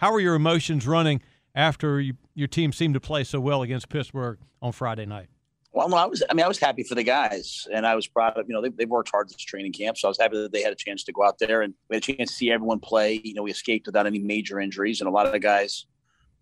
How 0.00 0.14
are 0.14 0.20
your 0.20 0.34
emotions 0.34 0.86
running 0.86 1.20
after 1.54 2.00
you, 2.00 2.14
your 2.34 2.48
team 2.48 2.72
seemed 2.72 2.94
to 2.94 3.00
play 3.00 3.22
so 3.22 3.38
well 3.38 3.60
against 3.60 3.90
Pittsburgh 3.90 4.38
on 4.62 4.72
Friday 4.72 5.04
night? 5.04 5.26
Well, 5.72 5.94
I 5.94 6.06
was, 6.06 6.22
I 6.30 6.32
mean, 6.32 6.42
I 6.42 6.48
was 6.48 6.58
happy 6.58 6.84
for 6.84 6.94
the 6.94 7.02
guys, 7.02 7.68
and 7.70 7.86
I 7.86 7.94
was 7.94 8.06
proud 8.06 8.38
of, 8.38 8.48
you 8.48 8.54
know, 8.54 8.62
they, 8.62 8.70
they've 8.70 8.88
worked 8.88 9.10
hard 9.10 9.28
this 9.28 9.36
training 9.36 9.72
camp, 9.72 9.98
so 9.98 10.08
I 10.08 10.10
was 10.10 10.18
happy 10.18 10.38
that 10.38 10.52
they 10.52 10.62
had 10.62 10.72
a 10.72 10.76
chance 10.76 11.04
to 11.04 11.12
go 11.12 11.22
out 11.22 11.38
there 11.38 11.60
and 11.60 11.74
we 11.90 11.96
had 11.96 12.02
a 12.02 12.12
chance 12.14 12.30
to 12.30 12.34
see 12.34 12.50
everyone 12.50 12.80
play. 12.80 13.20
You 13.22 13.34
know, 13.34 13.42
we 13.42 13.50
escaped 13.50 13.84
without 13.84 14.06
any 14.06 14.20
major 14.20 14.58
injuries, 14.58 15.02
and 15.02 15.08
a 15.08 15.12
lot 15.12 15.26
of 15.26 15.32
the 15.32 15.38
guys 15.38 15.84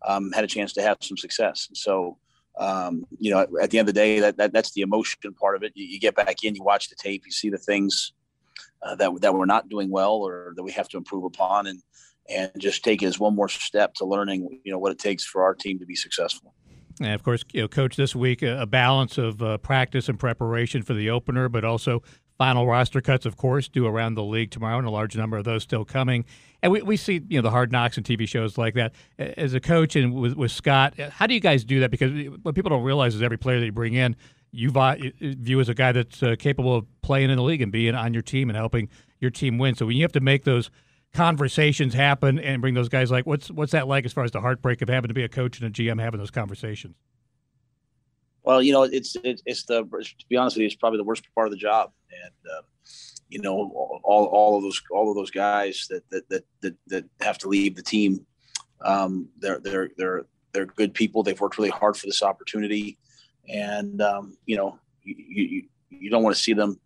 um, 0.07 0.31
had 0.31 0.45
a 0.45 0.47
chance 0.49 0.73
to 0.75 0.83
have 0.83 0.99
some 1.01 1.17
success. 1.17 1.69
So, 1.75 2.17
um, 2.61 3.07
you 3.19 3.33
know, 3.33 3.45
at 3.61 3.71
the 3.71 3.81
end 3.81 3.89
of 3.89 3.93
the 3.93 4.01
day, 4.01 4.21
that, 4.21 4.37
that 4.37 4.53
that's 4.53 4.71
the 4.71 4.83
emotion 4.83 5.35
part 5.35 5.57
of 5.57 5.65
it. 5.65 5.73
You, 5.75 5.85
you, 5.85 5.99
get 5.99 6.15
back 6.15 6.45
in, 6.45 6.55
you 6.55 6.63
watch 6.63 6.91
the 6.91 6.97
tape, 6.97 7.25
you 7.27 7.33
see 7.33 7.51
the 7.51 7.59
things 7.59 8.13
uh, 8.85 8.95
that 8.95 9.21
that 9.21 9.35
we're 9.35 9.47
not 9.47 9.69
doing 9.69 9.91
well 9.91 10.15
or 10.15 10.53
that 10.55 10.63
we 10.63 10.71
have 10.71 10.89
to 10.91 10.97
improve 10.97 11.25
upon, 11.25 11.67
and 11.67 11.83
and 12.29 12.51
just 12.59 12.85
take 12.85 13.03
it 13.03 13.07
as 13.07 13.19
one 13.19 13.35
more 13.35 13.49
step 13.49 13.95
to 13.95 14.05
learning, 14.05 14.61
you 14.65 14.73
know, 14.73 14.79
what 14.79 14.93
it 14.93 14.99
takes 14.99 15.25
for 15.25 15.43
our 15.43 15.55
team 15.55 15.79
to 15.79 15.87
be 15.87 15.95
successful. 15.97 16.55
And 17.01 17.15
of 17.15 17.23
course, 17.23 17.45
you 17.53 17.63
know, 17.63 17.69
coach, 17.69 17.97
this 17.97 18.15
week 18.15 18.43
a 18.43 18.67
balance 18.67 19.19
of 19.19 19.43
uh, 19.43 19.59
practice 19.59 20.09
and 20.09 20.19
preparation 20.19 20.83
for 20.83 20.95
the 20.95 21.11
opener, 21.11 21.49
but 21.49 21.65
also 21.65 22.03
final 22.37 22.67
roster 22.67 23.01
cuts, 23.01 23.27
of 23.27 23.37
course, 23.37 23.69
due 23.69 23.87
around 23.87 24.15
the 24.15 24.23
league 24.23 24.51
tomorrow, 24.51 24.79
and 24.79 24.87
a 24.87 24.91
large 24.91 25.17
number 25.17 25.37
of 25.37 25.45
those 25.45 25.63
still 25.63 25.85
coming. 25.85 26.25
And 26.63 26.73
we, 26.73 26.83
we 26.83 26.97
see, 26.97 27.21
you 27.29 27.39
know, 27.39 27.43
the 27.43 27.51
hard 27.51 27.71
knocks 27.73 27.97
and 27.97 28.07
TV 28.07 28.29
shows 28.29 28.59
like 28.59 28.75
that. 28.75 28.93
As 29.19 29.55
a 29.55 29.61
coach 29.61 29.97
and 29.97 30.15
with, 30.15 30.35
with 30.35 30.51
Scott, 30.51 30.99
how 30.99 31.27
do 31.27 31.35
you 31.35 31.41
guys 31.41 31.65
do 31.65 31.81
that? 31.81 31.91
Because 31.91 32.13
what 32.43 32.55
people 32.55 32.71
don't 32.71 32.83
realize 32.83 33.15
is 33.15 33.23
every 33.23 33.39
player 33.39 33.61
that 33.61 33.67
you 33.67 33.73
bring 33.73 33.95
in, 33.95 34.17
you 34.51 34.73
view 35.21 35.61
as 35.61 35.69
a 35.69 35.75
guy 35.75 35.93
that's 35.93 36.23
uh, 36.23 36.35
capable 36.39 36.75
of 36.75 36.87
playing 37.03 37.31
in 37.31 37.37
the 37.37 37.43
league 37.43 37.63
and 37.63 37.71
being 37.71 37.95
on 37.95 38.13
your 38.13 38.23
team 38.23 38.49
and 38.51 38.57
helping 38.57 38.89
your 39.21 39.31
team 39.31 39.59
win. 39.59 39.75
So 39.75 39.87
when 39.87 39.97
you 39.97 40.03
have 40.03 40.13
to 40.13 40.21
make 40.21 40.45
those– 40.45 40.71
conversations 41.15 41.95
happen 41.95 42.39
and 42.39 42.61
bring 42.61 42.75
those 42.75 42.89
guys 42.89 43.11
like 43.11 43.27
what's 43.27 43.51
what's 43.51 43.73
that 43.73 43.89
like 43.89 44.05
as 44.05 44.13
far 44.13 44.25
as 44.25 44.31
the 44.31 44.41
heartbreak 44.41 44.83
of 44.83 44.89
having 44.89 45.09
to 45.09 45.15
be 45.15 45.25
a 45.25 45.29
coach 45.29 45.61
and 45.61 45.69
a 45.69 45.71
GM 45.71 46.01
having 46.01 46.19
those 46.19 46.31
conversations? 46.31 46.97
Well, 48.43 48.63
you 48.63 48.73
know, 48.73 48.85
it's 48.85 49.17
it's, 49.25 49.43
it's 49.45 49.65
the 49.65 49.83
to 49.85 50.27
be 50.29 50.37
honest 50.37 50.57
with 50.57 50.63
you, 50.63 50.67
it's 50.67 50.77
probably 50.77 50.99
the 50.99 51.05
worst 51.05 51.25
part 51.35 51.49
of 51.49 51.51
the 51.51 51.59
job, 51.59 51.93
and 52.25 52.33
uh, 52.51 52.63
you 53.29 53.41
know, 53.41 53.71
all, 54.05 54.25
all 54.25 54.57
of 54.57 54.63
those 54.63 54.81
all 54.91 55.11
of 55.11 55.17
those 55.17 55.31
guys 55.31 55.87
that 55.91 56.09
that 56.11 56.29
that 56.31 56.45
that, 56.63 56.75
that 56.87 57.05
have 57.21 57.39
to 57.39 57.49
leave 57.49 57.77
the 57.77 57.83
team, 57.83 58.25
um, 58.81 59.29
they're 59.39 59.61
they're 59.61 59.91
they're 59.99 60.27
they're 60.53 60.67
good 60.67 60.95
people. 60.95 61.23
They've 61.23 61.39
worked 61.39 61.59
really 61.59 61.71
hard 61.71 61.97
for 61.97 62.07
this 62.07 62.23
opportunity, 62.23 62.99
and 63.49 64.01
um, 64.01 64.39
you 64.47 64.57
know, 64.57 64.79
you, 65.03 65.15
you 65.19 65.63
you 65.91 66.11
don't 66.11 66.23
want 66.23 66.35
to 66.35 66.43
see 66.43 66.55
them 66.55 66.81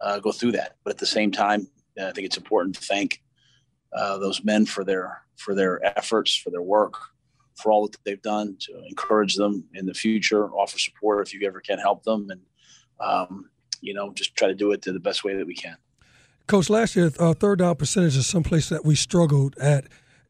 uh, 0.00 0.18
go 0.18 0.32
through 0.32 0.52
that, 0.52 0.76
but 0.84 0.90
at 0.90 0.98
the 0.98 1.06
same 1.06 1.30
time, 1.30 1.68
I 1.98 2.12
think 2.12 2.26
it's 2.26 2.36
important 2.36 2.74
to 2.76 2.82
thank 2.82 3.22
uh, 3.92 4.18
those 4.18 4.44
men 4.44 4.66
for 4.66 4.84
their 4.84 5.22
for 5.36 5.54
their 5.54 5.84
efforts, 5.98 6.34
for 6.34 6.50
their 6.50 6.62
work, 6.62 6.94
for 7.54 7.72
all 7.72 7.86
that 7.86 7.96
they've 8.04 8.22
done 8.22 8.56
to 8.60 8.84
encourage 8.88 9.36
them 9.36 9.64
in 9.74 9.86
the 9.86 9.94
future, 9.94 10.50
offer 10.50 10.78
support 10.78 11.26
if 11.26 11.32
you 11.32 11.46
ever 11.46 11.60
can 11.60 11.78
help 11.78 12.02
them, 12.04 12.28
and 12.30 12.40
um, 13.00 13.50
you 13.80 13.94
know 13.94 14.12
just 14.12 14.34
try 14.36 14.48
to 14.48 14.54
do 14.54 14.72
it 14.72 14.82
to 14.82 14.92
the 14.92 15.00
best 15.00 15.24
way 15.24 15.36
that 15.36 15.46
we 15.46 15.54
can. 15.54 15.76
Coach, 16.46 16.70
last 16.70 16.96
year 16.96 17.10
uh, 17.18 17.34
third 17.34 17.58
down 17.58 17.76
percentage 17.76 18.16
is 18.16 18.26
someplace 18.26 18.68
that 18.68 18.84
we 18.84 18.94
struggled 18.94 19.56
at 19.58 19.86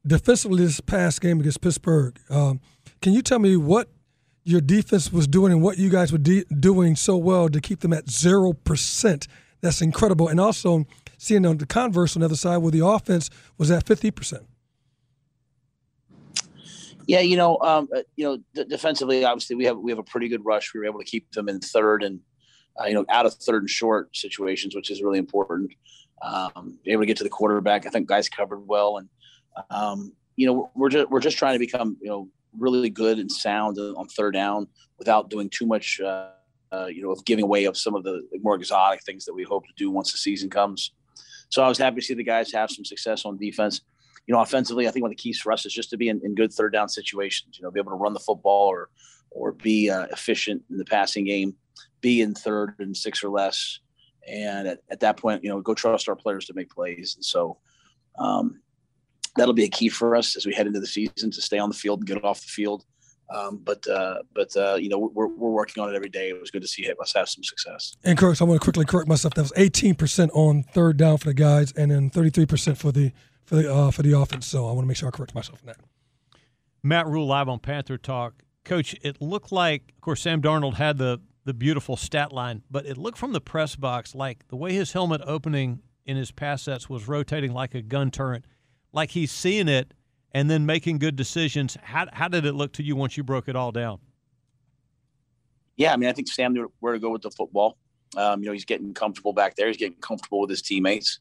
defensively 0.06 0.64
this 0.64 0.80
past 0.80 1.20
game 1.20 1.40
against 1.40 1.60
Pittsburgh. 1.60 2.18
Um, 2.30 2.60
can 3.00 3.12
you 3.12 3.22
tell 3.22 3.38
me 3.38 3.56
what 3.56 3.88
your 4.44 4.60
defense 4.60 5.12
was 5.12 5.28
doing 5.28 5.52
and 5.52 5.62
what 5.62 5.78
you 5.78 5.90
guys 5.90 6.10
were 6.10 6.18
de- 6.18 6.44
doing 6.44 6.96
so 6.96 7.16
well 7.16 7.48
to 7.48 7.60
keep 7.60 7.80
them 7.80 7.92
at 7.92 8.10
zero 8.10 8.52
percent? 8.52 9.28
That's 9.60 9.82
incredible. 9.82 10.28
And 10.28 10.40
also, 10.40 10.86
seeing 11.18 11.44
on 11.44 11.58
the 11.58 11.66
converse 11.66 12.16
on 12.16 12.20
the 12.20 12.26
other 12.26 12.36
side 12.36 12.58
where 12.58 12.72
the 12.72 12.84
offense 12.84 13.28
was 13.58 13.70
at 13.70 13.84
50%. 13.84 14.46
Yeah, 17.06 17.20
you 17.20 17.36
know, 17.36 17.58
um, 17.60 17.88
uh, 17.94 18.02
you 18.16 18.24
know, 18.24 18.38
d- 18.54 18.64
defensively, 18.68 19.24
obviously 19.24 19.56
we 19.56 19.64
have 19.64 19.78
we 19.78 19.90
have 19.90 19.98
a 19.98 20.02
pretty 20.02 20.28
good 20.28 20.44
rush. 20.44 20.74
We 20.74 20.80
were 20.80 20.86
able 20.86 20.98
to 20.98 21.06
keep 21.06 21.30
them 21.32 21.48
in 21.48 21.58
third 21.58 22.02
and 22.02 22.20
uh, 22.78 22.84
you 22.84 22.92
know 22.92 23.06
out 23.08 23.24
of 23.24 23.32
third 23.32 23.62
and 23.62 23.70
short 23.70 24.14
situations, 24.14 24.76
which 24.76 24.90
is 24.90 25.02
really 25.02 25.18
important. 25.18 25.72
Um, 26.20 26.78
able 26.84 27.02
to 27.02 27.06
get 27.06 27.16
to 27.16 27.24
the 27.24 27.30
quarterback. 27.30 27.86
I 27.86 27.88
think 27.88 28.08
guys 28.08 28.28
covered 28.28 28.60
well, 28.66 28.98
and 28.98 29.08
um, 29.70 30.12
you 30.36 30.46
know 30.46 30.70
we're 30.74 30.90
just 30.90 31.08
we're 31.08 31.20
just 31.20 31.38
trying 31.38 31.54
to 31.54 31.58
become 31.58 31.96
you 32.02 32.10
know 32.10 32.28
really 32.58 32.90
good 32.90 33.18
and 33.18 33.32
sound 33.32 33.78
on 33.78 34.06
third 34.08 34.34
down 34.34 34.66
without 34.98 35.30
doing 35.30 35.48
too 35.48 35.64
much. 35.64 36.00
Uh, 36.00 36.28
uh, 36.70 36.86
you 36.86 37.02
know, 37.02 37.10
of 37.10 37.24
giving 37.24 37.44
away 37.44 37.64
of 37.64 37.76
some 37.76 37.94
of 37.94 38.04
the 38.04 38.20
more 38.42 38.54
exotic 38.54 39.02
things 39.02 39.24
that 39.24 39.32
we 39.32 39.42
hope 39.42 39.64
to 39.66 39.72
do 39.76 39.90
once 39.90 40.12
the 40.12 40.18
season 40.18 40.50
comes. 40.50 40.92
So 41.48 41.62
I 41.62 41.68
was 41.68 41.78
happy 41.78 42.00
to 42.00 42.06
see 42.06 42.14
the 42.14 42.22
guys 42.22 42.52
have 42.52 42.70
some 42.70 42.84
success 42.84 43.24
on 43.24 43.38
defense. 43.38 43.80
You 44.26 44.34
know, 44.34 44.40
offensively, 44.40 44.86
I 44.86 44.90
think 44.90 45.02
one 45.02 45.10
of 45.10 45.16
the 45.16 45.22
keys 45.22 45.40
for 45.40 45.52
us 45.52 45.64
is 45.64 45.72
just 45.72 45.90
to 45.90 45.96
be 45.96 46.08
in, 46.08 46.20
in 46.22 46.34
good 46.34 46.52
third 46.52 46.72
down 46.72 46.88
situations. 46.88 47.58
You 47.58 47.64
know, 47.64 47.70
be 47.70 47.80
able 47.80 47.92
to 47.92 47.96
run 47.96 48.12
the 48.12 48.20
football 48.20 48.68
or 48.68 48.90
or 49.30 49.52
be 49.52 49.90
uh, 49.90 50.06
efficient 50.10 50.62
in 50.70 50.78
the 50.78 50.84
passing 50.84 51.24
game, 51.24 51.54
be 52.00 52.22
in 52.22 52.34
third 52.34 52.74
and 52.78 52.96
six 52.96 53.22
or 53.22 53.28
less, 53.28 53.80
and 54.26 54.68
at, 54.68 54.80
at, 54.90 55.00
that 55.00 55.16
point, 55.16 55.42
you 55.42 55.50
know, 55.50 55.60
go 55.60 55.74
trust 55.74 56.08
our 56.08 56.16
players 56.16 56.46
to 56.46 56.54
make 56.54 56.70
plays. 56.70 57.14
And 57.16 57.24
so 57.24 57.58
um, 58.18 58.60
that'll 59.36 59.54
be 59.54 59.64
a 59.64 59.68
key 59.68 59.88
for 59.88 60.16
us 60.16 60.36
as 60.36 60.46
we 60.46 60.54
head 60.54 60.66
into 60.66 60.80
the 60.80 60.86
season 60.86 61.30
to 61.30 61.42
stay 61.42 61.58
on 61.58 61.68
the 61.68 61.74
field 61.74 62.00
and 62.00 62.08
get 62.08 62.22
off 62.24 62.40
the 62.40 62.48
field. 62.48 62.84
Um, 63.30 63.60
but 63.62 63.86
uh, 63.86 64.22
but 64.34 64.56
uh, 64.56 64.76
you 64.76 64.88
know 64.88 64.98
we're, 64.98 65.26
we're 65.26 65.50
working 65.50 65.82
on 65.82 65.92
it 65.92 65.96
every 65.96 66.08
day. 66.08 66.30
It 66.30 66.40
was 66.40 66.50
good 66.50 66.62
to 66.62 66.68
see 66.68 66.90
us 67.00 67.12
have 67.14 67.28
some 67.28 67.44
success. 67.44 67.96
And 68.04 68.16
Kirk, 68.16 68.40
I 68.40 68.44
want 68.44 68.60
to 68.60 68.64
quickly 68.64 68.86
correct 68.86 69.08
myself. 69.08 69.34
That 69.34 69.42
was 69.42 69.52
18% 69.52 70.30
on 70.32 70.62
third 70.62 70.96
down 70.96 71.18
for 71.18 71.26
the 71.26 71.34
guys, 71.34 71.72
and 71.72 71.90
then 71.90 72.10
33% 72.10 72.76
for 72.76 72.90
the 72.90 73.12
for 73.44 73.56
the 73.56 73.72
uh, 73.72 73.90
for 73.90 74.02
the 74.02 74.18
offense. 74.18 74.46
So 74.46 74.66
I 74.66 74.72
want 74.72 74.84
to 74.84 74.86
make 74.86 74.96
sure 74.96 75.08
I 75.08 75.10
correct 75.10 75.34
myself 75.34 75.60
on 75.62 75.66
that. 75.66 75.76
Matt 76.82 77.06
Rhule 77.06 77.26
live 77.26 77.48
on 77.48 77.58
Panther 77.58 77.98
Talk, 77.98 78.42
Coach. 78.64 78.96
It 79.02 79.20
looked 79.20 79.52
like, 79.52 79.92
of 79.96 80.00
course, 80.00 80.22
Sam 80.22 80.40
Darnold 80.40 80.74
had 80.74 80.96
the 80.96 81.20
the 81.44 81.54
beautiful 81.54 81.96
stat 81.96 82.32
line, 82.32 82.62
but 82.70 82.86
it 82.86 82.96
looked 82.96 83.18
from 83.18 83.32
the 83.32 83.40
press 83.40 83.74
box 83.74 84.14
like 84.14 84.46
the 84.48 84.56
way 84.56 84.72
his 84.72 84.92
helmet 84.92 85.22
opening 85.26 85.80
in 86.04 86.16
his 86.16 86.30
pass 86.30 86.62
sets 86.62 86.88
was 86.88 87.08
rotating 87.08 87.52
like 87.52 87.74
a 87.74 87.82
gun 87.82 88.10
turret, 88.10 88.44
like 88.92 89.10
he's 89.10 89.32
seeing 89.32 89.68
it 89.68 89.92
and 90.34 90.50
then 90.50 90.66
making 90.66 90.98
good 90.98 91.16
decisions. 91.16 91.76
How, 91.82 92.06
how 92.12 92.28
did 92.28 92.44
it 92.44 92.54
look 92.54 92.72
to 92.74 92.82
you 92.82 92.96
once 92.96 93.16
you 93.16 93.24
broke 93.24 93.48
it 93.48 93.56
all 93.56 93.72
down? 93.72 93.98
Yeah, 95.76 95.92
I 95.92 95.96
mean, 95.96 96.08
I 96.08 96.12
think 96.12 96.28
Sam 96.28 96.52
knew 96.52 96.72
where 96.80 96.94
to 96.94 96.98
go 96.98 97.10
with 97.10 97.22
the 97.22 97.30
football. 97.30 97.78
Um, 98.16 98.40
you 98.42 98.46
know, 98.46 98.52
he's 98.52 98.64
getting 98.64 98.94
comfortable 98.94 99.32
back 99.32 99.54
there. 99.56 99.68
He's 99.68 99.76
getting 99.76 99.98
comfortable 100.00 100.40
with 100.40 100.50
his 100.50 100.62
teammates. 100.62 101.20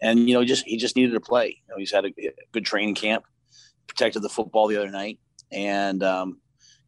and 0.00 0.28
you 0.28 0.34
know, 0.34 0.44
just 0.44 0.64
he 0.66 0.76
just 0.76 0.94
needed 0.94 1.12
to 1.12 1.20
play. 1.20 1.48
You 1.66 1.74
know, 1.74 1.78
he's 1.78 1.90
had 1.90 2.04
a, 2.04 2.12
good 2.52 2.64
training 2.64 2.94
camp, 2.94 3.24
protected 3.86 4.22
the 4.22 4.28
football 4.28 4.68
the 4.68 4.76
other 4.76 4.90
night, 4.90 5.18
and 5.50 6.02
um, 6.02 6.38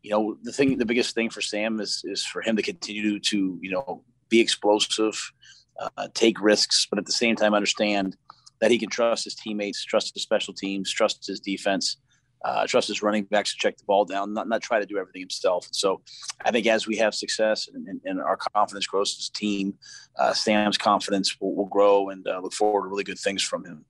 you 0.03 0.11
know, 0.11 0.37
the 0.43 0.53
thing, 0.53 0.79
the 0.79 0.87
biggest 0.87 1.15
thing 1.15 1.31
for 1.31 1.41
Sam 1.41 1.81
is 1.81 2.03
is 2.05 2.25
for 2.25 2.43
him 2.43 2.57
to 2.57 2.63
continue 2.63 3.19
to, 3.19 3.19
to 3.19 3.59
you 3.61 3.71
know 3.71 4.05
be 4.29 4.41
explosive, 4.41 5.33
uh, 5.81 6.09
take 6.15 6.41
risks, 6.41 6.87
but 6.89 6.99
at 6.99 7.07
the 7.07 7.13
same 7.13 7.35
time 7.35 7.55
understand 7.55 8.17
that 8.61 8.71
he 8.71 8.79
can 8.79 8.89
trust 8.89 9.25
his 9.25 9.35
teammates, 9.35 9.85
trust 9.85 10.15
his 10.15 10.23
special 10.23 10.55
teams, 10.55 10.93
trust 10.93 11.27
his 11.27 11.41
defense, 11.41 11.97
uh, 12.45 12.67
trust 12.67 12.89
his 12.89 13.03
running 13.03 13.25
backs 13.25 13.53
to 13.53 13.59
check 13.59 13.77
the 13.77 13.85
ball 13.85 14.05
down, 14.05 14.33
not 14.33 14.49
not 14.49 14.63
try 14.63 14.79
to 14.81 14.87
do 14.87 14.99
everything 14.99 15.23
himself. 15.23 15.69
So, 15.73 16.01
I 16.45 16.51
think 16.51 16.67
as 16.67 16.87
we 16.87 16.97
have 16.97 17.15
success 17.15 17.69
and, 17.73 17.87
and, 17.87 18.01
and 18.05 18.21
our 18.21 18.39
confidence 18.55 18.87
grows 18.87 19.17
as 19.19 19.29
a 19.29 19.39
team, 19.39 19.75
uh, 20.19 20.33
Sam's 20.33 20.79
confidence 20.79 21.39
will, 21.41 21.55
will 21.55 21.67
grow, 21.67 22.09
and 22.09 22.27
uh, 22.27 22.41
look 22.41 22.55
forward 22.55 22.83
to 22.83 22.89
really 22.89 23.05
good 23.05 23.19
things 23.19 23.43
from 23.43 23.65
him 23.65 23.85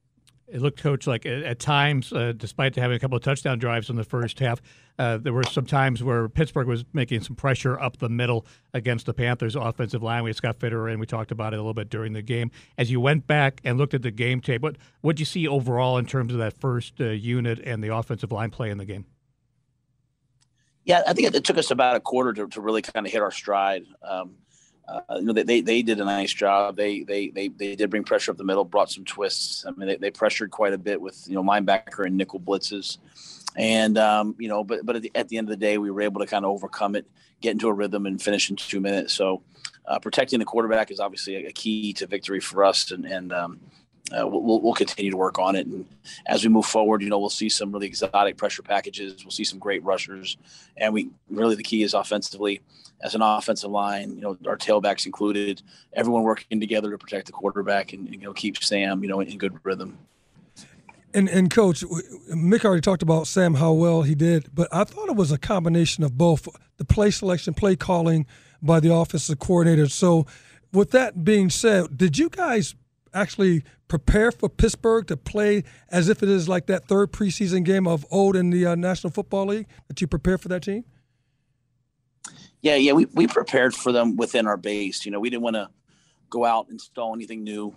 it 0.53 0.61
looked, 0.61 0.83
coach, 0.83 1.07
like 1.07 1.27
at, 1.27 1.59
times, 1.59 2.13
uh, 2.13 2.33
despite 2.37 2.77
having 2.77 2.97
a 2.97 3.01
couple 3.01 3.17
of 3.17 3.23
touchdown 3.23 3.59
drives 3.59 3.89
in 3.91 3.97
the 3.97 4.05
first 4.05 4.39
half, 4.39 4.61
uh, 4.99 5.17
there 5.17 5.33
were 5.33 5.45
some 5.45 5.65
times 5.65 6.03
where 6.03 6.29
Pittsburgh 6.29 6.67
was 6.67 6.85
making 6.93 7.23
some 7.23 7.37
pressure 7.37 7.79
up 7.81 7.99
the 7.99 8.09
middle 8.09 8.45
against 8.75 9.07
the 9.07 9.15
Panthers' 9.15 9.57
offensive 9.57 10.03
line. 10.03 10.25
We 10.25 10.31
had 10.31 10.37
Scott 10.37 10.59
Fitterer, 10.59 10.91
and 10.91 11.01
we 11.01 11.07
talked 11.07 11.31
about 11.31 11.55
it 11.55 11.57
a 11.57 11.61
little 11.61 11.75
bit 11.75 11.89
during 11.89 12.13
the 12.13 12.23
game. 12.23 12.51
As 12.77 12.91
you 12.91 13.01
went 13.01 13.27
back 13.27 13.61
and 13.65 13.79
looked 13.79 13.95
at 13.95 14.03
the 14.03 14.11
game 14.11 14.41
tape, 14.41 14.63
what 14.63 14.77
what 15.01 15.17
did 15.17 15.21
you 15.21 15.27
see 15.27 15.47
overall 15.49 15.97
in 15.99 16.07
terms 16.07 16.33
of 16.33 16.39
that 16.41 16.59
first 16.59 17.01
uh, 17.01 17.05
unit 17.05 17.61
and 17.61 17.83
the 17.83 17.95
offensive 17.95 18.33
line 18.33 18.51
play 18.51 18.71
in 18.71 18.79
the 18.79 18.85
game? 18.85 19.07
Yeah, 20.85 21.03
I 21.07 21.13
think 21.13 21.29
it, 21.29 21.35
it 21.35 21.45
took 21.45 21.59
us 21.59 21.71
about 21.71 21.97
a 21.97 22.01
quarter 22.01 22.33
to, 22.33 22.49
to 22.49 22.61
really 22.61 22.83
kind 22.83 23.07
of 23.07 23.13
hit 23.13 23.23
our 23.23 23.31
stride. 23.31 23.85
Um, 24.03 24.37
uh, 24.91 25.17
you 25.17 25.23
know, 25.23 25.33
they, 25.33 25.43
they, 25.43 25.61
they 25.61 25.83
did 25.83 26.01
a 26.01 26.05
nice 26.05 26.33
job. 26.33 26.77
They, 26.77 27.03
they, 27.03 27.29
they, 27.29 27.49
they 27.49 27.77
did 27.77 27.91
bring 27.91 28.05
pressure 28.05 28.33
up 28.33 28.39
the 28.39 28.45
middle, 28.45 28.65
brought 28.65 28.91
some 28.91 29.05
twists. 29.05 29.65
I 29.65 29.71
mean, 29.71 29.89
they, 29.89 29.97
they 29.97 30.11
pressured 30.11 30.51
quite 30.51 30.73
a 30.73 30.79
bit 30.79 31.01
with, 31.01 31.25
you 31.29 31.35
know, 31.35 31.43
linebacker 31.43 32.07
and 32.07 32.17
nickel 32.17 32.41
blitzes. 32.41 32.99
And, 33.57 33.99
um, 33.99 34.35
you 34.39 34.49
know, 34.49 34.65
but, 34.65 34.85
but 34.85 34.97
at 34.97 35.03
the, 35.03 35.13
at 35.15 35.29
the 35.29 35.39
end 35.39 35.49
of 35.49 35.51
the 35.51 35.65
day, 35.65 35.79
we 35.79 35.91
were 35.91 36.03
able 36.03 36.21
to 36.21 36.27
kind 36.27 36.45
of 36.45 36.51
overcome 36.51 36.97
it, 36.97 37.07
get 37.41 37.53
into 37.53 37.69
a 37.69 37.73
rhythm 37.73 38.07
and 38.07 38.21
finish 38.21 38.51
in 38.51 38.57
two 38.57 38.81
minutes. 38.81 39.13
So 39.15 39.43
uh, 39.87 39.99
protecting 39.99 40.39
the 40.39 40.45
quarterback 40.45 40.91
is 40.91 41.01
obviously 41.01 41.37
a, 41.37 41.49
a, 41.49 41.53
key 41.53 41.93
to 41.95 42.07
victory 42.07 42.41
for 42.41 42.65
us. 42.65 42.91
And, 42.91 43.05
and, 43.05 43.33
um, 43.33 43.61
uh, 44.13 44.27
we'll, 44.27 44.61
we'll 44.61 44.75
continue 44.75 45.11
to 45.11 45.17
work 45.17 45.39
on 45.39 45.55
it. 45.57 45.67
And 45.67 45.87
as 46.27 46.43
we 46.43 46.49
move 46.49 46.67
forward, 46.67 47.03
you 47.03 47.09
know, 47.09 47.19
we'll 47.19 47.31
see 47.31 47.49
some 47.49 47.71
really 47.71 47.87
exotic 47.87 48.37
pressure 48.37 48.63
packages. 48.63 49.25
We'll 49.25 49.31
see 49.31 49.45
some 49.45 49.59
great 49.59 49.85
rushers. 49.85 50.37
And 50.77 50.93
we 50.93 51.11
really, 51.29 51.55
the 51.55 51.63
key 51.63 51.83
is 51.83 51.95
offensively 51.95 52.61
as 53.03 53.15
an 53.15 53.23
offensive 53.23 53.71
line, 53.71 54.17
you 54.17 54.21
know, 54.21 54.37
our 54.47 54.57
tailbacks 54.57 55.07
included, 55.07 55.63
everyone 55.93 56.23
working 56.23 56.61
together 56.61 56.91
to 56.91 56.99
protect 56.99 57.27
the 57.27 57.33
quarterback 57.33 57.93
and, 57.93 58.11
you 58.11 58.19
know, 58.19 58.33
keep 58.33 58.63
Sam, 58.63 59.03
you 59.03 59.09
know, 59.09 59.21
in 59.21 59.39
good 59.39 59.59
rhythm. 59.63 59.99
And, 61.15 61.29
and 61.29 61.51
coach, 61.51 61.83
Mick 62.31 62.65
already 62.65 62.83
talked 62.83 63.03
about 63.03 63.27
Sam 63.27 63.55
how 63.55 63.73
well 63.73 64.03
he 64.03 64.15
did, 64.15 64.55
but 64.55 64.69
I 64.71 64.85
thought 64.85 65.09
it 65.09 65.17
was 65.17 65.33
a 65.33 65.39
combination 65.39 66.05
of 66.05 66.17
both 66.17 66.47
the 66.77 66.85
play 66.85 67.11
selection, 67.11 67.55
play 67.55 67.75
calling 67.75 68.27
by 68.63 68.81
the 68.81 68.95
offensive 68.95 69.39
coordinator. 69.39 69.89
So, 69.89 70.27
with 70.73 70.93
that 70.93 71.25
being 71.25 71.51
said, 71.51 71.97
did 71.99 72.17
you 72.17 72.29
guys 72.29 72.77
actually 73.13 73.65
prepare 73.89 74.33
for 74.33 74.49
Pittsburgh 74.49 75.07
to 75.09 75.17
play 75.17 75.65
as 75.89 76.09
if 76.09 76.23
it 76.23 76.29
is 76.29 76.49
like 76.49 76.67
that 76.67 76.87
third 76.87 77.13
preseason 77.13 77.65
game 77.65 77.87
of 77.87 78.07
old 78.11 78.37
in 78.37 78.51
the 78.51 78.67
uh, 78.67 78.75
National 78.75 79.11
Football 79.11 79.47
League? 79.47 79.67
That 79.89 80.01
you 80.01 80.07
prepare 80.07 80.39
for 80.39 80.49
that 80.49 80.63
team? 80.63 80.85
Yeah, 82.63 82.77
yeah, 82.77 82.93
we, 82.93 83.07
we 83.07 83.27
prepared 83.27 83.75
for 83.75 83.91
them 83.93 84.17
within 84.17 84.47
our 84.47 84.57
base. 84.57 85.07
You 85.07 85.13
know, 85.13 85.21
we 85.21 85.31
didn't 85.31 85.43
want 85.43 85.57
to 85.57 85.71
go 86.29 86.45
out 86.45 86.67
and 86.67 86.75
install 86.75 87.15
anything 87.15 87.43
new. 87.43 87.75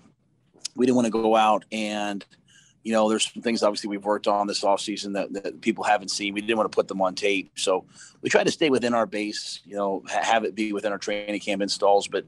We 0.76 0.86
didn't 0.86 0.96
want 0.96 1.06
to 1.06 1.12
go 1.12 1.36
out 1.36 1.66
and– 1.72 2.26
you 2.84 2.92
know, 2.92 3.10
there's 3.10 3.32
some 3.32 3.42
things 3.42 3.64
obviously 3.64 3.90
we've 3.90 4.04
worked 4.04 4.28
on 4.28 4.46
this 4.46 4.62
offseason 4.64 5.14
that, 5.14 5.32
that 5.34 5.62
people 5.62 5.86
haven't 5.86 6.10
seen. 6.10 6.34
We 6.34 6.42
didn't 6.42 6.58
want 6.58 6.70
to 6.72 6.76
put 6.76 6.90
them 6.90 7.02
on 7.02 7.16
tape. 7.16 7.52
So 7.56 7.86
we 8.22 8.30
tried 8.30 8.46
to 8.46 8.52
stay 8.52 8.70
within 8.70 8.94
our 8.94 9.06
base, 9.06 9.62
you 9.66 9.76
know, 9.76 10.04
have 10.08 10.44
it 10.44 10.54
be 10.54 10.74
within 10.74 10.92
our 10.92 10.98
training 10.98 11.40
camp 11.40 11.62
installs, 11.62 12.08
but 12.10 12.26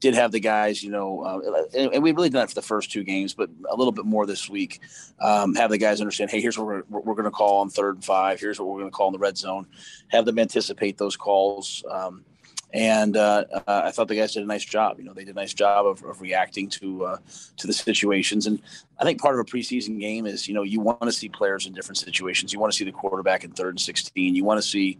did 0.00 0.14
have 0.14 0.32
the 0.32 0.40
guys, 0.40 0.82
you 0.82 0.90
know, 0.90 1.22
uh, 1.22 1.64
and, 1.76 1.92
and, 1.94 2.02
we 2.02 2.12
really 2.12 2.30
done 2.30 2.44
it 2.44 2.48
for 2.48 2.54
the 2.54 2.62
first 2.62 2.90
two 2.90 3.02
games, 3.02 3.34
but 3.34 3.50
a 3.68 3.76
little 3.76 3.92
bit 3.92 4.04
more 4.04 4.26
this 4.26 4.48
week. 4.48 4.80
Um, 5.20 5.54
have 5.56 5.70
the 5.70 5.78
guys 5.78 6.00
understand, 6.00 6.30
hey, 6.30 6.40
here's 6.40 6.56
what 6.56 6.66
we're, 6.66 6.82
we're 6.88 7.14
going 7.14 7.24
to 7.24 7.30
call 7.30 7.60
on 7.60 7.68
third 7.68 7.96
and 7.96 8.04
five. 8.04 8.40
Here's 8.40 8.58
what 8.58 8.68
we're 8.68 8.78
going 8.78 8.90
to 8.90 8.96
call 8.96 9.08
in 9.08 9.12
the 9.12 9.18
red 9.18 9.36
zone. 9.36 9.66
Have 10.08 10.24
them 10.24 10.38
anticipate 10.38 10.98
those 10.98 11.16
calls. 11.16 11.84
Um, 11.90 12.24
and 12.72 13.16
uh, 13.16 13.44
uh, 13.66 13.82
I 13.86 13.90
thought 13.90 14.08
the 14.08 14.16
guys 14.16 14.34
did 14.34 14.42
a 14.42 14.46
nice 14.46 14.64
job. 14.64 14.98
You 14.98 15.04
know, 15.04 15.14
they 15.14 15.24
did 15.24 15.34
a 15.34 15.40
nice 15.40 15.54
job 15.54 15.86
of, 15.86 16.04
of 16.04 16.20
reacting 16.20 16.68
to 16.70 17.04
uh, 17.04 17.16
to 17.56 17.66
the 17.66 17.72
situations. 17.72 18.46
And 18.46 18.60
I 18.98 19.04
think 19.04 19.20
part 19.20 19.34
of 19.34 19.40
a 19.40 19.44
preseason 19.44 19.98
game 19.98 20.26
is, 20.26 20.46
you 20.46 20.54
know, 20.54 20.62
you 20.62 20.80
want 20.80 21.02
to 21.02 21.12
see 21.12 21.28
players 21.28 21.66
in 21.66 21.72
different 21.72 21.98
situations. 21.98 22.52
You 22.52 22.60
want 22.60 22.72
to 22.72 22.76
see 22.76 22.84
the 22.84 22.92
quarterback 22.92 23.44
in 23.44 23.52
third 23.52 23.70
and 23.70 23.80
sixteen. 23.80 24.34
You 24.34 24.44
want 24.44 24.60
to 24.60 24.68
see, 24.68 24.98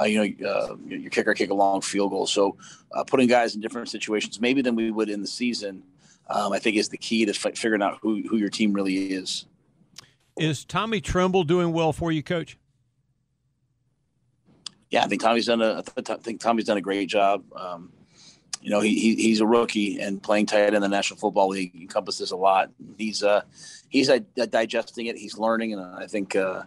uh, 0.00 0.04
you 0.04 0.18
know, 0.18 0.48
uh, 0.48 0.76
your 0.86 1.10
kicker 1.10 1.34
kick 1.34 1.50
a 1.50 1.54
long 1.54 1.82
field 1.82 2.10
goal. 2.10 2.26
So 2.26 2.56
uh, 2.92 3.04
putting 3.04 3.28
guys 3.28 3.54
in 3.54 3.60
different 3.60 3.90
situations, 3.90 4.40
maybe 4.40 4.62
than 4.62 4.74
we 4.74 4.90
would 4.90 5.10
in 5.10 5.20
the 5.20 5.26
season, 5.26 5.82
um, 6.30 6.52
I 6.52 6.58
think 6.58 6.76
is 6.76 6.88
the 6.88 6.98
key 6.98 7.26
to 7.26 7.32
f- 7.32 7.58
figuring 7.58 7.82
out 7.82 7.98
who 8.00 8.22
who 8.28 8.38
your 8.38 8.48
team 8.48 8.72
really 8.72 9.12
is. 9.12 9.46
Is 10.38 10.64
Tommy 10.64 11.02
Tremble 11.02 11.44
doing 11.44 11.74
well 11.74 11.92
for 11.92 12.10
you, 12.10 12.22
Coach? 12.22 12.56
Yeah, 14.92 15.02
I 15.04 15.06
think 15.06 15.22
Tommy's 15.22 15.46
done 15.46 15.62
a. 15.62 15.82
I 15.96 16.02
think 16.16 16.38
Tommy's 16.38 16.66
done 16.66 16.76
a 16.76 16.82
great 16.82 17.08
job. 17.08 17.42
Um, 17.56 17.90
you 18.60 18.70
know, 18.70 18.80
he, 18.80 18.94
he, 18.94 19.16
he's 19.16 19.40
a 19.40 19.46
rookie 19.46 19.98
and 19.98 20.22
playing 20.22 20.46
tight 20.46 20.74
end 20.74 20.82
the 20.82 20.88
National 20.88 21.18
Football 21.18 21.48
League 21.48 21.74
encompasses 21.74 22.30
a 22.30 22.36
lot. 22.36 22.70
He's 22.98 23.22
uh 23.22 23.40
he's 23.88 24.10
uh, 24.10 24.20
digesting 24.50 25.06
it. 25.06 25.16
He's 25.16 25.38
learning, 25.38 25.72
and 25.72 25.82
I 25.82 26.06
think 26.06 26.36
uh, 26.36 26.62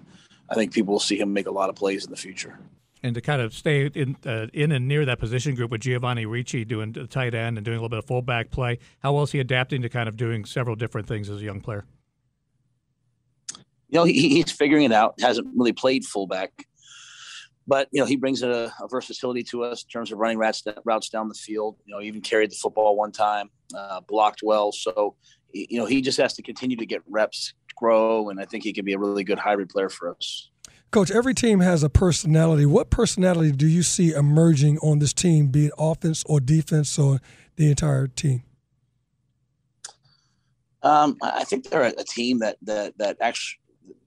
I 0.49 0.55
think 0.55 0.73
people 0.73 0.93
will 0.93 0.99
see 0.99 1.19
him 1.19 1.33
make 1.33 1.45
a 1.45 1.51
lot 1.51 1.69
of 1.69 1.75
plays 1.75 2.03
in 2.03 2.09
the 2.09 2.17
future. 2.17 2.57
And 3.03 3.13
to 3.13 3.21
kind 3.21 3.43
of 3.43 3.53
stay 3.53 3.85
in 3.85 4.17
uh, 4.25 4.47
in 4.53 4.71
and 4.71 4.87
near 4.87 5.05
that 5.05 5.19
position 5.19 5.53
group 5.53 5.69
with 5.69 5.81
Giovanni 5.81 6.25
Ricci 6.25 6.65
doing 6.65 6.93
the 6.93 7.05
tight 7.05 7.35
end 7.35 7.59
and 7.59 7.63
doing 7.63 7.77
a 7.77 7.79
little 7.79 7.89
bit 7.89 7.99
of 7.99 8.05
fullback 8.05 8.49
play, 8.49 8.79
how 9.03 9.13
well 9.13 9.23
is 9.23 9.31
he 9.31 9.39
adapting 9.39 9.83
to 9.83 9.89
kind 9.89 10.09
of 10.09 10.17
doing 10.17 10.45
several 10.45 10.75
different 10.75 11.07
things 11.07 11.29
as 11.29 11.41
a 11.41 11.43
young 11.43 11.61
player? 11.61 11.85
You 13.89 13.99
know, 13.99 14.03
he, 14.03 14.29
he's 14.29 14.51
figuring 14.51 14.85
it 14.85 14.91
out. 14.91 15.13
Hasn't 15.21 15.47
really 15.55 15.73
played 15.73 16.03
fullback 16.05 16.65
but 17.67 17.87
you 17.91 17.99
know 17.99 18.05
he 18.05 18.15
brings 18.15 18.43
a, 18.43 18.71
a, 18.81 18.87
versatility 18.89 19.43
to 19.43 19.63
us 19.63 19.83
in 19.83 19.89
terms 19.89 20.11
of 20.11 20.19
running 20.19 20.37
routes, 20.37 20.63
routes 20.83 21.09
down 21.09 21.27
the 21.27 21.35
field. 21.35 21.77
You 21.85 21.95
know, 21.95 22.01
even 22.01 22.21
carried 22.21 22.51
the 22.51 22.55
football 22.55 22.95
one 22.95 23.11
time, 23.11 23.49
uh, 23.75 24.01
blocked 24.01 24.41
well. 24.43 24.71
So 24.71 25.15
you 25.51 25.79
know 25.79 25.85
he 25.85 26.01
just 26.01 26.17
has 26.19 26.33
to 26.35 26.41
continue 26.41 26.77
to 26.77 26.85
get 26.85 27.01
reps, 27.07 27.53
grow, 27.75 28.29
and 28.29 28.39
I 28.39 28.45
think 28.45 28.63
he 28.63 28.73
can 28.73 28.85
be 28.85 28.93
a 28.93 28.99
really 28.99 29.23
good 29.23 29.39
hybrid 29.39 29.69
player 29.69 29.89
for 29.89 30.11
us. 30.11 30.49
Coach, 30.91 31.11
every 31.11 31.33
team 31.33 31.59
has 31.59 31.83
a 31.83 31.89
personality. 31.89 32.65
What 32.65 32.89
personality 32.89 33.51
do 33.51 33.67
you 33.67 33.83
see 33.83 34.13
emerging 34.13 34.77
on 34.79 34.99
this 34.99 35.13
team, 35.13 35.47
be 35.47 35.67
it 35.67 35.73
offense 35.77 36.23
or 36.25 36.39
defense 36.39 36.97
or 36.97 37.19
the 37.57 37.69
entire 37.69 38.07
team? 38.07 38.43
Um, 40.83 41.17
I 41.21 41.43
think 41.43 41.69
they're 41.69 41.81
a, 41.81 41.93
a 41.97 42.03
team 42.03 42.39
that 42.39 42.57
that 42.61 42.97
that 42.99 43.17
actually 43.19 43.59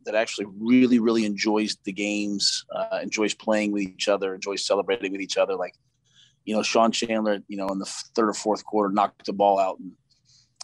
that 0.08 0.14
actually 0.14 0.46
really 0.58 0.98
really 0.98 1.26
enjoys 1.26 1.76
the 1.84 1.92
games, 1.92 2.64
uh, 2.74 3.00
enjoys 3.02 3.34
playing 3.34 3.72
with 3.72 3.82
each 3.82 4.08
other, 4.08 4.34
enjoys 4.34 4.64
celebrating 4.64 5.12
with 5.12 5.20
each 5.20 5.36
other. 5.36 5.54
Like, 5.54 5.74
you 6.46 6.56
know, 6.56 6.62
Sean 6.62 6.90
Chandler, 6.90 7.42
you 7.46 7.58
know, 7.58 7.68
in 7.68 7.78
the 7.78 7.84
third 7.84 8.30
or 8.30 8.32
fourth 8.32 8.64
quarter, 8.64 8.92
knocked 8.92 9.26
the 9.26 9.34
ball 9.34 9.58
out, 9.58 9.78
and 9.78 9.92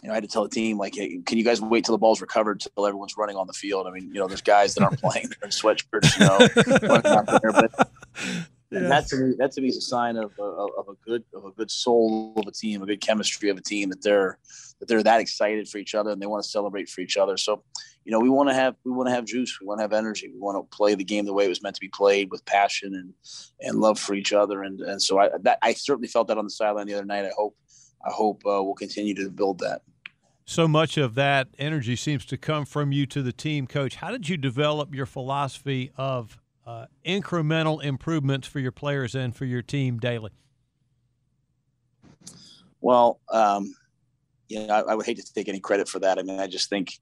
you 0.01 0.07
know, 0.07 0.13
I 0.13 0.15
had 0.15 0.23
to 0.23 0.29
tell 0.29 0.41
the 0.41 0.49
team 0.49 0.79
like, 0.79 0.95
hey, 0.95 1.19
can 1.23 1.37
you 1.37 1.43
guys 1.43 1.61
wait 1.61 1.85
till 1.85 1.93
the 1.93 1.99
ball's 1.99 2.21
recovered 2.21 2.59
till 2.61 2.87
everyone's 2.87 3.15
running 3.17 3.35
on 3.35 3.45
the 3.45 3.53
field? 3.53 3.85
I 3.85 3.91
mean, 3.91 4.07
you 4.07 4.19
know, 4.19 4.27
there's 4.27 4.41
guys 4.41 4.73
that 4.73 4.83
aren't 4.83 4.99
playing, 5.01 5.29
they're 5.29 5.45
in 5.45 5.51
sweatshirts, 5.51 6.19
you 6.19 6.25
know, 6.25 7.39
there, 7.39 7.51
but 7.51 7.89
and 8.71 8.91
that 8.91 9.07
to 9.07 9.15
me, 9.15 9.35
that 9.37 9.51
to 9.51 9.61
me 9.61 9.67
is 9.67 9.77
a 9.77 9.81
sign 9.81 10.17
of, 10.17 10.31
of, 10.39 10.69
of, 10.77 10.89
a 10.89 10.95
good 11.05 11.23
of 11.33 11.45
a 11.45 11.51
good 11.51 11.69
soul 11.69 12.33
of 12.37 12.47
a 12.47 12.51
team, 12.51 12.81
a 12.81 12.85
good 12.85 13.01
chemistry 13.01 13.49
of 13.49 13.57
a 13.57 13.61
team 13.61 13.89
that 13.89 14.01
they're 14.01 14.37
that 14.79 14.87
they're 14.87 15.03
that 15.03 15.21
excited 15.21 15.67
for 15.69 15.77
each 15.77 15.95
other 15.95 16.11
and 16.11 16.21
they 16.21 16.25
want 16.25 16.43
to 16.43 16.49
celebrate 16.49 16.89
for 16.89 17.01
each 17.01 17.17
other. 17.17 17.37
So, 17.37 17.63
you 18.03 18.11
know, 18.11 18.19
we 18.19 18.29
want 18.29 18.49
to 18.49 18.55
have 18.55 18.75
we 18.83 18.91
want 18.91 19.07
to 19.07 19.13
have 19.13 19.25
juice, 19.25 19.57
we 19.59 19.67
want 19.67 19.79
to 19.79 19.83
have 19.83 19.93
energy, 19.93 20.29
we 20.33 20.39
want 20.39 20.57
to 20.57 20.75
play 20.75 20.95
the 20.95 21.03
game 21.03 21.25
the 21.25 21.33
way 21.33 21.45
it 21.45 21.49
was 21.49 21.63
meant 21.63 21.75
to 21.75 21.81
be 21.81 21.89
played 21.89 22.31
with 22.31 22.45
passion 22.45 22.93
and 22.93 23.13
and 23.61 23.79
love 23.79 23.99
for 23.99 24.15
each 24.15 24.33
other. 24.33 24.63
And 24.63 24.81
and 24.81 25.01
so 25.01 25.19
I 25.19 25.29
that 25.43 25.59
I 25.61 25.73
certainly 25.73 26.07
felt 26.07 26.27
that 26.27 26.37
on 26.37 26.45
the 26.45 26.51
sideline 26.51 26.87
the 26.87 26.93
other 26.93 27.05
night. 27.05 27.25
I 27.25 27.31
hope 27.35 27.55
I 28.05 28.11
hope 28.11 28.43
uh, 28.45 28.61
we'll 28.63 28.75
continue 28.75 29.15
to 29.15 29.29
build 29.29 29.59
that. 29.59 29.81
So 30.47 30.67
much 30.67 30.97
of 30.97 31.15
that 31.15 31.47
energy 31.57 31.95
seems 31.95 32.23
to 32.27 32.37
come 32.37 32.65
from 32.65 32.91
you 32.91 33.07
to 33.07 33.23
the 33.23 33.33
team, 33.33 33.65
coach. 33.65 33.95
How 33.95 34.11
did 34.11 34.29
you 34.29 34.37
develop 34.37 34.93
your 34.93 35.07
philosophy 35.07 35.91
of 35.97 36.37
uh, 36.67 36.85
incremental 37.03 37.83
improvements 37.83 38.47
for 38.47 38.59
your 38.59 38.71
players 38.71 39.15
and 39.15 39.35
for 39.35 39.45
your 39.45 39.63
team 39.63 39.97
daily? 39.97 40.31
Well, 42.79 43.19
um, 43.31 43.73
you 44.47 44.65
know, 44.65 44.73
I, 44.73 44.91
I, 44.91 44.95
would 44.95 45.05
hate 45.05 45.17
to 45.17 45.33
take 45.33 45.49
any 45.49 45.59
credit 45.59 45.87
for 45.87 45.99
that. 45.99 46.19
I 46.19 46.23
mean, 46.23 46.39
I 46.39 46.47
just 46.47 46.69
think, 46.69 46.93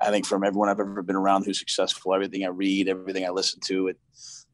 I 0.00 0.10
think 0.10 0.26
from 0.26 0.44
everyone 0.44 0.68
I've 0.68 0.80
ever 0.80 1.02
been 1.02 1.16
around 1.16 1.44
who's 1.44 1.58
successful, 1.58 2.14
everything 2.14 2.44
I 2.44 2.48
read, 2.48 2.88
everything 2.88 3.26
I 3.26 3.30
listen 3.30 3.60
to, 3.66 3.88
it, 3.88 3.98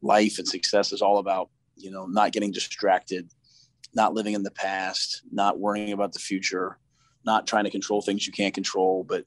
life 0.02 0.38
and 0.38 0.48
success 0.48 0.92
is 0.92 1.02
all 1.02 1.18
about, 1.18 1.50
you 1.76 1.90
know, 1.90 2.06
not 2.06 2.32
getting 2.32 2.52
distracted, 2.52 3.30
not 3.94 4.14
living 4.14 4.34
in 4.34 4.42
the 4.42 4.50
past, 4.50 5.22
not 5.30 5.58
worrying 5.58 5.92
about 5.92 6.12
the 6.12 6.18
future, 6.18 6.78
not 7.24 7.46
trying 7.46 7.64
to 7.64 7.70
control 7.70 8.00
things 8.00 8.26
you 8.26 8.32
can't 8.32 8.54
control, 8.54 9.04
but 9.04 9.24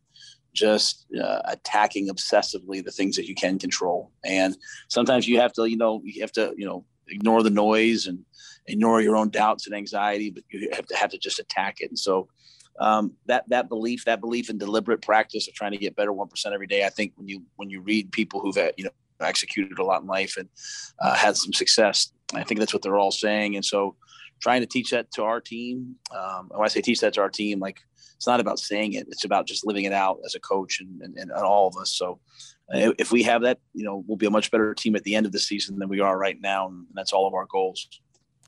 just 0.54 1.06
uh, 1.22 1.42
attacking 1.46 2.10
obsessively 2.10 2.84
the 2.84 2.92
things 2.92 3.16
that 3.16 3.28
you 3.28 3.36
can 3.36 3.58
control. 3.58 4.12
And 4.24 4.56
sometimes 4.88 5.28
you 5.28 5.40
have 5.40 5.54
to, 5.54 5.66
you 5.66 5.78
know, 5.78 6.02
you 6.04 6.22
have 6.22 6.32
to, 6.34 6.54
you 6.58 6.66
know, 6.66 6.86
ignore 7.08 7.44
the 7.44 7.50
noise 7.50 8.08
and 8.08 8.20
ignore 8.68 9.02
your 9.02 9.18
own 9.18 9.30
doubts 9.30 9.68
and 9.68 9.76
anxiety, 9.76 10.30
but 10.30 10.44
you 10.50 10.70
have 10.74 10.86
to 10.88 10.96
have 10.96 11.10
to 11.12 11.18
just 11.18 11.40
attack 11.40 11.78
it. 11.80 11.90
And 11.90 12.00
so 12.00 12.28
um, 12.80 13.14
that 13.26 13.48
that 13.50 13.70
belief, 13.70 14.06
that 14.06 14.22
belief 14.22 14.50
in 14.50 14.58
deliberate 14.58 15.02
practice 15.02 15.48
of 15.48 15.54
trying 15.54 15.72
to 15.72 15.78
get 15.78 15.96
better 15.96 16.14
one 16.14 16.28
percent 16.28 16.54
every 16.54 16.68
day. 16.68 16.86
I 16.86 16.90
think 16.90 17.14
when 17.16 17.28
you 17.28 17.44
when 17.56 17.70
you 17.70 17.82
read 17.82 18.12
people 18.12 18.40
who've 18.40 18.56
had, 18.56 18.74
you 18.78 18.86
know 18.86 18.92
executed 19.22 19.80
a 19.80 19.84
lot 19.84 20.02
in 20.02 20.08
life 20.08 20.36
and 20.38 20.50
uh, 21.00 21.16
had 21.16 21.38
some 21.38 21.54
success, 21.54 22.12
I 22.34 22.44
think 22.44 22.60
that's 22.60 22.74
what 22.74 22.82
they're 22.82 22.98
all 22.98 23.12
saying. 23.12 23.56
And 23.56 23.64
so 23.64 23.96
trying 24.42 24.62
to 24.62 24.68
teach 24.68 24.90
that 24.90 25.10
to 25.12 25.24
our 25.24 25.40
team. 25.40 25.96
Um, 26.12 26.50
when 26.50 26.66
I 26.66 26.68
say 26.68 26.82
teach 26.82 27.00
that 27.00 27.14
to 27.14 27.22
our 27.22 27.30
team, 27.30 27.60
like 27.60 27.80
it's 28.16 28.28
not 28.28 28.40
about 28.40 28.60
saying 28.60 28.94
it; 28.94 29.08
it's 29.10 29.24
about 29.24 29.48
just 29.48 29.66
living 29.66 29.86
it 29.86 29.94
out 29.94 30.20
as 30.26 30.36
a 30.36 30.40
coach 30.40 30.82
and, 30.82 31.02
and, 31.02 31.18
and 31.18 31.32
all 31.32 31.68
of 31.68 31.78
us. 31.78 31.92
So 31.92 32.20
uh, 32.74 32.92
if 33.00 33.12
we 33.12 33.24
have 33.24 33.42
that, 33.44 33.60
you 33.74 33.84
know, 33.84 34.04
we'll 34.08 34.18
be 34.18 34.26
a 34.26 34.32
much 34.32 34.52
better 34.52 34.74
team 34.74 34.96
at 34.96 35.04
the 35.04 35.16
end 35.16 35.26
of 35.26 35.32
the 35.32 35.40
season 35.40 35.80
than 35.80 35.90
we 35.90 36.00
are 36.02 36.18
right 36.18 36.40
now, 36.42 36.68
and 36.68 36.86
that's 36.94 37.14
all 37.14 37.28
of 37.28 37.34
our 37.34 37.48
goals. 37.50 37.88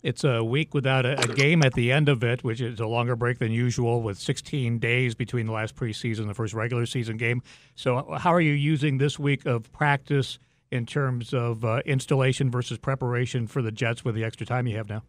It's 0.06 0.24
a 0.24 0.44
week 0.44 0.76
without 0.76 1.04
a, 1.08 1.20
a, 1.20 1.34
game 1.34 1.64
at 1.64 1.74
the 1.74 1.92
end 1.92 2.10
of 2.10 2.24
it, 2.24 2.44
which 2.44 2.62
is 2.62 2.80
a 2.80 2.86
longer 2.86 3.16
break 3.16 3.40
than 3.40 3.52
usual, 3.52 4.04
with 4.04 4.20
16 4.20 4.78
days 4.78 5.16
between 5.16 5.48
the 5.48 5.52
last 5.52 5.76
preseason 5.76 6.20
and 6.20 6.30
the 6.30 6.36
first 6.36 6.54
regular 6.54 6.86
season 6.86 7.18
game. 7.18 7.42
So, 7.74 8.16
how 8.20 8.32
are 8.32 8.40
you 8.40 8.52
using 8.52 9.00
this 9.00 9.18
week 9.18 9.48
of 9.48 9.72
practice 9.72 10.38
in 10.70 10.86
terms 10.86 11.34
of 11.34 11.66
uh, 11.66 11.82
installation 11.88 12.52
versus 12.52 12.78
preparation 12.78 13.48
for 13.48 13.64
the 13.64 13.72
Jets 13.72 14.06
with 14.06 14.14
the 14.14 14.24
extra 14.24 14.46
time 14.46 14.68
you 14.68 14.78
have 14.78 14.88
now? 14.88 15.02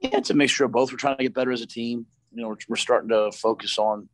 Yeah, 0.00 0.18
it's 0.18 0.28
a 0.28 0.34
mixture 0.34 0.66
of 0.66 0.72
both. 0.72 0.92
We're 0.92 0.98
trying 0.98 1.16
to 1.16 1.22
get 1.22 1.32
better 1.32 1.50
as 1.50 1.62
a 1.62 1.66
team. 1.66 2.04
You 2.30 2.42
know, 2.42 2.48
we're, 2.48 2.56
we're 2.68 2.76
starting 2.76 3.08
to 3.08 3.32
focus 3.32 3.78
on 3.78 4.06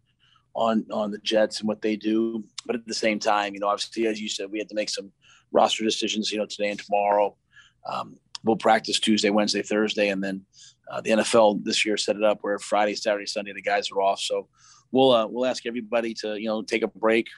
on 0.54 0.86
on 0.92 1.10
the 1.10 1.18
Jets 1.18 1.58
and 1.58 1.68
what 1.68 1.82
they 1.82 1.96
do, 1.96 2.44
but 2.64 2.76
at 2.76 2.86
the 2.86 2.94
same 2.94 3.18
time, 3.18 3.54
you 3.54 3.58
know, 3.58 3.66
obviously, 3.66 4.06
as 4.06 4.20
you 4.20 4.28
said, 4.28 4.52
we 4.52 4.58
had 4.58 4.68
to 4.68 4.76
make 4.76 4.88
some 4.88 5.10
roster 5.50 5.82
decisions. 5.82 6.30
You 6.30 6.38
know, 6.38 6.46
today 6.46 6.70
and 6.70 6.78
tomorrow. 6.78 7.36
Um, 7.84 8.18
we'll 8.44 8.56
practice 8.56 8.98
Tuesday, 8.98 9.30
Wednesday, 9.30 9.62
Thursday, 9.62 10.08
and 10.08 10.22
then 10.22 10.44
uh, 10.90 11.00
the 11.00 11.10
NFL 11.10 11.64
this 11.64 11.84
year 11.84 11.96
set 11.96 12.16
it 12.16 12.24
up 12.24 12.38
where 12.42 12.58
Friday, 12.58 12.94
Saturday, 12.94 13.26
Sunday 13.26 13.52
the 13.52 13.62
guys 13.62 13.90
are 13.90 14.00
off. 14.00 14.20
So 14.20 14.48
we'll 14.90 15.12
uh, 15.12 15.26
we'll 15.26 15.46
ask 15.46 15.66
everybody 15.66 16.14
to 16.14 16.40
you 16.40 16.46
know 16.46 16.62
take 16.62 16.82
a 16.82 16.88
break. 16.88 17.28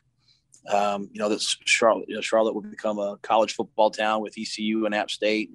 Um, 0.68 1.08
you 1.12 1.20
know 1.20 1.28
that 1.28 1.40
Charlotte 1.64 2.08
you 2.08 2.14
know, 2.14 2.20
Charlotte 2.20 2.54
will 2.54 2.62
become 2.62 2.98
a 2.98 3.16
college 3.22 3.54
football 3.54 3.90
town 3.90 4.20
with 4.20 4.36
ECU 4.38 4.86
and 4.86 4.94
App 4.94 5.10
State. 5.10 5.50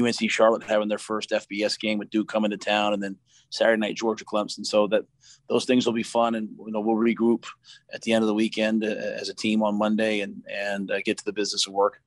UNC 0.00 0.30
Charlotte 0.30 0.62
having 0.62 0.88
their 0.88 0.98
first 0.98 1.30
FBS 1.30 1.78
game 1.78 1.98
with 1.98 2.10
Duke 2.10 2.28
coming 2.28 2.50
to 2.50 2.56
town, 2.56 2.92
and 2.92 3.02
then 3.02 3.16
Saturday 3.50 3.80
night 3.80 3.96
Georgia 3.96 4.24
Clemson. 4.24 4.64
So 4.64 4.86
that 4.88 5.04
those 5.48 5.64
things 5.64 5.86
will 5.86 5.92
be 5.92 6.02
fun, 6.02 6.34
and 6.34 6.48
you 6.58 6.72
know 6.72 6.80
we'll 6.80 6.96
regroup 6.96 7.44
at 7.92 8.02
the 8.02 8.12
end 8.12 8.22
of 8.22 8.28
the 8.28 8.34
weekend 8.34 8.84
uh, 8.84 8.88
as 8.88 9.28
a 9.28 9.34
team 9.34 9.62
on 9.62 9.78
Monday 9.78 10.20
and 10.20 10.42
and 10.50 10.90
uh, 10.90 11.00
get 11.04 11.18
to 11.18 11.24
the 11.24 11.32
business 11.32 11.66
of 11.66 11.72
work. 11.72 12.00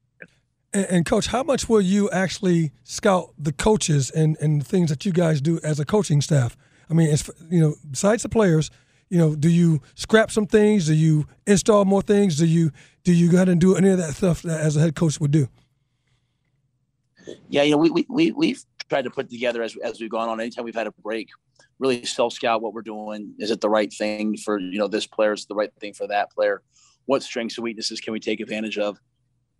And, 0.72 1.04
coach, 1.04 1.28
how 1.28 1.42
much 1.42 1.68
will 1.68 1.82
you 1.82 2.12
actually 2.12 2.72
scout 2.84 3.34
the 3.40 3.52
coaches 3.52 4.12
and 4.12 4.38
and 4.40 4.66
things 4.66 4.92
that 4.92 5.04
you 5.04 5.12
guys 5.12 5.42
do 5.42 5.60
as 5.64 5.80
a 5.80 5.86
coaching 5.86 6.22
staff? 6.22 6.56
I 6.90 6.94
mean, 6.94 7.10
it's 7.10 7.28
you 7.50 7.60
know, 7.60 7.76
besides 7.90 8.22
the 8.22 8.30
players, 8.30 8.70
you 9.10 9.18
know, 9.18 9.36
do 9.36 9.50
you 9.50 9.82
scrap 9.96 10.30
some 10.30 10.46
things? 10.46 10.86
Do 10.86 10.94
you 10.94 11.26
install 11.48 11.86
more 11.86 12.04
things? 12.04 12.38
Do 12.38 12.46
you 12.46 12.72
do 13.04 13.14
you 13.14 13.32
go 13.32 13.38
ahead 13.38 13.50
and 13.50 13.60
do 13.60 13.76
any 13.76 13.90
of 13.90 13.98
that 13.98 14.14
stuff 14.14 14.44
that 14.44 14.62
as 14.62 14.78
a 14.78 14.80
head 14.80 14.96
coach 14.96 15.20
would 15.20 15.32
do? 15.32 15.48
Yeah, 17.50 17.64
you 17.64 17.72
know, 17.72 17.78
we 17.78 18.06
we 18.08 18.32
we've 18.32 18.64
tried 18.90 19.04
to 19.04 19.10
put 19.10 19.30
together 19.30 19.64
as 19.64 19.76
as 19.84 20.00
we've 20.00 20.12
gone 20.12 20.30
on. 20.30 20.40
Anytime 20.40 20.66
we've 20.66 20.76
had 20.76 20.88
a 20.88 20.92
break, 20.92 21.30
really 21.80 22.06
self 22.06 22.34
scout 22.34 22.62
what 22.62 22.74
we're 22.74 22.82
doing. 22.82 23.34
Is 23.40 23.50
it 23.50 23.62
the 23.62 23.70
right 23.70 23.92
thing 23.92 24.38
for 24.38 24.60
you 24.60 24.78
know 24.78 24.88
this 24.88 25.08
player? 25.08 25.34
Is 25.34 25.46
the 25.46 25.56
right 25.56 25.72
thing 25.80 25.94
for 25.94 26.08
that 26.08 26.32
player? 26.32 26.62
What 27.06 27.24
strengths 27.24 27.58
and 27.58 27.64
weaknesses 27.64 28.00
can 28.00 28.14
we 28.14 28.20
take 28.20 28.40
advantage 28.40 28.78
of? 28.78 29.00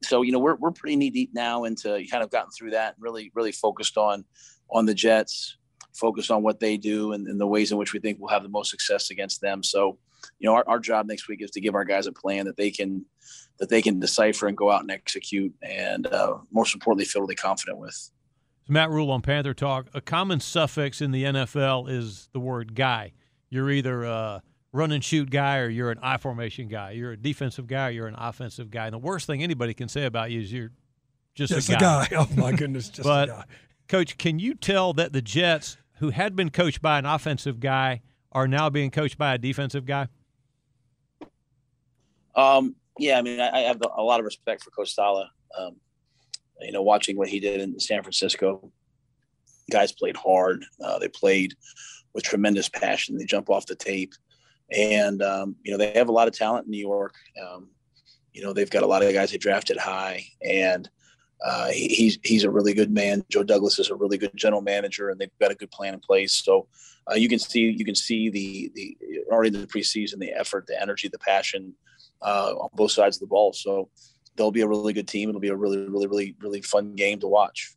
So 0.04 0.22
you 0.22 0.32
know 0.32 0.40
we're 0.40 0.56
we're 0.56 0.72
pretty 0.72 0.96
knee 0.96 1.10
deep 1.10 1.32
now 1.34 1.66
into 1.66 2.04
kind 2.10 2.24
of 2.24 2.32
gotten 2.32 2.52
through 2.52 2.72
that, 2.72 2.96
and 2.96 3.04
really 3.04 3.32
really 3.36 3.52
focused 3.52 3.98
on 3.98 4.26
on 4.72 4.86
the 4.86 4.94
Jets, 4.94 5.58
focused 5.94 6.32
on 6.32 6.44
what 6.44 6.60
they 6.60 6.78
do 6.78 7.14
and, 7.14 7.28
and 7.28 7.40
the 7.40 7.48
ways 7.48 7.72
in 7.72 7.78
which 7.78 7.94
we 7.94 8.00
think 8.00 8.18
we'll 8.20 8.30
have 8.30 8.44
the 8.44 8.50
most 8.50 8.72
success 8.72 9.10
against 9.10 9.42
them. 9.42 9.64
So, 9.64 9.98
you 10.40 10.48
know, 10.48 10.56
our, 10.56 10.64
our 10.68 10.80
job 10.80 11.08
next 11.08 11.28
week 11.28 11.42
is 11.42 11.52
to 11.52 11.62
give 11.62 11.76
our 11.76 11.86
guys 11.86 12.08
a 12.08 12.12
plan 12.12 12.46
that 12.46 12.58
they 12.58 12.72
can 12.72 13.06
that 13.60 13.70
they 13.70 13.82
can 13.82 14.00
decipher 14.00 14.48
and 14.48 14.56
go 14.56 14.72
out 14.72 14.82
and 14.82 14.92
execute, 14.92 15.54
and 15.62 16.08
uh, 16.08 16.38
most 16.52 16.74
importantly, 16.74 17.06
feel 17.06 17.22
really 17.22 17.36
confident 17.36 17.78
with. 17.78 18.12
Matt 18.70 18.90
Rhule 18.90 19.12
on 19.12 19.22
Panther 19.22 19.54
Talk. 19.54 19.88
A 19.94 20.00
common 20.00 20.40
suffix 20.40 21.02
in 21.02 21.12
the 21.12 21.24
NFL 21.26 21.90
is 21.90 22.30
the 22.32 22.40
word 22.40 22.76
guy. 22.76 23.14
You're 23.50 23.70
either 23.72 24.06
uh, 24.06 24.40
run 24.72 24.92
and 24.92 25.04
shoot 25.04 25.30
guy 25.30 25.58
or 25.58 25.70
you're 25.70 25.92
an 25.92 26.00
I 26.02 26.18
formation 26.18 26.68
guy. 26.68 26.92
You're 26.92 27.14
a 27.14 27.18
defensive 27.18 27.68
guy, 27.68 27.90
you're 27.90 28.08
an 28.08 28.16
offensive 28.18 28.70
guy. 28.70 28.86
And 28.86 28.94
the 28.94 29.00
worst 29.00 29.28
thing 29.28 29.44
anybody 29.44 29.74
can 29.74 29.90
say 29.90 30.06
about 30.06 30.32
you 30.32 30.42
is 30.42 30.54
you're 30.54 30.72
just, 31.36 31.54
just 31.54 31.70
a, 31.70 31.74
guy. 31.74 32.06
a 32.06 32.10
guy. 32.10 32.16
Oh 32.18 32.28
my 32.36 32.52
goodness, 32.52 32.90
just 32.90 33.04
but, 33.04 33.30
a 33.30 33.32
guy. 33.32 33.44
Coach, 33.88 34.18
can 34.18 34.38
you 34.38 34.54
tell 34.54 34.94
that 34.94 35.14
the 35.14 35.22
Jets, 35.22 35.78
who 35.96 36.12
had 36.12 36.36
been 36.36 36.52
coached 36.52 36.82
by 36.82 37.00
an 37.00 37.06
offensive 37.06 37.60
guy, 37.60 38.02
are 38.32 38.48
now 38.48 38.70
being 38.70 38.92
coached 38.92 39.18
by 39.18 39.34
a 39.34 39.38
defensive 39.38 39.86
guy? 39.86 40.08
Um, 42.36 42.76
yeah, 43.00 43.18
I 43.18 43.22
mean, 43.24 43.40
I, 43.40 43.50
I 43.50 43.60
have 43.62 43.82
a 43.82 44.04
lot 44.04 44.20
of 44.20 44.26
respect 44.26 44.64
for 44.64 44.70
Coach 44.70 44.94
Saleh. 44.94 45.28
Um, 45.58 45.78
you 46.62 46.72
know, 46.72 46.84
watching 46.84 47.18
what 47.18 47.30
he 47.30 47.40
did 47.40 47.62
in 47.62 47.80
San 47.80 48.04
Francisco, 48.04 48.72
guys 49.72 49.92
played 49.92 50.16
hard. 50.16 50.64
Uh, 50.84 51.00
they 51.00 51.08
played 51.08 51.56
with 52.14 52.24
tremendous 52.24 52.70
passion. 52.70 53.18
They 53.18 53.26
jump 53.26 53.50
off 53.50 53.66
the 53.66 53.76
tape 53.76 54.14
and 54.72 55.22
um, 55.22 55.56
you 55.64 55.72
know 55.72 55.78
they 55.78 55.92
have 55.94 56.10
a 56.10 56.14
lot 56.14 56.28
of 56.28 56.34
talent 56.34 56.66
in 56.66 56.72
New 56.72 56.80
York. 56.80 57.16
Um, 57.42 57.68
you 58.34 58.44
know 58.44 58.54
they've 58.54 58.70
got 58.70 58.84
a 58.84 58.88
lot 58.88 59.04
of 59.04 59.12
guys 59.14 59.32
they 59.32 59.38
drafted 59.38 59.78
high, 59.78 60.26
and 60.42 60.90
uh, 61.46 61.70
he, 61.70 61.88
he's 61.88 62.20
he's 62.24 62.44
a 62.44 62.52
really 62.52 62.74
good 62.74 62.92
man. 62.92 63.24
Joe 63.30 63.44
Douglas 63.44 63.80
is 63.80 63.90
a 63.90 63.96
really 63.96 64.18
good 64.18 64.32
general 64.36 64.62
manager, 64.62 65.10
and 65.10 65.20
they've 65.20 65.30
got 65.40 65.52
a 65.52 65.56
good 65.56 65.72
plan 65.72 65.94
in 65.94 66.00
place. 66.00 66.34
So 66.34 66.68
uh, 67.10 67.16
you 67.16 67.30
can 67.30 67.40
see 67.40 67.74
you 67.78 67.86
can 67.86 67.96
see 67.96 68.30
the 68.30 68.72
the 68.76 68.98
already 69.32 69.50
the 69.50 69.68
preseason 69.68 70.20
the 70.20 70.32
effort, 70.32 70.68
the 70.68 70.80
energy, 70.82 71.08
the 71.08 71.20
passion 71.20 71.74
uh, 72.22 72.54
on 72.60 72.70
both 72.74 72.92
sides 72.92 73.18
of 73.18 73.22
the 73.22 73.28
ball. 73.28 73.54
So 73.54 73.90
they'll 74.36 74.52
be 74.52 74.62
a 74.62 74.68
really 74.68 74.94
good 74.94 75.08
team. 75.08 75.30
It'll 75.30 75.42
be 75.42 75.50
a 75.50 75.56
really 75.56 75.78
really 75.78 76.08
really 76.08 76.36
really 76.42 76.62
fun 76.62 76.96
game 76.96 77.20
to 77.20 77.28
watch. 77.28 77.74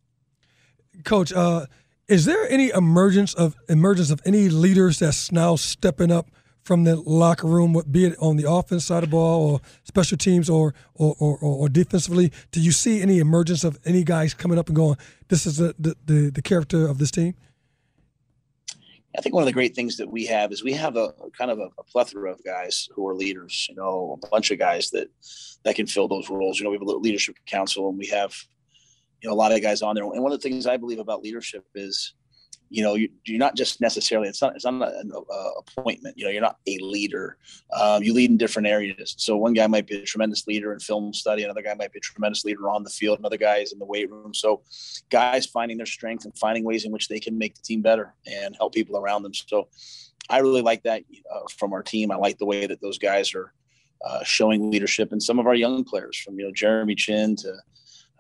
Coach, 1.05 1.33
uh, 1.33 1.67
is 2.09 2.25
there 2.27 2.47
any 2.51 2.71
emergence 2.71 3.33
of 3.35 3.57
emergence 3.69 4.11
of 4.11 4.21
any 4.27 4.49
leaders 4.49 4.99
that's 4.99 5.33
now 5.33 5.57
stepping 5.57 6.11
up? 6.11 6.31
From 6.63 6.85
the 6.85 6.97
locker 6.97 7.47
room, 7.47 7.81
be 7.91 8.07
it 8.07 8.17
on 8.21 8.37
the 8.37 8.51
offense 8.51 8.85
side 8.85 9.03
of 9.03 9.11
the 9.11 9.17
ball 9.17 9.51
or 9.51 9.61
special 9.85 10.17
teams 10.17 10.49
or 10.49 10.75
or, 10.95 11.15
or, 11.19 11.39
or 11.39 11.69
defensively? 11.69 12.33
Do 12.51 12.61
you 12.61 12.73
see 12.73 13.03
any 13.03 13.19
emergence 13.19 13.65
of 13.65 13.79
any 13.85 14.05
guys 14.05 14.35
coming 14.35 14.59
up 14.59 14.69
and 14.69 14.77
going, 14.77 14.97
this 15.29 15.47
is 15.47 15.57
the, 15.57 15.75
the, 15.79 15.97
the, 16.07 16.31
the 16.31 16.43
character 16.43 16.87
of 16.87 16.99
this 16.99 17.11
team? 17.11 17.35
I 19.17 19.21
think 19.21 19.35
one 19.35 19.43
of 19.43 19.47
the 19.47 19.53
great 19.53 19.75
things 19.75 19.99
that 19.99 20.11
we 20.11 20.25
have 20.27 20.53
is 20.53 20.65
we 20.65 20.73
have 20.73 20.97
a 20.97 21.13
kind 21.37 21.51
of 21.51 21.59
a, 21.59 21.69
a, 21.79 21.85
plethora 21.85 22.33
of 22.33 22.43
guys 22.45 22.89
who 22.95 23.07
are 23.07 23.15
leaders. 23.15 23.67
You 23.69 23.77
know, 23.77 24.19
a 24.23 24.29
bunch 24.29 24.51
of 24.51 24.59
guys 24.59 24.91
that 24.91 25.09
that 25.65 25.75
can 25.75 25.87
fill 25.87 26.09
those 26.09 26.31
roles. 26.31 26.59
You 26.59 26.65
know, 26.65 26.71
we 26.71 26.77
have 26.77 26.83
a 26.83 26.91
leadership 26.93 27.37
council, 27.45 27.91
and 27.91 27.99
we 27.99 28.07
have 28.07 28.35
you 29.21 29.29
know 29.29 29.35
a 29.35 29.37
lot 29.37 29.53
of 29.53 29.61
guys 29.61 29.83
on 29.83 29.95
there. 29.95 30.05
And 30.05 30.23
one 30.23 30.33
of 30.33 30.41
the 30.41 30.49
things 30.49 30.67
I 30.67 30.79
believe 30.79 30.99
about 30.99 31.23
leadership 31.23 31.67
is 31.75 32.15
you 32.73 32.83
know, 32.83 32.95
you, 32.95 33.11
are 33.29 33.39
not 33.39 33.55
just 33.55 33.83
necessarily, 33.83 34.29
it's 34.29 34.41
not, 34.41 34.57
it's 34.57 34.65
not 34.65 34.95
an 34.95 35.13
appointment, 35.59 36.17
you 36.17 36.25
know, 36.25 36.31
you're 36.31 36.41
not 36.41 36.57
a 36.67 36.79
leader. 36.79 37.37
Um, 37.79 38.03
you 38.03 38.15
lead 38.15 38.31
in 38.31 38.39
different 38.39 38.67
areas. 38.67 39.15
So 39.19 39.37
one 39.37 39.53
guy 39.53 39.67
might 39.67 39.87
be 39.87 39.99
a 39.99 40.05
tremendous 40.05 40.47
leader 40.47 40.73
in 40.73 40.81
film 40.81 41.13
study. 41.13 41.43
Another 41.45 41.61
guy 41.61 41.75
might 41.75 41.93
be 41.93 41.99
a 41.99 42.01
tremendous 42.01 42.47
leader 42.47 42.71
on 42.71 42.83
the 42.83 42.91
field. 42.91 43.19
Another 43.19 43.37
guy 43.37 43.59
is 43.59 43.73
in 43.73 43.79
the 43.79 43.85
weight 43.85 44.11
room. 44.11 44.33
So 44.33 44.63
guys 45.11 45.45
finding 45.45 45.77
their 45.77 45.87
strength 45.87 46.25
and 46.25 46.37
finding 46.39 46.65
ways 46.65 46.87
in 46.87 46.93
which 46.93 47.09
they 47.09 47.21
can 47.21 47.37
make 47.37 47.55
the 47.55 47.63
team 47.63 47.83
better 47.83 48.15
and 48.27 48.57
help 48.57 48.73
people 48.73 48.97
around 48.97 49.23
them. 49.23 49.35
So 49.35 49.69
I 50.31 50.39
really 50.39 50.63
like 50.63 50.83
that 50.85 51.03
uh, 51.31 51.41
from 51.51 51.75
our 51.75 51.83
team. 51.83 52.11
I 52.11 52.17
like 52.17 52.39
the 52.39 52.47
way 52.47 52.67
that 52.67 52.81
those 52.81 52.97
guys 52.97 53.35
are 53.35 53.53
uh, 54.03 54.25
showing 54.25 54.71
leadership 54.71 55.13
and 55.13 55.23
some 55.23 55.39
of 55.39 55.47
our 55.47 55.55
young 55.55 55.85
players 55.85 56.17
from, 56.17 56.39
you 56.39 56.47
know, 56.47 56.53
Jeremy 56.53 56.95
Chinn 56.95 57.37
to, 57.37 57.55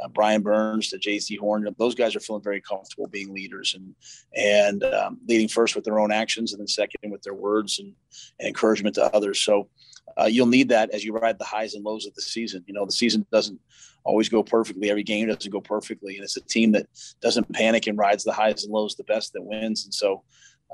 uh, 0.02 0.09
Brian 0.09 0.42
Burns 0.42 0.88
to 0.88 0.99
Jaycee 0.99 1.38
Horn. 1.38 1.66
Those 1.78 1.94
guys 1.94 2.16
are 2.16 2.21
feeling 2.21 2.42
very 2.42 2.61
comfortable 2.61 3.06
being 3.06 3.32
leaders 3.32 3.75
and 3.75 3.94
and 4.37 4.82
um, 4.85 5.18
leading 5.28 5.49
first 5.49 5.75
with 5.75 5.85
their 5.85 6.00
own 6.00 6.12
actions, 6.12 6.52
and 6.52 6.61
then 6.61 6.66
second 6.66 7.11
with 7.11 7.23
their 7.23 7.35
words 7.35 7.78
and, 7.78 7.94
and 8.38 8.49
encouragement 8.49 8.94
to 8.97 9.14
others. 9.14 9.40
So 9.40 9.68
uh, 10.18 10.25
you'll 10.25 10.47
need 10.47 10.68
that 10.68 10.90
as 10.90 11.04
you 11.04 11.12
ride 11.12 11.38
the 11.38 11.44
highs 11.44 11.75
and 11.75 11.85
lows 11.85 12.06
of 12.06 12.14
the 12.14 12.23
season. 12.23 12.64
You 12.66 12.75
know, 12.75 12.85
the 12.85 12.92
season 12.92 13.26
doesn't 13.32 13.61
always 14.04 14.28
go 14.28 14.42
perfectly. 14.42 14.90
Every 14.90 15.04
game 15.04 15.28
doesn't 15.28 15.50
go 15.50 15.61
perfectly, 15.61 16.16
and 16.16 16.25
it's 16.25 16.37
a 16.37 16.42
team 16.42 16.73
that 16.73 16.87
doesn't 17.21 17.52
panic 17.52 17.87
and 17.87 17.99
rides 17.99 18.25
the 18.25 18.32
highs 18.32 18.64
and 18.64 18.73
lows 18.73 18.97
the 18.97 19.04
best 19.04 19.32
that 19.32 19.42
wins. 19.42 19.85
And 19.85 19.94
so 19.94 20.23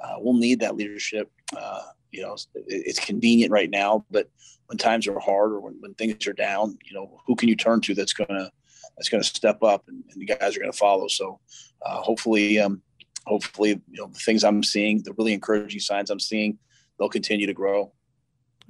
uh, 0.02 0.16
we'll 0.18 0.34
need 0.34 0.60
that 0.60 0.76
leadership. 0.76 1.30
Uh, 1.56 1.82
you 2.10 2.22
know, 2.22 2.36
it's 2.66 3.04
convenient 3.04 3.52
right 3.52 3.68
now, 3.68 4.04
but 4.10 4.30
when 4.66 4.78
times 4.78 5.06
are 5.06 5.18
hard 5.18 5.52
or 5.52 5.60
when, 5.60 5.74
when 5.80 5.94
things 5.94 6.26
are 6.26 6.32
down, 6.32 6.78
you 6.84 6.94
know, 6.94 7.20
who 7.26 7.34
can 7.34 7.48
you 7.48 7.56
turn 7.56 7.80
to 7.82 7.94
that's 7.94 8.14
going 8.14 8.28
to 8.28 8.50
that's 8.96 9.08
going 9.08 9.22
to 9.22 9.28
step 9.28 9.62
up 9.62 9.84
and, 9.88 10.02
and, 10.10 10.20
the 10.20 10.26
guys 10.26 10.56
are 10.56 10.60
going 10.60 10.72
to 10.72 10.76
follow. 10.76 11.08
So 11.08 11.40
uh, 11.84 12.00
hopefully, 12.00 12.58
um, 12.58 12.82
hopefully, 13.26 13.80
you 13.90 14.00
know, 14.02 14.08
the 14.08 14.18
things 14.18 14.44
I'm 14.44 14.62
seeing, 14.62 15.02
the 15.02 15.12
really 15.18 15.32
encouraging 15.32 15.80
signs 15.80 16.10
I'm 16.10 16.20
seeing, 16.20 16.58
they'll 16.98 17.08
continue 17.08 17.46
to 17.46 17.54
grow. 17.54 17.92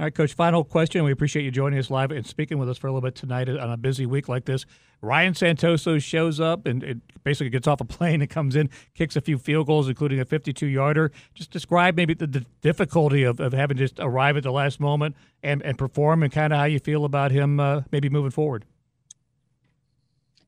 All 0.01 0.05
right, 0.05 0.15
Coach, 0.15 0.35
final 0.35 0.63
question. 0.63 1.03
We 1.03 1.11
appreciate 1.11 1.43
you 1.43 1.51
joining 1.51 1.77
us 1.77 1.91
live 1.91 2.13
and 2.13 2.25
speaking 2.25 2.59
with 2.59 2.69
us 2.69 2.79
for 2.79 2.87
a 2.87 2.93
little 2.93 3.05
bit 3.05 3.17
tonight 3.17 3.49
on 3.49 3.73
a 3.73 3.77
busy 3.77 4.07
week 4.07 4.29
like 4.29 4.45
this. 4.45 4.65
Ryan 5.01 5.33
Santoso 5.33 6.01
shows 6.01 6.39
up 6.39 6.67
and 6.67 6.85
it 6.85 6.99
basically 7.25 7.51
gets 7.51 7.67
off 7.67 7.81
a 7.81 7.85
plane 7.97 8.21
and 8.21 8.31
comes 8.31 8.55
in, 8.55 8.71
kicks 8.95 9.17
a 9.17 9.21
few 9.21 9.39
field 9.39 9.67
goals, 9.67 9.89
including 9.89 10.21
a 10.21 10.25
52 10.25 10.67
yarder. 10.67 11.11
Just 11.35 11.51
describe 11.51 11.97
maybe 11.97 12.15
the, 12.15 12.29
the 12.29 12.47
difficulty 12.61 13.25
of, 13.25 13.41
of 13.41 13.53
having 13.53 13.77
just 13.77 13.99
arrive 13.99 14.37
at 14.37 14.45
the 14.45 14.53
last 14.53 14.79
moment 14.79 15.17
and, 15.43 15.63
and 15.63 15.77
perform 15.77 16.23
and 16.23 16.33
kind 16.33 16.53
of 16.53 16.61
how 16.61 16.67
you 16.67 16.79
feel 16.79 17.05
about 17.05 17.33
him 17.33 17.59
uh, 17.59 17.81
maybe 17.91 18.09
moving 18.09 18.31
forward. 18.31 18.67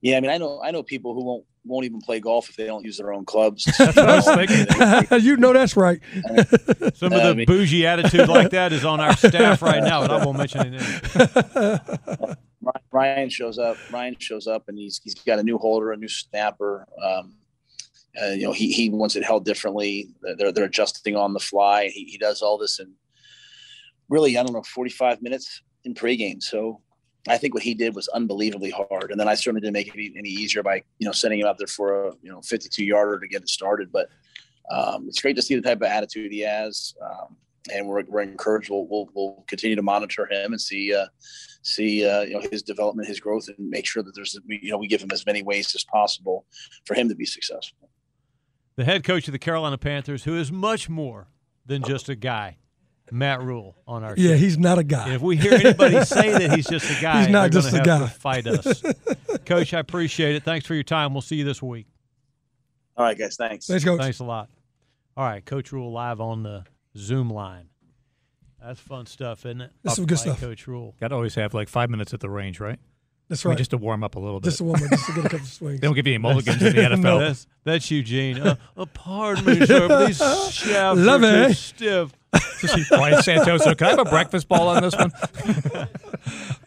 Yeah, 0.03 0.17
I 0.17 0.21
mean, 0.21 0.31
I 0.31 0.39
know 0.39 0.61
I 0.63 0.71
know 0.71 0.83
people 0.83 1.15
who 1.15 1.25
won't 1.25 1.45
won't 1.65 1.85
even 1.85 2.01
play 2.01 2.21
golf 2.21 2.49
if 2.49 2.57
they 2.57 2.67
don't 2.67 2.85
use 2.85 2.97
their 2.97 3.13
own 3.13 3.25
clubs. 3.25 3.67
you 3.79 5.37
know 5.37 5.53
that's 5.53 5.77
right. 5.77 6.01
Some 6.95 7.13
of 7.13 7.23
the 7.23 7.35
mean, 7.37 7.47
bougie 7.47 7.87
attitude 7.87 8.29
like 8.29 8.51
that 8.51 8.73
is 8.73 8.85
on 8.85 9.01
our 9.01 9.15
staff 9.17 9.61
right 9.63 9.83
now, 9.83 10.03
and 10.03 10.13
I 10.13 10.25
won't 10.25 10.39
mention 10.39 10.79
it. 10.79 12.39
Ryan 12.93 13.29
shows 13.29 13.59
up. 13.59 13.77
Ryan 13.93 14.17
shows 14.19 14.47
up, 14.47 14.69
and 14.69 14.79
he's 14.79 15.01
he's 15.03 15.15
got 15.15 15.39
a 15.39 15.43
new 15.43 15.59
holder, 15.59 15.93
a 15.93 15.97
new 15.97 16.09
snapper. 16.09 16.87
Um, 17.03 17.35
uh, 18.21 18.29
you 18.29 18.45
know, 18.45 18.53
he 18.53 18.73
he 18.73 18.89
wants 18.91 19.17
it 19.17 19.25
held 19.25 19.45
differently. 19.45 20.09
They're 20.39 20.53
they're 20.53 20.65
adjusting 20.65 21.15
on 21.17 21.35
the 21.35 21.41
fly. 21.41 21.89
He 21.89 22.05
he 22.05 22.19
does 22.19 22.43
all 22.43 22.57
this 22.59 22.81
in 22.81 22.95
really 24.09 24.37
I 24.37 24.43
don't 24.43 24.53
know 24.53 24.63
45 24.63 25.23
minutes 25.23 25.63
in 25.85 25.95
pregame. 25.95 26.43
So 26.43 26.81
I 27.29 27.37
think 27.37 27.55
what 27.55 27.63
he 27.63 27.75
did 27.75 27.95
was 27.95 28.09
unbelievably 28.09 28.71
hard. 28.71 29.11
And 29.11 29.21
then 29.21 29.29
I 29.29 29.35
certainly 29.35 29.61
didn't 29.61 29.75
make 29.75 29.95
it 29.95 30.13
any 30.17 30.29
easier 30.29 30.63
by, 30.63 30.83
you 30.99 31.07
know, 31.07 31.13
sending 31.13 31.41
him 31.41 31.47
out 31.47 31.59
there 31.59 31.67
for 31.67 32.09
a, 32.09 32.13
you 32.23 32.31
know, 32.31 32.41
52 32.41 32.85
yarder 32.85 33.19
to 33.19 33.29
get 33.29 33.43
it 33.43 33.49
started. 33.49 33.93
But 33.93 34.09
um, 34.71 35.07
it's 35.07 35.21
great 35.21 35.37
to 35.37 35.43
see 35.43 35.55
the 35.55 35.63
type 35.63 35.79
of 35.79 35.89
attitude 35.89 36.33
he 36.33 36.41
has. 36.41 36.95
Um, 37.03 37.37
and 37.73 37.87
we're, 37.87 38.05
we're 38.09 38.23
encouraged. 38.23 38.71
We'll, 38.71 38.87
we'll, 38.87 39.11
we'll, 39.15 39.45
continue 39.47 39.77
to 39.77 39.83
monitor 39.83 40.27
him 40.31 40.53
and 40.53 40.61
see, 40.61 40.95
uh, 40.95 41.07
see, 41.63 42.07
uh, 42.09 42.23
you 42.23 42.35
know, 42.35 42.49
his 42.51 42.63
development, 42.63 43.07
his 43.07 43.21
growth, 43.21 43.49
and 43.49 43.69
make 43.69 43.87
sure 43.87 44.03
that 44.03 44.13
there's, 44.15 44.39
you 44.47 44.71
know, 44.71 44.79
we 44.79 44.89
give 44.89 45.03
him 45.03 45.11
as 45.13 45.27
many 45.27 45.43
ways 45.43 45.75
as 45.75 45.85
possible 45.85 46.47
for 46.87 46.95
him 46.95 47.09
to 47.09 47.15
be 47.15 47.27
successful. 47.27 47.91
The 48.77 48.85
head 48.85 49.05
coach 49.05 49.29
of 49.29 49.33
the 49.33 49.39
Carolina 49.39 49.77
Panthers, 49.77 50.25
who 50.25 50.37
is 50.37 50.51
much 50.51 50.89
more 50.89 51.29
than 51.67 51.83
just 51.83 52.09
a 52.09 52.17
guy. 52.17 52.57
Matt 53.13 53.43
Rhule 53.43 53.77
on 53.87 54.05
our 54.05 54.15
yeah, 54.17 54.31
show. 54.31 54.37
he's 54.37 54.59
not 54.59 54.79
a 54.79 54.85
guy. 54.85 55.05
And 55.07 55.15
if 55.15 55.23
we 55.23 55.37
hear 55.37 55.55
anybody 55.55 56.05
say 56.05 56.31
that 56.31 56.57
he's 56.57 56.67
just 56.67 56.91
a 56.91 57.03
guy, 57.03 57.21
he's 57.23 57.31
not 57.31 57.51
just 57.51 57.73
a 57.75 57.81
guy. 57.81 58.07
fight 58.07 58.47
us, 58.47 58.83
Coach. 59.47 59.75
I 59.75 59.81
appreciate 59.81 60.37
it. 60.37 60.45
Thanks 60.45 60.67
for 60.67 60.75
your 60.75 60.83
time. 60.83 61.13
We'll 61.13 61.23
see 61.23 61.37
you 61.37 61.45
this 61.45 61.63
week. 61.63 61.87
All 62.97 63.05
right, 63.05 63.19
guys. 63.19 63.37
Thanks. 63.37 63.67
Thanks, 63.67 63.85
Coach. 63.85 64.01
Thanks 64.01 64.21
a 64.21 64.25
lot. 64.25 64.49
All 65.17 65.25
right, 65.25 65.45
Coach 65.45 65.73
Rhule 65.73 65.93
live 65.93 66.21
on 66.21 66.43
the 66.43 66.65
Zoom 66.97 67.31
line. 67.31 67.69
That's 68.63 68.81
fun 68.81 69.07
stuff, 69.07 69.47
isn't 69.47 69.61
it? 69.61 69.71
That's 69.83 69.97
some 69.97 70.07
good 70.07 70.19
stuff. 70.19 70.41
Coach 70.41 70.67
Rhule. 70.67 70.95
Got 71.01 71.09
to 71.09 71.15
always 71.15 71.35
have 71.35 71.55
like 71.55 71.69
five 71.69 71.89
minutes 71.91 72.13
at 72.13 72.21
the 72.21 72.29
range, 72.29 72.61
right? 72.61 72.79
That's 73.31 73.45
right. 73.45 73.53
I 73.53 73.55
mean, 73.55 73.59
just 73.59 73.71
to 73.71 73.79
warm 73.79 74.03
up 74.03 74.17
a 74.17 74.19
little 74.19 74.41
bit. 74.41 74.47
Just 74.47 74.59
to 74.59 74.65
warm 74.65 74.83
up, 74.83 74.91
just 74.91 75.07
to 75.07 75.13
get 75.15 75.25
a 75.25 75.29
couple 75.29 75.47
swings. 75.47 75.81
they 75.81 75.87
don't 75.87 75.95
give 75.95 76.07
you 76.07 76.15
any 76.15 76.19
mulligans 76.19 76.61
in 76.61 76.75
the 76.75 76.83
NFL. 76.83 77.01
no, 77.01 77.19
that's, 77.21 77.47
that's 77.63 77.91
Eugene. 77.91 78.39
Uh, 78.39 78.57
uh, 78.77 78.87
pardon 78.87 79.45
me, 79.45 79.65
sir, 79.65 79.87
but 79.87 80.07
these 80.07 80.19
shafts 80.53 81.01
Love 81.01 81.23
are 81.23 81.47
too 81.47 81.55
stiff. 81.55 82.13
Ryan 82.33 83.19
Santoso, 83.19 83.77
can 83.77 83.87
I 83.87 83.91
have 83.91 83.99
a 83.99 84.05
breakfast 84.05 84.49
ball 84.49 84.69
on 84.69 84.83
this 84.83 84.95
one? 84.95 85.13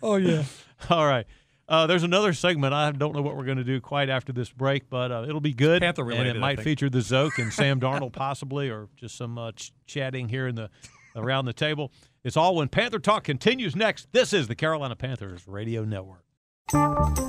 oh 0.04 0.16
yeah. 0.16 0.44
All 0.90 1.06
right. 1.06 1.26
Uh, 1.68 1.88
there's 1.88 2.04
another 2.04 2.34
segment. 2.34 2.74
I 2.74 2.92
don't 2.92 3.16
know 3.16 3.22
what 3.22 3.38
we're 3.38 3.46
going 3.46 3.58
to 3.58 3.64
do 3.64 3.80
quite 3.80 4.10
after 4.10 4.34
this 4.34 4.50
break, 4.50 4.90
but 4.90 5.12
uh, 5.12 5.26
it'll 5.28 5.40
be 5.40 5.54
good. 5.54 5.82
Panther 5.82 6.04
related, 6.04 6.28
and 6.28 6.38
it 6.38 6.40
might 6.42 6.60
feature 6.60 6.90
the 6.90 7.02
Zoke 7.02 7.40
and 7.40 7.54
Sam 7.54 7.80
Darnold 7.82 8.12
possibly, 8.12 8.70
or 8.70 8.90
just 8.98 9.16
some 9.16 9.38
uh, 9.38 9.54
ch- 9.54 9.72
chatting 9.86 10.28
here 10.28 10.48
in 10.48 10.56
the 10.56 10.70
around 11.16 11.46
the 11.46 11.54
table. 11.54 11.92
It's 12.24 12.36
all 12.36 12.56
when 12.56 12.68
Panther 12.68 13.00
Talk 13.00 13.24
continues 13.24 13.76
next. 13.76 14.08
This 14.12 14.34
is 14.34 14.48
the 14.48 14.56
Carolina 14.56 14.96
Panthers 14.96 15.48
Radio 15.48 15.86
Network. 15.86 16.23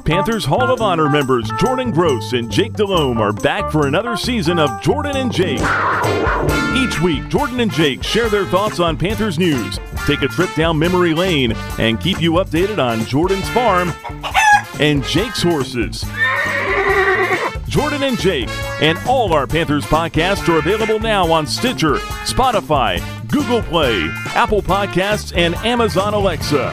Panthers 0.04 0.44
Hall 0.44 0.72
of 0.72 0.80
Honor 0.80 1.08
members 1.10 1.50
Jordan 1.58 1.90
Gross 1.90 2.32
and 2.32 2.50
Jake 2.50 2.74
Delhomme 2.74 3.20
are 3.20 3.32
back 3.32 3.70
for 3.70 3.86
another 3.86 4.16
season 4.16 4.58
of 4.58 4.80
Jordan 4.80 5.16
and 5.16 5.32
Jake. 5.32 5.60
Each 6.76 7.00
week, 7.00 7.28
Jordan 7.28 7.60
and 7.60 7.72
Jake 7.72 8.02
share 8.02 8.28
their 8.28 8.46
thoughts 8.46 8.80
on 8.80 8.96
Panthers 8.96 9.38
news, 9.38 9.78
take 10.06 10.22
a 10.22 10.28
trip 10.28 10.54
down 10.54 10.78
memory 10.78 11.14
lane, 11.14 11.52
and 11.78 12.00
keep 12.00 12.20
you 12.22 12.32
updated 12.34 12.78
on 12.78 13.04
Jordan's 13.06 13.48
farm 13.50 13.92
and 14.80 15.02
Jake's 15.04 15.42
horses. 15.42 16.04
Jordan 17.68 18.04
and 18.04 18.18
Jake 18.18 18.48
and 18.80 18.98
all 19.08 19.32
our 19.32 19.46
Panthers 19.48 19.84
podcasts 19.84 20.48
are 20.48 20.58
available 20.58 21.00
now 21.00 21.30
on 21.30 21.46
Stitcher, 21.46 21.96
Spotify, 22.24 23.00
Google 23.28 23.62
Play, 23.62 24.08
Apple 24.28 24.62
Podcasts, 24.62 25.36
and 25.36 25.54
Amazon 25.56 26.14
Alexa. 26.14 26.72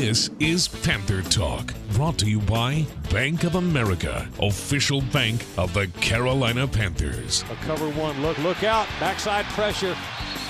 This 0.00 0.30
is 0.40 0.66
Panther 0.66 1.20
Talk, 1.20 1.74
brought 1.92 2.16
to 2.20 2.26
you 2.26 2.40
by 2.40 2.86
Bank 3.10 3.44
of 3.44 3.56
America, 3.56 4.26
official 4.40 5.02
bank 5.02 5.44
of 5.58 5.74
the 5.74 5.88
Carolina 6.00 6.66
Panthers. 6.66 7.44
A 7.50 7.54
cover 7.66 7.90
one 7.90 8.22
look, 8.22 8.38
look 8.38 8.64
out, 8.64 8.86
backside 8.98 9.44
pressure, 9.48 9.94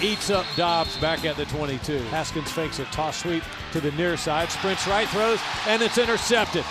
eats 0.00 0.30
up 0.30 0.46
Dobbs 0.54 0.96
back 0.98 1.24
at 1.24 1.36
the 1.36 1.46
22. 1.46 1.98
Haskins 2.10 2.48
fakes 2.52 2.78
a 2.78 2.84
toss 2.84 3.22
sweep 3.22 3.42
to 3.72 3.80
the 3.80 3.90
near 3.92 4.16
side, 4.16 4.52
sprints 4.52 4.86
right, 4.86 5.08
throws, 5.08 5.40
and 5.66 5.82
it's 5.82 5.98
intercepted. 5.98 6.64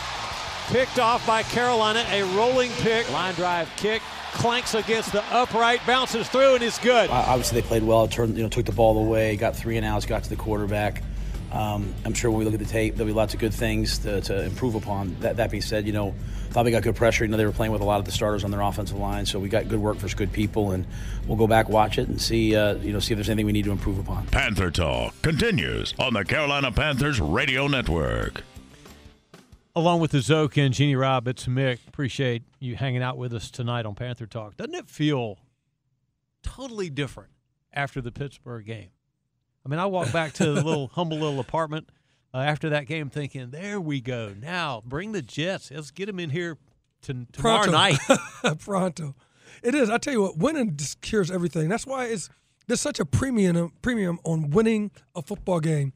Picked 0.67 0.99
off 0.99 1.27
by 1.27 1.43
Carolina, 1.43 2.05
a 2.09 2.23
rolling 2.37 2.71
pick, 2.77 3.11
line 3.11 3.33
drive 3.33 3.69
kick, 3.75 4.01
clanks 4.31 4.73
against 4.73 5.11
the 5.11 5.23
upright, 5.33 5.81
bounces 5.85 6.29
through, 6.29 6.55
and 6.55 6.63
is 6.63 6.77
good. 6.77 7.09
Obviously, 7.09 7.59
they 7.59 7.67
played 7.67 7.83
well. 7.83 8.07
Turned, 8.07 8.37
you 8.37 8.43
know, 8.43 8.47
took 8.47 8.65
the 8.65 8.71
ball 8.71 8.97
away, 8.97 9.35
got 9.35 9.53
three 9.53 9.75
and 9.75 9.85
outs, 9.85 10.05
got 10.05 10.23
to 10.23 10.29
the 10.29 10.37
quarterback. 10.37 11.03
Um, 11.51 11.93
I'm 12.05 12.13
sure 12.13 12.29
when 12.29 12.39
we 12.39 12.45
look 12.45 12.53
at 12.53 12.59
the 12.59 12.65
tape, 12.65 12.95
there'll 12.95 13.07
be 13.07 13.13
lots 13.13 13.33
of 13.33 13.39
good 13.39 13.53
things 13.53 13.97
to, 13.99 14.21
to 14.21 14.43
improve 14.43 14.75
upon. 14.75 15.15
That, 15.21 15.37
that 15.37 15.49
being 15.49 15.63
said, 15.63 15.87
you 15.87 15.93
know, 15.93 16.13
thought 16.51 16.65
we 16.65 16.71
got 16.71 16.83
good 16.83 16.95
pressure. 16.95 17.23
You 17.23 17.31
know, 17.31 17.37
they 17.37 17.45
were 17.45 17.51
playing 17.51 17.71
with 17.71 17.81
a 17.81 17.85
lot 17.85 17.99
of 17.99 18.05
the 18.05 18.11
starters 18.11 18.43
on 18.43 18.51
their 18.51 18.61
offensive 18.61 18.97
line, 18.97 19.25
so 19.25 19.39
we 19.39 19.49
got 19.49 19.67
good 19.67 19.79
work 19.79 19.97
for 19.97 20.07
good 20.15 20.31
people, 20.31 20.71
and 20.71 20.85
we'll 21.27 21.37
go 21.37 21.47
back, 21.47 21.67
watch 21.69 21.97
it, 21.97 22.07
and 22.07 22.21
see, 22.21 22.55
uh, 22.55 22.75
you 22.75 22.93
know, 22.93 22.99
see 22.99 23.13
if 23.13 23.17
there's 23.17 23.29
anything 23.29 23.47
we 23.47 23.51
need 23.51 23.65
to 23.65 23.71
improve 23.71 23.97
upon. 23.97 24.27
Panther 24.27 24.69
Talk 24.69 25.19
continues 25.21 25.93
on 25.97 26.13
the 26.13 26.23
Carolina 26.23 26.71
Panthers 26.71 27.19
Radio 27.19 27.67
Network. 27.67 28.43
Along 29.75 29.99
with 29.99 30.11
the 30.11 30.21
Zoke 30.21 30.57
and 30.57 30.73
Jeannie 30.73 30.95
Rob, 30.95 31.27
it's 31.27 31.45
Mick. 31.45 31.79
Appreciate 31.87 32.43
you 32.59 32.75
hanging 32.75 33.01
out 33.01 33.17
with 33.17 33.33
us 33.33 33.49
tonight 33.49 33.85
on 33.85 33.95
Panther 33.95 34.25
Talk. 34.25 34.57
Doesn't 34.57 34.75
it 34.75 34.89
feel 34.89 35.37
totally 36.43 36.89
different 36.89 37.31
after 37.71 38.01
the 38.01 38.11
Pittsburgh 38.11 38.65
game? 38.65 38.89
I 39.69 39.71
mean, 39.71 39.79
I 39.79 39.85
walked 39.85 40.11
back 40.11 40.33
to 40.33 40.45
the 40.45 40.63
little 40.63 40.87
humble 40.87 41.19
little 41.19 41.39
apartment 41.39 41.89
uh, 42.33 42.37
after 42.37 42.69
that 42.69 42.87
game, 42.87 43.11
thinking, 43.11 43.51
"There 43.51 43.79
we 43.79 44.01
go. 44.01 44.33
Now 44.35 44.81
bring 44.83 45.11
the 45.11 45.21
Jets. 45.21 45.69
Let's 45.69 45.91
get 45.91 46.07
them 46.07 46.19
in 46.19 46.31
here 46.31 46.57
to, 47.03 47.27
tomorrow 47.31 47.69
Pronto. 47.69 47.71
night." 47.71 47.99
Pronto. 48.61 49.15
It 49.61 49.75
is. 49.75 49.91
I 49.91 49.99
tell 49.99 50.13
you 50.13 50.23
what, 50.23 50.37
winning 50.39 50.75
just 50.75 51.01
cures 51.01 51.29
everything. 51.29 51.69
That's 51.69 51.85
why 51.85 52.05
it's 52.05 52.31
there's 52.65 52.81
such 52.81 52.99
a 52.99 53.05
premium 53.05 53.71
premium 53.83 54.17
on 54.23 54.49
winning 54.49 54.89
a 55.13 55.21
football 55.21 55.59
game. 55.59 55.93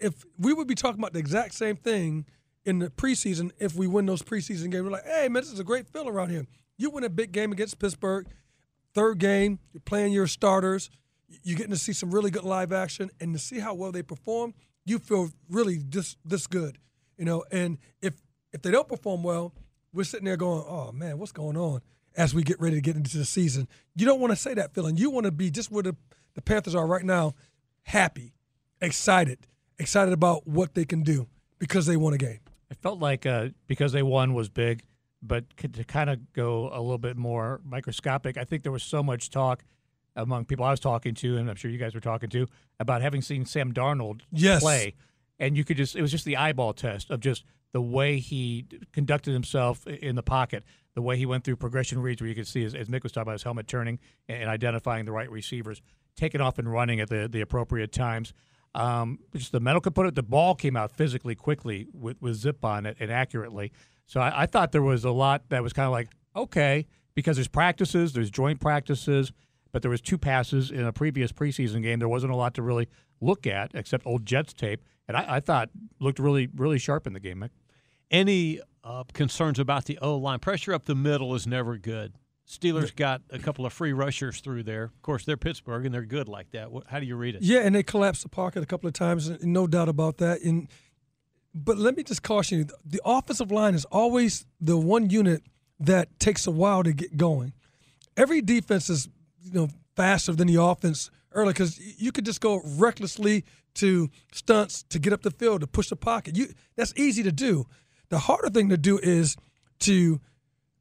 If 0.00 0.24
we 0.36 0.52
would 0.52 0.66
be 0.66 0.74
talking 0.74 1.00
about 1.00 1.12
the 1.12 1.20
exact 1.20 1.54
same 1.54 1.76
thing 1.76 2.26
in 2.64 2.80
the 2.80 2.90
preseason, 2.90 3.52
if 3.60 3.76
we 3.76 3.86
win 3.86 4.06
those 4.06 4.22
preseason 4.22 4.72
games, 4.72 4.82
we're 4.82 4.90
like, 4.90 5.06
"Hey, 5.06 5.28
man, 5.28 5.44
this 5.44 5.52
is 5.52 5.60
a 5.60 5.64
great 5.64 5.86
feel 5.86 6.08
around 6.08 6.30
here." 6.30 6.44
You 6.76 6.90
win 6.90 7.04
a 7.04 7.08
big 7.08 7.30
game 7.30 7.52
against 7.52 7.78
Pittsburgh, 7.78 8.26
third 8.94 9.18
game, 9.18 9.60
you're 9.72 9.80
playing 9.80 10.12
your 10.12 10.26
starters 10.26 10.90
you're 11.42 11.56
getting 11.56 11.72
to 11.72 11.78
see 11.78 11.92
some 11.92 12.10
really 12.10 12.30
good 12.30 12.44
live 12.44 12.72
action 12.72 13.10
and 13.20 13.32
to 13.32 13.38
see 13.38 13.58
how 13.58 13.74
well 13.74 13.92
they 13.92 14.02
perform, 14.02 14.54
you 14.84 14.98
feel 14.98 15.30
really 15.48 15.78
this 15.78 16.16
this 16.24 16.46
good, 16.46 16.78
you 17.16 17.24
know. 17.24 17.44
And 17.50 17.78
if 18.02 18.14
if 18.52 18.62
they 18.62 18.70
don't 18.70 18.88
perform 18.88 19.22
well, 19.22 19.54
we're 19.92 20.04
sitting 20.04 20.24
there 20.24 20.36
going, 20.36 20.64
"Oh 20.66 20.92
man, 20.92 21.18
what's 21.18 21.32
going 21.32 21.56
on?" 21.56 21.80
As 22.16 22.32
we 22.34 22.42
get 22.42 22.60
ready 22.60 22.76
to 22.76 22.80
get 22.80 22.96
into 22.96 23.18
the 23.18 23.24
season, 23.24 23.66
you 23.96 24.06
don't 24.06 24.20
want 24.20 24.32
to 24.32 24.36
say 24.36 24.54
that 24.54 24.72
feeling. 24.72 24.96
You 24.96 25.10
want 25.10 25.26
to 25.26 25.32
be 25.32 25.50
just 25.50 25.72
where 25.72 25.82
the, 25.82 25.96
the 26.34 26.42
Panthers 26.42 26.74
are 26.74 26.86
right 26.86 27.02
now, 27.02 27.34
happy, 27.82 28.34
excited, 28.80 29.48
excited 29.80 30.14
about 30.14 30.46
what 30.46 30.74
they 30.74 30.84
can 30.84 31.02
do 31.02 31.26
because 31.58 31.86
they 31.86 31.96
won 31.96 32.14
a 32.14 32.18
game. 32.18 32.38
It 32.70 32.76
felt 32.76 33.00
like 33.00 33.26
uh, 33.26 33.48
because 33.66 33.90
they 33.92 34.02
won 34.02 34.32
was 34.32 34.48
big, 34.48 34.84
but 35.22 35.44
to 35.56 35.84
kind 35.84 36.08
of 36.08 36.32
go 36.32 36.68
a 36.72 36.80
little 36.80 36.98
bit 36.98 37.16
more 37.16 37.60
microscopic, 37.64 38.36
I 38.36 38.44
think 38.44 38.62
there 38.62 38.72
was 38.72 38.84
so 38.84 39.02
much 39.02 39.30
talk 39.30 39.64
among 40.16 40.44
people 40.44 40.64
I 40.64 40.70
was 40.70 40.80
talking 40.80 41.14
to, 41.14 41.36
and 41.36 41.50
I'm 41.50 41.56
sure 41.56 41.70
you 41.70 41.78
guys 41.78 41.94
were 41.94 42.00
talking 42.00 42.30
to, 42.30 42.46
about 42.78 43.02
having 43.02 43.22
seen 43.22 43.44
Sam 43.44 43.72
Darnold 43.72 44.22
yes. 44.30 44.62
play. 44.62 44.94
And 45.38 45.56
you 45.56 45.64
could 45.64 45.76
just, 45.76 45.96
it 45.96 46.02
was 46.02 46.10
just 46.10 46.24
the 46.24 46.36
eyeball 46.36 46.72
test 46.72 47.10
of 47.10 47.20
just 47.20 47.44
the 47.72 47.82
way 47.82 48.18
he 48.18 48.66
conducted 48.92 49.32
himself 49.32 49.84
in 49.86 50.14
the 50.14 50.22
pocket, 50.22 50.62
the 50.94 51.02
way 51.02 51.16
he 51.16 51.26
went 51.26 51.42
through 51.42 51.56
progression 51.56 52.00
reads 52.00 52.22
where 52.22 52.28
you 52.28 52.34
could 52.34 52.46
see, 52.46 52.64
as, 52.64 52.74
as 52.74 52.88
Mick 52.88 53.02
was 53.02 53.10
talking 53.10 53.22
about, 53.22 53.32
his 53.32 53.42
helmet 53.42 53.66
turning 53.66 53.98
and 54.28 54.48
identifying 54.48 55.04
the 55.04 55.12
right 55.12 55.28
receivers, 55.28 55.82
taking 56.16 56.40
off 56.40 56.58
and 56.58 56.70
running 56.70 57.00
at 57.00 57.08
the, 57.08 57.28
the 57.28 57.40
appropriate 57.40 57.90
times. 57.90 58.32
Um, 58.76 59.18
just 59.34 59.50
the 59.50 59.60
mental 59.60 59.80
component, 59.80 60.14
the 60.14 60.22
ball 60.22 60.54
came 60.54 60.76
out 60.76 60.92
physically 60.92 61.34
quickly 61.34 61.88
with, 61.92 62.20
with 62.20 62.36
zip 62.36 62.64
on 62.64 62.86
it 62.86 62.96
and 63.00 63.10
accurately. 63.10 63.72
So 64.06 64.20
I, 64.20 64.42
I 64.42 64.46
thought 64.46 64.70
there 64.70 64.82
was 64.82 65.04
a 65.04 65.10
lot 65.10 65.48
that 65.48 65.62
was 65.62 65.72
kind 65.72 65.86
of 65.86 65.92
like 65.92 66.10
okay 66.36 66.86
because 67.14 67.36
there's 67.36 67.48
practices, 67.48 68.12
there's 68.12 68.30
joint 68.30 68.60
practices, 68.60 69.32
but 69.74 69.82
there 69.82 69.90
was 69.90 70.00
two 70.00 70.16
passes 70.16 70.70
in 70.70 70.84
a 70.84 70.92
previous 70.92 71.32
preseason 71.32 71.82
game. 71.82 71.98
There 71.98 72.08
wasn't 72.08 72.32
a 72.32 72.36
lot 72.36 72.54
to 72.54 72.62
really 72.62 72.88
look 73.20 73.44
at 73.44 73.72
except 73.74 74.06
old 74.06 74.24
Jets 74.24 74.52
tape, 74.52 74.80
and 75.08 75.16
I, 75.16 75.36
I 75.36 75.40
thought 75.40 75.68
looked 75.98 76.20
really 76.20 76.48
really 76.54 76.78
sharp 76.78 77.08
in 77.08 77.12
the 77.12 77.18
game. 77.18 77.40
Mick. 77.40 77.50
Any 78.08 78.60
uh, 78.84 79.02
concerns 79.12 79.58
about 79.58 79.86
the 79.86 79.98
O 79.98 80.16
line? 80.16 80.38
Pressure 80.38 80.72
up 80.72 80.84
the 80.84 80.94
middle 80.94 81.34
is 81.34 81.44
never 81.44 81.76
good. 81.76 82.12
Steelers 82.48 82.94
got 82.94 83.22
a 83.30 83.38
couple 83.40 83.66
of 83.66 83.72
free 83.72 83.92
rushers 83.92 84.40
through 84.40 84.62
there. 84.62 84.84
Of 84.84 85.02
course, 85.02 85.24
they're 85.24 85.36
Pittsburgh 85.36 85.84
and 85.86 85.92
they're 85.92 86.04
good 86.04 86.28
like 86.28 86.52
that. 86.52 86.68
How 86.86 87.00
do 87.00 87.06
you 87.06 87.16
read 87.16 87.34
it? 87.34 87.42
Yeah, 87.42 87.60
and 87.60 87.74
they 87.74 87.82
collapsed 87.82 88.22
the 88.22 88.28
pocket 88.28 88.62
a 88.62 88.66
couple 88.66 88.86
of 88.86 88.94
times, 88.94 89.28
no 89.42 89.66
doubt 89.66 89.88
about 89.88 90.18
that. 90.18 90.42
And 90.42 90.68
but 91.52 91.78
let 91.78 91.96
me 91.96 92.04
just 92.04 92.22
caution 92.22 92.58
you: 92.58 92.66
the 92.84 93.00
offensive 93.04 93.50
line 93.50 93.74
is 93.74 93.86
always 93.86 94.46
the 94.60 94.76
one 94.76 95.10
unit 95.10 95.42
that 95.80 96.20
takes 96.20 96.46
a 96.46 96.52
while 96.52 96.84
to 96.84 96.92
get 96.92 97.16
going. 97.16 97.54
Every 98.16 98.40
defense 98.40 98.88
is, 98.88 99.08
you 99.44 99.52
know, 99.52 99.68
faster 99.94 100.32
than 100.32 100.48
the 100.48 100.60
offense 100.60 101.10
early 101.32 101.52
because 101.52 101.78
you 102.00 102.12
could 102.12 102.24
just 102.24 102.40
go 102.40 102.62
recklessly 102.64 103.44
to 103.74 104.08
stunts 104.32 104.84
to 104.84 104.98
get 104.98 105.12
up 105.12 105.22
the 105.22 105.30
field 105.30 105.60
to 105.60 105.66
push 105.66 105.88
the 105.88 105.96
pocket. 105.96 106.36
You 106.36 106.48
that's 106.76 106.94
easy 106.96 107.22
to 107.22 107.32
do. 107.32 107.66
The 108.08 108.18
harder 108.20 108.50
thing 108.50 108.68
to 108.70 108.76
do 108.76 108.98
is 108.98 109.36
to 109.80 110.20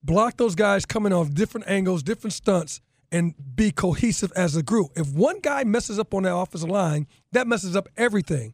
block 0.03 0.37
those 0.37 0.55
guys 0.55 0.85
coming 0.85 1.13
off 1.13 1.33
different 1.33 1.67
angles, 1.67 2.03
different 2.03 2.33
stunts, 2.33 2.81
and 3.11 3.33
be 3.55 3.71
cohesive 3.71 4.31
as 4.35 4.55
a 4.55 4.63
group. 4.63 4.91
If 4.95 5.13
one 5.13 5.39
guy 5.39 5.63
messes 5.63 5.99
up 5.99 6.13
on 6.13 6.23
that 6.23 6.35
offensive 6.35 6.69
line, 6.69 7.07
that 7.31 7.47
messes 7.47 7.75
up 7.75 7.87
everything. 7.97 8.53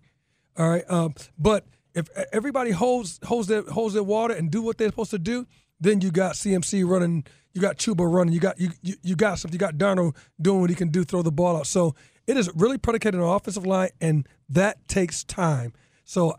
All 0.57 0.69
right, 0.69 0.83
um, 0.89 1.15
but 1.37 1.65
if 1.95 2.09
everybody 2.31 2.71
holds 2.71 3.19
holds 3.23 3.47
their 3.47 3.63
holds 3.63 3.93
their 3.93 4.03
water 4.03 4.33
and 4.33 4.51
do 4.51 4.61
what 4.61 4.77
they're 4.77 4.89
supposed 4.89 5.11
to 5.11 5.19
do, 5.19 5.47
then 5.79 6.01
you 6.01 6.11
got 6.11 6.35
CMC 6.35 6.87
running, 6.87 7.25
you 7.53 7.61
got 7.61 7.77
Chuba 7.77 8.11
running, 8.11 8.33
you 8.33 8.39
got 8.39 8.59
you 8.59 8.71
you, 8.81 8.95
you 9.01 9.15
got 9.15 9.39
something, 9.39 9.53
you 9.53 9.59
got 9.59 9.75
Darnold 9.75 10.15
doing 10.41 10.61
what 10.61 10.69
he 10.69 10.75
can 10.75 10.89
do, 10.89 11.03
throw 11.03 11.21
the 11.21 11.31
ball 11.31 11.57
out. 11.57 11.67
So 11.67 11.95
it 12.27 12.37
is 12.37 12.49
really 12.55 12.77
predicated 12.77 13.19
on 13.19 13.35
offensive 13.35 13.65
line, 13.65 13.89
and 13.99 14.27
that 14.49 14.87
takes 14.87 15.23
time. 15.23 15.73
So 16.03 16.35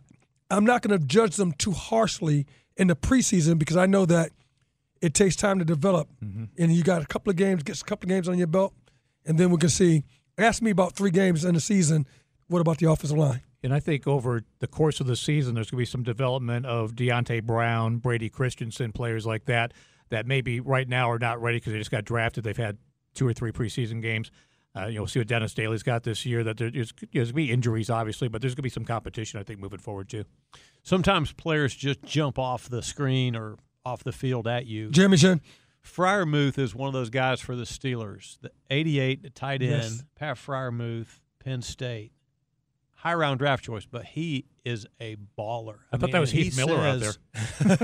I'm 0.51 0.65
not 0.65 0.83
going 0.83 0.99
to 0.99 1.05
judge 1.05 1.37
them 1.37 1.53
too 1.53 1.73
harshly 1.73 2.47
in 2.77 2.89
the 2.89 2.97
preseason 2.97 3.59
because 3.59 3.77
I 3.77 3.87
know 3.87 4.07
that 4.07 4.31
it 5.01 5.15
takes 5.15 5.37
time 5.37 5.59
to 5.59 5.65
develop, 5.65 6.09
mm-hmm. 6.23 6.45
and 6.59 6.73
you 6.73 6.83
got 6.83 7.03
a 7.03 7.07
couple 7.07 7.31
of 7.31 7.37
games, 7.37 7.63
get 7.63 7.81
a 7.81 7.85
couple 7.85 8.07
of 8.07 8.11
games 8.11 8.29
on 8.29 8.39
your 8.39 8.47
belt, 8.47 8.75
and 9.25 9.39
then 9.39 9.51
we 9.51 9.59
can 9.59 9.69
see. 9.69 10.05
Ask 10.39 10.63
me 10.63 10.71
about 10.71 10.95
three 10.95 11.11
games 11.11 11.45
in 11.45 11.55
the 11.55 11.61
season. 11.61 12.07
What 12.47 12.61
about 12.61 12.79
the 12.79 12.91
offensive 12.91 13.19
line? 13.19 13.43
And 13.63 13.75
I 13.75 13.81
think 13.81 14.07
over 14.07 14.43
the 14.61 14.67
course 14.67 15.01
of 15.01 15.07
the 15.07 15.17
season, 15.17 15.55
there's 15.55 15.71
going 15.71 15.79
to 15.79 15.83
be 15.83 15.85
some 15.85 16.03
development 16.03 16.65
of 16.65 16.95
Deonte 16.95 17.43
Brown, 17.43 17.99
Brady 17.99 18.31
Christensen, 18.31 18.93
players 18.93 19.27
like 19.27 19.45
that, 19.47 19.73
that 20.11 20.27
maybe 20.27 20.61
right 20.61 20.89
now 20.89 21.11
are 21.11 21.19
not 21.19 21.41
ready 21.41 21.57
because 21.57 21.73
they 21.73 21.79
just 21.79 21.91
got 21.91 22.05
drafted. 22.05 22.45
They've 22.45 22.57
had 22.57 22.79
two 23.15 23.27
or 23.27 23.33
three 23.33 23.53
preseason 23.53 24.03
games. 24.03 24.31
Uh, 24.77 24.87
you 24.87 24.99
know, 24.99 25.07
see 25.07 25.19
what 25.19 25.27
Dennis 25.27 25.53
Daly's 25.53 25.83
got 25.83 26.05
this 26.05 26.25
year. 26.25 26.45
That 26.45 26.57
there's, 26.57 26.73
there's 26.73 26.93
going 26.93 27.27
to 27.27 27.33
be 27.33 27.51
injuries, 27.51 27.91
obviously, 27.91 28.29
but 28.29 28.41
there's 28.41 28.53
going 28.53 28.63
to 28.63 28.63
be 28.63 28.69
some 28.71 28.85
competition, 28.85 29.41
I 29.41 29.43
think, 29.43 29.59
moving 29.59 29.81
forward, 29.81 30.09
too. 30.09 30.25
Sometimes 30.85 31.33
players 31.33 31.75
just 31.75 32.03
jump 32.03 32.39
off 32.39 32.69
the 32.69 32.83
screen 32.83 33.35
or 33.35 33.57
off 33.85 34.05
the 34.05 34.13
field 34.13 34.47
at 34.47 34.67
you. 34.67 34.91
Jeremy 34.91 35.17
Chinn. 35.17 35.41
Freiermuth 35.85 36.59
is 36.59 36.75
one 36.75 36.89
of 36.89 36.93
those 36.93 37.11
guys 37.11 37.41
for 37.41 37.57
the 37.57 37.65
Steelers. 37.65 38.39
The 38.43 38.51
88, 38.71 39.23
the 39.23 39.31
tight 39.31 39.63
end, 39.63 39.71
yes. 39.71 40.05
Pat 40.15 40.37
Freiermuth, 40.37 41.21
Penn 41.43 41.63
State. 41.63 42.13
High 43.01 43.15
round 43.15 43.39
draft 43.39 43.65
choice, 43.65 43.87
but 43.87 44.05
he 44.05 44.45
is 44.63 44.87
a 45.01 45.17
baller. 45.39 45.79
I, 45.91 45.97
I 45.97 45.99
thought 45.99 46.09
mean, 46.09 46.13
that 46.13 46.19
was 46.21 46.31
Heath 46.31 46.55
Miller 46.55 46.77
says, 47.01 47.19
out 47.35 47.79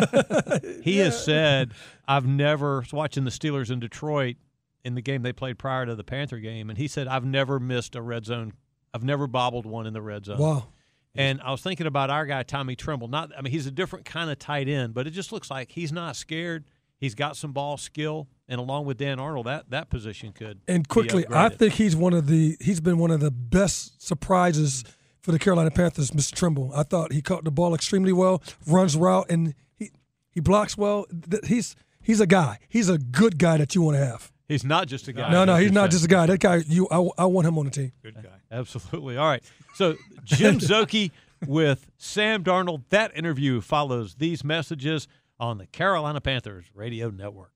there. 0.60 0.80
he 0.82 0.98
yeah. 0.98 1.04
has 1.04 1.24
said, 1.24 1.72
I've 2.06 2.26
never, 2.26 2.84
watching 2.92 3.24
the 3.24 3.30
Steelers 3.30 3.70
in 3.70 3.80
Detroit 3.80 4.36
in 4.84 4.94
the 4.94 5.00
game 5.00 5.22
they 5.22 5.32
played 5.32 5.58
prior 5.58 5.86
to 5.86 5.94
the 5.94 6.04
Panther 6.04 6.38
game, 6.38 6.68
and 6.68 6.78
he 6.78 6.86
said, 6.86 7.08
I've 7.08 7.24
never 7.24 7.58
missed 7.58 7.96
a 7.96 8.02
red 8.02 8.26
zone. 8.26 8.52
I've 8.92 9.04
never 9.04 9.26
bobbled 9.26 9.64
one 9.64 9.86
in 9.86 9.94
the 9.94 10.02
red 10.02 10.26
zone. 10.26 10.38
Wow. 10.38 10.68
And 11.14 11.40
I 11.40 11.50
was 11.50 11.62
thinking 11.62 11.86
about 11.86 12.10
our 12.10 12.26
guy 12.26 12.42
Tommy 12.42 12.76
Tremble. 12.76 13.08
Not, 13.08 13.30
I 13.36 13.40
mean, 13.40 13.52
he's 13.52 13.66
a 13.66 13.70
different 13.70 14.04
kind 14.04 14.30
of 14.30 14.38
tight 14.38 14.68
end, 14.68 14.92
but 14.92 15.06
it 15.06 15.12
just 15.12 15.32
looks 15.32 15.50
like 15.50 15.72
he's 15.72 15.92
not 15.92 16.14
scared. 16.14 16.66
He's 16.98 17.14
got 17.14 17.36
some 17.36 17.52
ball 17.52 17.76
skill, 17.76 18.28
and 18.48 18.58
along 18.58 18.86
with 18.86 18.96
Dan 18.96 19.18
Arnold, 19.18 19.46
that 19.46 19.70
that 19.70 19.90
position 19.90 20.32
could. 20.32 20.60
And 20.66 20.88
quickly, 20.88 21.26
I 21.30 21.50
think 21.50 21.74
he's 21.74 21.94
one 21.94 22.14
of 22.14 22.26
the 22.26 22.56
he's 22.58 22.80
been 22.80 22.96
one 22.96 23.10
of 23.10 23.20
the 23.20 23.30
best 23.30 24.02
surprises 24.02 24.82
for 25.26 25.32
the 25.32 25.40
Carolina 25.40 25.72
Panthers, 25.72 26.12
Mr. 26.12 26.36
Tremble. 26.36 26.70
I 26.72 26.84
thought 26.84 27.12
he 27.12 27.20
caught 27.20 27.42
the 27.42 27.50
ball 27.50 27.74
extremely 27.74 28.12
well, 28.12 28.40
runs 28.64 28.96
route, 28.96 29.26
and 29.28 29.54
he 29.74 29.90
he 30.30 30.38
blocks 30.38 30.78
well. 30.78 31.04
He's 31.44 31.74
he's 32.00 32.20
a 32.20 32.28
guy. 32.28 32.60
He's 32.68 32.88
a 32.88 32.96
good 32.96 33.36
guy 33.36 33.56
that 33.56 33.74
you 33.74 33.82
want 33.82 33.96
to 33.96 34.06
have. 34.06 34.30
He's 34.46 34.62
not 34.62 34.86
just 34.86 35.08
a 35.08 35.12
guy. 35.12 35.32
No, 35.32 35.44
no, 35.44 35.56
he's 35.56 35.72
not 35.72 35.90
just 35.90 36.04
a 36.04 36.08
guy. 36.08 36.26
That 36.26 36.38
guy, 36.38 36.62
you, 36.68 36.86
I, 36.92 37.04
I 37.18 37.24
want 37.26 37.48
him 37.48 37.58
on 37.58 37.64
the 37.64 37.72
team. 37.72 37.90
Good 38.04 38.14
guy. 38.14 38.38
Absolutely. 38.52 39.16
All 39.16 39.26
right. 39.26 39.42
So 39.74 39.96
Jim 40.22 40.58
Szoke 40.60 41.10
with 41.44 41.90
Sam 41.96 42.44
Darnold. 42.44 42.84
That 42.90 43.10
interview 43.16 43.60
follows 43.60 44.14
these 44.14 44.44
messages 44.44 45.08
on 45.40 45.58
the 45.58 45.66
Carolina 45.66 46.20
Panthers 46.20 46.66
Radio 46.72 47.10
Network. 47.10 47.50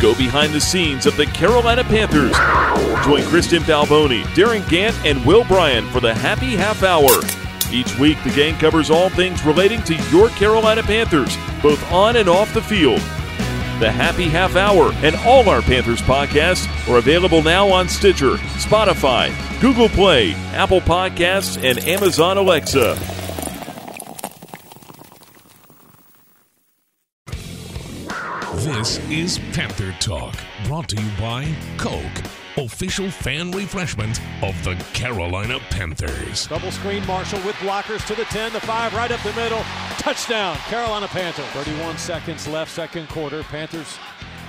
Go 0.00 0.14
behind 0.14 0.54
the 0.54 0.60
scenes 0.60 1.04
of 1.04 1.18
the 1.18 1.26
Carolina 1.26 1.84
Panthers. 1.84 2.34
Join 3.04 3.22
Kristen 3.24 3.62
Balboni, 3.64 4.24
Darin 4.34 4.62
Gantt, 4.62 4.94
and 5.04 5.22
Will 5.26 5.44
Bryan 5.44 5.86
for 5.90 6.00
the 6.00 6.14
Happy 6.14 6.56
Half 6.56 6.82
Hour. 6.82 7.10
Each 7.70 7.98
week, 7.98 8.16
the 8.24 8.30
gang 8.30 8.54
covers 8.54 8.90
all 8.90 9.10
things 9.10 9.44
relating 9.44 9.82
to 9.82 9.94
your 10.10 10.30
Carolina 10.30 10.82
Panthers, 10.82 11.36
both 11.62 11.92
on 11.92 12.16
and 12.16 12.30
off 12.30 12.54
the 12.54 12.62
field. 12.62 13.00
The 13.78 13.92
Happy 13.92 14.24
Half 14.24 14.56
Hour 14.56 14.92
and 15.02 15.16
all 15.16 15.48
our 15.50 15.60
Panthers 15.60 16.00
podcasts 16.00 16.66
are 16.90 16.96
available 16.96 17.42
now 17.42 17.68
on 17.68 17.86
Stitcher, 17.86 18.36
Spotify, 18.56 19.30
Google 19.60 19.90
Play, 19.90 20.32
Apple 20.54 20.80
Podcasts, 20.80 21.62
and 21.62 21.78
Amazon 21.86 22.38
Alexa. 22.38 23.19
This 28.60 28.98
is 29.08 29.38
Panther 29.54 29.96
Talk, 30.00 30.34
brought 30.64 30.86
to 30.90 31.00
you 31.00 31.10
by 31.18 31.50
Coke, 31.78 32.02
official 32.58 33.10
fan 33.10 33.50
refreshment 33.52 34.20
of 34.42 34.54
the 34.64 34.74
Carolina 34.92 35.58
Panthers. 35.70 36.46
Double 36.46 36.70
screen 36.70 37.06
Marshall 37.06 37.40
with 37.46 37.56
blockers 37.56 38.06
to 38.06 38.14
the 38.14 38.24
10, 38.24 38.52
the 38.52 38.60
5, 38.60 38.92
right 38.92 39.10
up 39.10 39.22
the 39.22 39.32
middle. 39.32 39.62
Touchdown, 39.96 40.54
Carolina 40.68 41.08
Panthers. 41.08 41.46
31 41.46 41.96
seconds 41.96 42.46
left, 42.46 42.70
second 42.70 43.08
quarter. 43.08 43.42
Panthers 43.44 43.98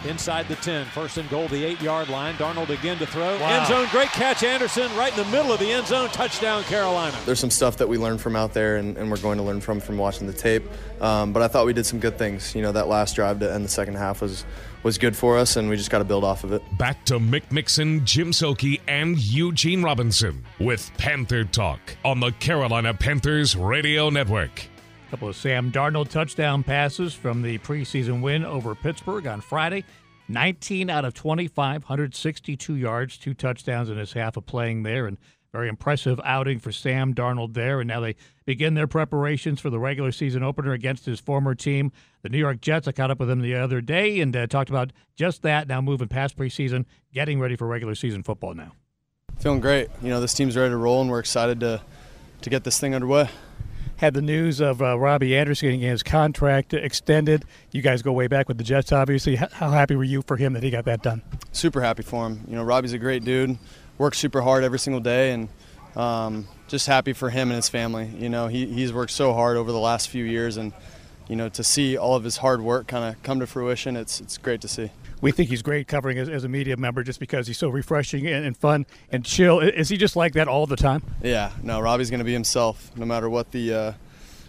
inside 0.05 0.47
the 0.47 0.55
10. 0.55 0.85
First 0.87 1.17
and 1.17 1.29
goal, 1.29 1.47
the 1.47 1.63
eight 1.63 1.81
yard 1.81 2.09
line. 2.09 2.35
Darnold 2.35 2.69
again 2.69 2.97
to 2.97 3.05
throw. 3.05 3.39
Wow. 3.39 3.59
End 3.59 3.67
zone, 3.67 3.87
great 3.91 4.09
catch, 4.09 4.43
Anderson, 4.43 4.93
right 4.95 5.15
in 5.17 5.23
the 5.23 5.29
middle 5.31 5.51
of 5.51 5.59
the 5.59 5.71
end 5.71 5.87
zone. 5.87 6.09
Touchdown, 6.09 6.63
Carolina. 6.63 7.15
There's 7.25 7.39
some 7.39 7.49
stuff 7.49 7.77
that 7.77 7.87
we 7.87 7.97
learned 7.97 8.21
from 8.21 8.35
out 8.35 8.53
there, 8.53 8.77
and, 8.77 8.97
and 8.97 9.09
we're 9.09 9.17
going 9.17 9.37
to 9.37 9.43
learn 9.43 9.61
from 9.61 9.79
from 9.79 9.97
watching 9.97 10.27
the 10.27 10.33
tape. 10.33 10.63
Um, 11.01 11.33
but 11.33 11.41
I 11.41 11.47
thought 11.47 11.65
we 11.65 11.73
did 11.73 11.85
some 11.85 11.99
good 11.99 12.17
things. 12.17 12.55
You 12.55 12.61
know, 12.61 12.71
that 12.71 12.87
last 12.87 13.15
drive 13.15 13.39
to 13.39 13.53
end 13.53 13.65
the 13.65 13.69
second 13.69 13.95
half 13.95 14.21
was 14.21 14.45
was 14.83 14.97
good 14.97 15.15
for 15.15 15.37
us, 15.37 15.55
and 15.55 15.69
we 15.69 15.77
just 15.77 15.91
got 15.91 15.99
to 15.99 16.05
build 16.05 16.23
off 16.23 16.43
of 16.43 16.53
it. 16.53 16.61
Back 16.77 17.05
to 17.05 17.19
Mick 17.19 17.51
Mixon, 17.51 18.05
Jim 18.05 18.31
Szoke, 18.31 18.79
and 18.87 19.17
Eugene 19.17 19.83
Robinson 19.83 20.43
with 20.59 20.91
Panther 20.97 21.43
Talk 21.43 21.79
on 22.03 22.19
the 22.19 22.31
Carolina 22.33 22.93
Panthers 22.93 23.55
Radio 23.55 24.09
Network. 24.09 24.70
Couple 25.11 25.27
of 25.27 25.35
Sam 25.35 25.73
Darnold 25.73 26.07
touchdown 26.07 26.63
passes 26.63 27.13
from 27.13 27.41
the 27.41 27.57
preseason 27.57 28.21
win 28.21 28.45
over 28.45 28.73
Pittsburgh 28.73 29.27
on 29.27 29.41
Friday. 29.41 29.83
19 30.29 30.89
out 30.89 31.03
of 31.03 31.13
25, 31.13 31.83
162 31.83 32.75
yards, 32.75 33.17
two 33.17 33.33
touchdowns 33.33 33.89
in 33.89 33.97
his 33.97 34.13
half 34.13 34.37
of 34.37 34.45
playing 34.45 34.83
there, 34.83 35.07
and 35.07 35.17
very 35.51 35.67
impressive 35.67 36.17
outing 36.23 36.59
for 36.59 36.71
Sam 36.71 37.13
Darnold 37.13 37.55
there. 37.55 37.81
And 37.81 37.89
now 37.89 37.99
they 37.99 38.15
begin 38.45 38.73
their 38.73 38.87
preparations 38.87 39.59
for 39.59 39.69
the 39.69 39.79
regular 39.79 40.13
season 40.13 40.43
opener 40.43 40.71
against 40.71 41.05
his 41.05 41.19
former 41.19 41.55
team, 41.55 41.91
the 42.21 42.29
New 42.29 42.39
York 42.39 42.61
Jets. 42.61 42.87
I 42.87 42.93
caught 42.93 43.11
up 43.11 43.19
with 43.19 43.29
him 43.29 43.41
the 43.41 43.55
other 43.55 43.81
day 43.81 44.21
and 44.21 44.33
uh, 44.33 44.47
talked 44.47 44.69
about 44.69 44.93
just 45.17 45.41
that. 45.41 45.67
Now 45.67 45.81
moving 45.81 46.07
past 46.07 46.37
preseason, 46.37 46.85
getting 47.13 47.37
ready 47.37 47.57
for 47.57 47.67
regular 47.67 47.95
season 47.95 48.23
football 48.23 48.53
now. 48.53 48.71
Feeling 49.39 49.59
great. 49.59 49.89
You 50.01 50.07
know, 50.07 50.21
this 50.21 50.33
team's 50.33 50.55
ready 50.55 50.69
to 50.69 50.77
roll, 50.77 51.01
and 51.01 51.11
we're 51.11 51.19
excited 51.19 51.59
to 51.59 51.81
to 52.43 52.49
get 52.49 52.63
this 52.63 52.79
thing 52.79 52.95
underway 52.95 53.29
had 54.01 54.15
the 54.15 54.21
news 54.21 54.59
of 54.59 54.81
uh, 54.81 54.97
Robbie 54.97 55.37
Anderson 55.37 55.67
getting 55.67 55.81
his 55.81 56.01
contract 56.01 56.73
extended. 56.73 57.45
You 57.69 57.83
guys 57.83 58.01
go 58.01 58.11
way 58.11 58.25
back 58.25 58.47
with 58.47 58.57
the 58.57 58.63
Jets, 58.63 58.91
obviously. 58.91 59.35
How 59.35 59.69
happy 59.69 59.95
were 59.95 60.03
you 60.03 60.23
for 60.23 60.37
him 60.37 60.53
that 60.53 60.63
he 60.63 60.71
got 60.71 60.85
that 60.85 61.03
done? 61.03 61.21
Super 61.51 61.81
happy 61.81 62.01
for 62.01 62.25
him. 62.25 62.43
You 62.47 62.55
know, 62.55 62.63
Robbie's 62.63 62.93
a 62.93 62.97
great 62.97 63.23
dude, 63.23 63.59
works 63.99 64.17
super 64.17 64.41
hard 64.41 64.63
every 64.63 64.79
single 64.79 65.01
day, 65.01 65.33
and 65.33 65.49
um, 65.95 66.47
just 66.67 66.87
happy 66.87 67.13
for 67.13 67.29
him 67.29 67.49
and 67.49 67.57
his 67.57 67.69
family. 67.69 68.07
You 68.17 68.29
know, 68.29 68.47
he, 68.47 68.65
he's 68.65 68.91
worked 68.91 69.11
so 69.11 69.33
hard 69.33 69.55
over 69.55 69.71
the 69.71 69.79
last 69.79 70.09
few 70.09 70.25
years, 70.25 70.57
and 70.57 70.73
you 71.27 71.35
know, 71.35 71.49
to 71.49 71.63
see 71.63 71.95
all 71.95 72.15
of 72.15 72.23
his 72.23 72.37
hard 72.37 72.63
work 72.63 72.87
kind 72.87 73.05
of 73.05 73.21
come 73.21 73.39
to 73.39 73.45
fruition, 73.45 73.95
it's 73.95 74.19
it's 74.19 74.39
great 74.39 74.61
to 74.61 74.67
see 74.67 74.89
we 75.21 75.31
think 75.31 75.49
he's 75.49 75.61
great 75.61 75.87
covering 75.87 76.17
as, 76.17 76.27
as 76.27 76.43
a 76.43 76.49
media 76.49 76.75
member 76.75 77.03
just 77.03 77.19
because 77.19 77.47
he's 77.47 77.57
so 77.57 77.69
refreshing 77.69 78.27
and, 78.27 78.45
and, 78.45 78.57
fun 78.57 78.85
and 79.11 79.23
chill. 79.23 79.59
Is 79.59 79.89
he 79.89 79.97
just 79.97 80.15
like 80.15 80.33
that 80.33 80.47
all 80.47 80.65
the 80.65 80.75
time? 80.75 81.03
Yeah, 81.23 81.51
no, 81.63 81.79
Robbie's 81.79 82.09
going 82.09 82.19
to 82.19 82.25
be 82.25 82.33
himself 82.33 82.91
no 82.97 83.05
matter 83.05 83.29
what 83.29 83.51
the 83.51 83.73
uh, 83.73 83.93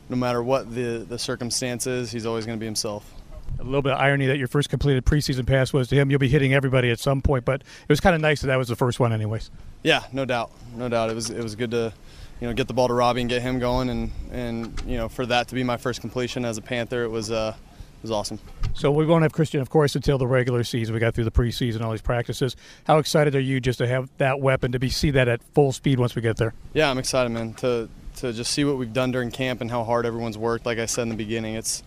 no 0.09 0.17
matter 0.17 0.43
what 0.43 0.75
the 0.75 1.07
the 1.09 1.19
circumstances, 1.19 2.11
he's 2.11 2.27
always 2.27 2.47
going 2.47 2.59
to 2.59 2.61
be 2.61 2.67
himself. 2.67 3.15
A 3.61 3.65
little 3.65 3.83
bit 3.83 3.93
of 3.93 4.01
irony 4.01 4.27
that 4.27 4.39
your 4.39 4.49
first 4.49 4.71
completed 4.71 5.05
preseason 5.05 5.47
pass 5.47 5.73
was 5.73 5.89
to 5.89 5.95
him. 5.95 6.11
You'll 6.11 6.19
be 6.19 6.29
hitting 6.29 6.55
everybody 6.55 6.91
at 6.91 6.99
some 6.99 7.21
point, 7.21 7.45
but 7.45 7.61
it 7.61 7.89
was 7.89 8.01
kind 8.01 8.15
of 8.15 8.21
nice 8.21 8.41
that 8.41 8.47
that 8.47 8.57
was 8.57 8.69
the 8.69 8.77
first 8.77 8.99
one, 8.99 9.13
anyways. 9.13 9.51
Yeah, 9.83 10.05
no 10.13 10.25
doubt, 10.25 10.51
no 10.75 10.89
doubt. 10.89 11.11
It 11.11 11.15
was 11.15 11.31
it 11.31 11.43
was 11.43 11.55
good 11.55 11.71
to, 11.73 11.93
you 12.41 12.47
know, 12.47 12.55
get 12.55 12.67
the 12.67 12.75
ball 12.75 12.89
to 12.89 12.95
Robbie 12.95 13.21
and 13.21 13.31
get 13.31 13.43
him 13.43 13.59
going, 13.59 13.91
and 13.91 14.11
and 14.31 14.83
you 14.87 14.97
know, 14.97 15.09
for 15.09 15.27
that 15.27 15.49
to 15.49 15.55
be 15.55 15.63
my 15.63 15.77
first 15.77 16.01
completion 16.01 16.45
as 16.45 16.57
a 16.57 16.63
Panther, 16.63 17.05
it 17.05 17.11
was 17.11 17.31
uh, 17.31 17.55
it 17.57 18.03
was 18.03 18.11
awesome. 18.11 18.39
So 18.75 18.91
we 18.91 19.07
won't 19.07 19.23
have 19.23 19.33
Christian, 19.33 19.61
of 19.61 19.71
course, 19.71 19.95
until 19.95 20.19
the 20.19 20.27
regular 20.27 20.65
season. 20.65 20.95
We 20.95 21.01
got 21.01 21.15
through 21.15 21.25
the 21.25 21.31
preseason, 21.31 21.83
all 21.83 21.91
these 21.91 22.01
practices. 22.01 22.57
How 22.85 22.99
excited 22.99 23.35
are 23.35 23.41
you 23.41 23.61
just 23.61 23.79
to 23.79 23.87
have 23.87 24.09
that 24.19 24.41
weapon 24.41 24.73
to 24.73 24.79
be 24.79 24.89
see 24.89 25.11
that 25.11 25.29
at 25.29 25.43
full 25.55 25.73
speed 25.73 25.99
once 25.99 26.15
we 26.15 26.23
get 26.23 26.37
there? 26.37 26.55
Yeah, 26.73 26.91
I'm 26.91 26.99
excited, 26.99 27.31
man. 27.31 27.55
To 27.55 27.89
to 28.17 28.33
just 28.33 28.53
see 28.53 28.65
what 28.65 28.77
we've 28.77 28.93
done 28.93 29.11
during 29.11 29.31
camp 29.31 29.61
and 29.61 29.71
how 29.71 29.85
hard 29.85 30.05
everyone's 30.07 30.37
worked. 30.37 30.67
Like 30.67 30.79
I 30.79 30.87
said 30.87 31.03
in 31.03 31.09
the 31.09 31.15
beginning, 31.15 31.55
it's 31.55 31.83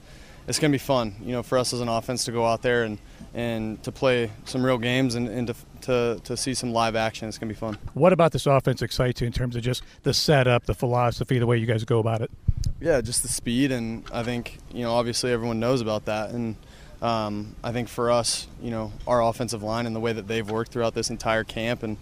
it's 0.47 0.59
going 0.59 0.71
to 0.71 0.75
be 0.75 0.79
fun, 0.79 1.15
you 1.21 1.31
know, 1.31 1.43
for 1.43 1.57
us 1.57 1.73
as 1.73 1.81
an 1.81 1.89
offense 1.89 2.25
to 2.25 2.31
go 2.31 2.45
out 2.45 2.61
there 2.61 2.83
and, 2.83 2.99
and 3.33 3.81
to 3.83 3.91
play 3.91 4.31
some 4.45 4.63
real 4.63 4.77
games 4.77 5.15
and, 5.15 5.27
and 5.27 5.47
to, 5.47 5.55
to, 5.81 6.21
to 6.23 6.37
see 6.37 6.53
some 6.53 6.71
live 6.71 6.95
action. 6.95 7.27
It's 7.27 7.37
going 7.37 7.49
to 7.49 7.53
be 7.53 7.59
fun. 7.59 7.77
What 7.93 8.13
about 8.13 8.31
this 8.31 8.45
offense 8.45 8.81
excites 8.81 9.21
you 9.21 9.27
in 9.27 9.33
terms 9.33 9.55
of 9.55 9.63
just 9.63 9.81
the 10.03 10.13
setup, 10.13 10.65
the 10.65 10.75
philosophy, 10.75 11.39
the 11.39 11.47
way 11.47 11.57
you 11.57 11.65
guys 11.65 11.83
go 11.83 11.99
about 11.99 12.21
it? 12.21 12.31
Yeah, 12.79 13.01
just 13.01 13.23
the 13.23 13.29
speed, 13.29 13.71
and 13.71 14.03
I 14.11 14.23
think 14.23 14.57
you 14.73 14.83
know 14.83 14.93
obviously 14.93 15.31
everyone 15.31 15.59
knows 15.59 15.81
about 15.81 16.05
that, 16.05 16.31
and 16.31 16.55
um, 17.01 17.55
I 17.63 17.71
think 17.71 17.87
for 17.87 18.11
us, 18.11 18.47
you 18.61 18.71
know, 18.71 18.91
our 19.07 19.21
offensive 19.21 19.63
line 19.63 19.85
and 19.85 19.95
the 19.95 19.99
way 19.99 20.13
that 20.13 20.27
they've 20.27 20.49
worked 20.49 20.71
throughout 20.71 20.93
this 20.93 21.09
entire 21.09 21.43
camp 21.43 21.83
and 21.83 21.97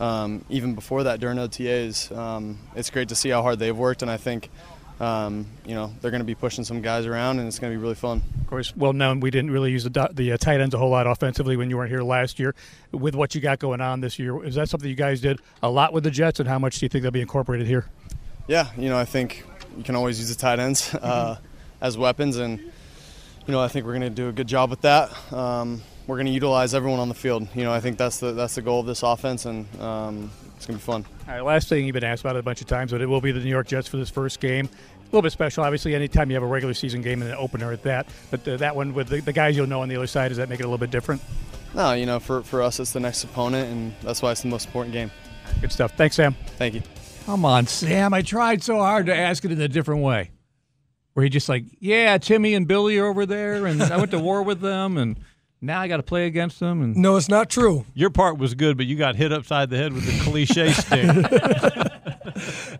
um, 0.00 0.44
even 0.48 0.74
before 0.74 1.04
that 1.04 1.20
during 1.20 1.38
OTAs, 1.38 2.16
um, 2.16 2.58
it's 2.74 2.90
great 2.90 3.08
to 3.10 3.14
see 3.14 3.28
how 3.28 3.42
hard 3.42 3.58
they've 3.58 3.76
worked, 3.76 4.02
and 4.02 4.10
I 4.10 4.16
think 4.16 4.50
um, 5.00 5.46
you 5.64 5.74
know 5.74 5.92
they're 6.00 6.10
going 6.10 6.20
to 6.20 6.26
be 6.26 6.34
pushing 6.34 6.64
some 6.64 6.82
guys 6.82 7.06
around, 7.06 7.38
and 7.38 7.46
it's 7.46 7.58
going 7.58 7.72
to 7.72 7.78
be 7.78 7.82
really 7.82 7.94
fun. 7.94 8.22
Of 8.40 8.46
course, 8.48 8.76
well 8.76 8.92
known 8.92 9.20
we 9.20 9.30
didn't 9.30 9.50
really 9.50 9.70
use 9.70 9.84
the 9.84 10.10
the 10.12 10.32
uh, 10.32 10.36
tight 10.36 10.60
ends 10.60 10.74
a 10.74 10.78
whole 10.78 10.90
lot 10.90 11.06
offensively 11.06 11.56
when 11.56 11.70
you 11.70 11.76
weren't 11.76 11.90
here 11.90 12.02
last 12.02 12.38
year. 12.40 12.54
With 12.90 13.14
what 13.14 13.34
you 13.34 13.40
got 13.40 13.60
going 13.60 13.80
on 13.80 14.00
this 14.00 14.18
year, 14.18 14.44
is 14.44 14.56
that 14.56 14.68
something 14.68 14.88
you 14.88 14.96
guys 14.96 15.20
did 15.20 15.40
a 15.62 15.70
lot 15.70 15.92
with 15.92 16.04
the 16.04 16.10
Jets, 16.10 16.40
and 16.40 16.48
how 16.48 16.58
much 16.58 16.78
do 16.78 16.86
you 16.86 16.88
think 16.88 17.02
they'll 17.02 17.12
be 17.12 17.20
incorporated 17.20 17.66
here? 17.66 17.86
Yeah, 18.48 18.70
you 18.76 18.88
know 18.88 18.98
I 18.98 19.04
think 19.04 19.44
you 19.76 19.84
can 19.84 19.94
always 19.94 20.18
use 20.18 20.28
the 20.28 20.40
tight 20.40 20.58
ends 20.58 20.92
uh, 21.00 21.36
as 21.80 21.96
weapons, 21.96 22.36
and 22.36 22.72
you 23.46 23.52
know 23.52 23.60
I 23.60 23.68
think 23.68 23.86
we're 23.86 23.92
going 23.92 24.02
to 24.02 24.10
do 24.10 24.28
a 24.28 24.32
good 24.32 24.48
job 24.48 24.70
with 24.70 24.82
that. 24.82 25.10
Um, 25.32 25.82
we're 26.06 26.16
going 26.16 26.26
to 26.26 26.32
utilize 26.32 26.74
everyone 26.74 27.00
on 27.00 27.08
the 27.08 27.14
field. 27.14 27.48
You 27.54 27.64
know 27.64 27.72
I 27.72 27.80
think 27.80 27.98
that's 27.98 28.18
the 28.18 28.32
that's 28.32 28.54
the 28.54 28.62
goal 28.62 28.80
of 28.80 28.86
this 28.86 29.02
offense, 29.02 29.44
and 29.44 29.66
um, 29.80 30.30
it's 30.56 30.66
going 30.66 30.78
to 30.78 30.84
be 30.84 30.86
fun. 30.86 31.04
All 31.28 31.34
right, 31.34 31.44
last 31.44 31.68
thing 31.68 31.84
you've 31.84 31.94
been 31.94 32.04
asked 32.04 32.22
about 32.22 32.36
it 32.36 32.40
a 32.40 32.42
bunch 32.42 32.60
of 32.60 32.66
times, 32.66 32.92
but 32.92 33.00
it 33.00 33.06
will 33.06 33.20
be 33.20 33.32
the 33.32 33.40
New 33.40 33.50
York 33.50 33.66
Jets 33.66 33.88
for 33.88 33.96
this 33.96 34.10
first 34.10 34.40
game. 34.40 34.66
A 34.66 35.04
little 35.06 35.22
bit 35.22 35.32
special, 35.32 35.62
obviously, 35.62 35.94
anytime 35.94 36.30
you 36.30 36.34
have 36.34 36.42
a 36.42 36.46
regular 36.46 36.74
season 36.74 37.02
game 37.02 37.22
and 37.22 37.30
an 37.30 37.36
opener 37.36 37.72
at 37.72 37.82
that. 37.84 38.06
But 38.30 38.48
uh, 38.48 38.56
that 38.56 38.74
one 38.74 38.94
with 38.94 39.08
the, 39.08 39.20
the, 39.20 39.32
guys 39.32 39.56
you'll 39.56 39.66
know 39.66 39.82
on 39.82 39.88
the 39.88 39.96
other 39.96 40.06
side, 40.06 40.28
does 40.28 40.38
that 40.38 40.48
make 40.48 40.58
it 40.58 40.64
a 40.64 40.66
little 40.66 40.78
bit 40.78 40.90
different? 40.90 41.22
No, 41.74 41.92
you 41.92 42.06
know, 42.06 42.18
for, 42.18 42.42
for 42.42 42.62
us, 42.62 42.80
it's 42.80 42.92
the 42.92 43.00
next 43.00 43.24
opponent, 43.24 43.70
and 43.70 43.94
that's 44.02 44.22
why 44.22 44.32
it's 44.32 44.42
the 44.42 44.48
most 44.48 44.66
important 44.66 44.92
game. 44.92 45.10
Good 45.60 45.72
stuff. 45.72 45.92
Thanks, 45.96 46.16
Sam. 46.16 46.34
Thank 46.56 46.74
you. 46.74 46.82
Come 47.26 47.44
on, 47.44 47.66
Sam. 47.66 48.12
I 48.12 48.22
tried 48.22 48.62
so 48.62 48.78
hard 48.78 49.06
to 49.06 49.14
ask 49.14 49.44
it 49.44 49.52
in 49.52 49.60
a 49.60 49.68
different 49.68 50.02
way. 50.02 50.30
Where 51.14 51.24
he 51.24 51.30
just 51.30 51.48
like, 51.48 51.64
yeah, 51.80 52.18
Timmy 52.18 52.54
and 52.54 52.66
Billy 52.66 52.98
are 52.98 53.06
over 53.06 53.24
there, 53.24 53.66
and 53.66 53.82
I 53.82 53.96
went 53.96 54.10
to 54.10 54.18
war 54.18 54.42
with 54.42 54.60
them, 54.60 54.96
and– 54.96 55.18
now 55.64 55.80
I 55.80 55.88
got 55.88 55.96
to 55.96 56.02
play 56.02 56.26
against 56.26 56.60
them. 56.60 56.82
And 56.82 56.94
no, 56.96 57.16
it's 57.16 57.28
not 57.28 57.48
true. 57.48 57.86
Your 57.94 58.10
part 58.10 58.38
was 58.38 58.54
good, 58.54 58.76
but 58.76 58.86
you 58.86 58.96
got 58.96 59.16
hit 59.16 59.32
upside 59.32 59.70
the 59.70 59.78
head 59.78 59.92
with 59.92 60.04
the 60.04 60.22
cliche 60.22 60.72
stick. 60.72 61.08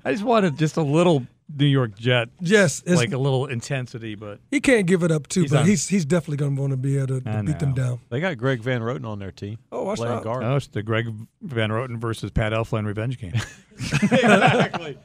I 0.04 0.12
just 0.12 0.22
wanted 0.22 0.58
just 0.58 0.76
a 0.76 0.82
little 0.82 1.26
New 1.56 1.66
York 1.66 1.96
Jet. 1.96 2.28
Yes, 2.40 2.82
like 2.86 3.12
a 3.12 3.18
little 3.18 3.46
intensity, 3.46 4.14
but 4.16 4.40
he 4.50 4.60
can't 4.60 4.86
give 4.86 5.02
it 5.02 5.10
up 5.10 5.28
too. 5.28 5.42
He's 5.42 5.50
but 5.50 5.60
on, 5.60 5.66
he's 5.66 5.88
he's 5.88 6.04
definitely 6.04 6.36
going 6.36 6.56
to 6.56 6.60
want 6.60 6.72
to 6.72 6.76
be 6.76 6.98
able 6.98 7.06
to, 7.06 7.20
to 7.20 7.42
beat 7.42 7.58
them 7.58 7.72
down. 7.72 8.00
They 8.10 8.20
got 8.20 8.36
Greg 8.36 8.60
Van 8.60 8.82
Roten 8.82 9.06
on 9.06 9.18
their 9.18 9.32
team. 9.32 9.58
Oh, 9.72 9.84
watch 9.84 9.98
playing 9.98 10.22
guard. 10.22 10.44
Oh, 10.44 10.56
it's 10.56 10.66
the 10.66 10.82
Greg 10.82 11.10
Van 11.40 11.70
Roten 11.70 11.98
versus 11.98 12.30
Pat 12.30 12.52
Elflein 12.52 12.84
revenge 12.84 13.18
game. 13.18 13.32
exactly. 14.02 14.98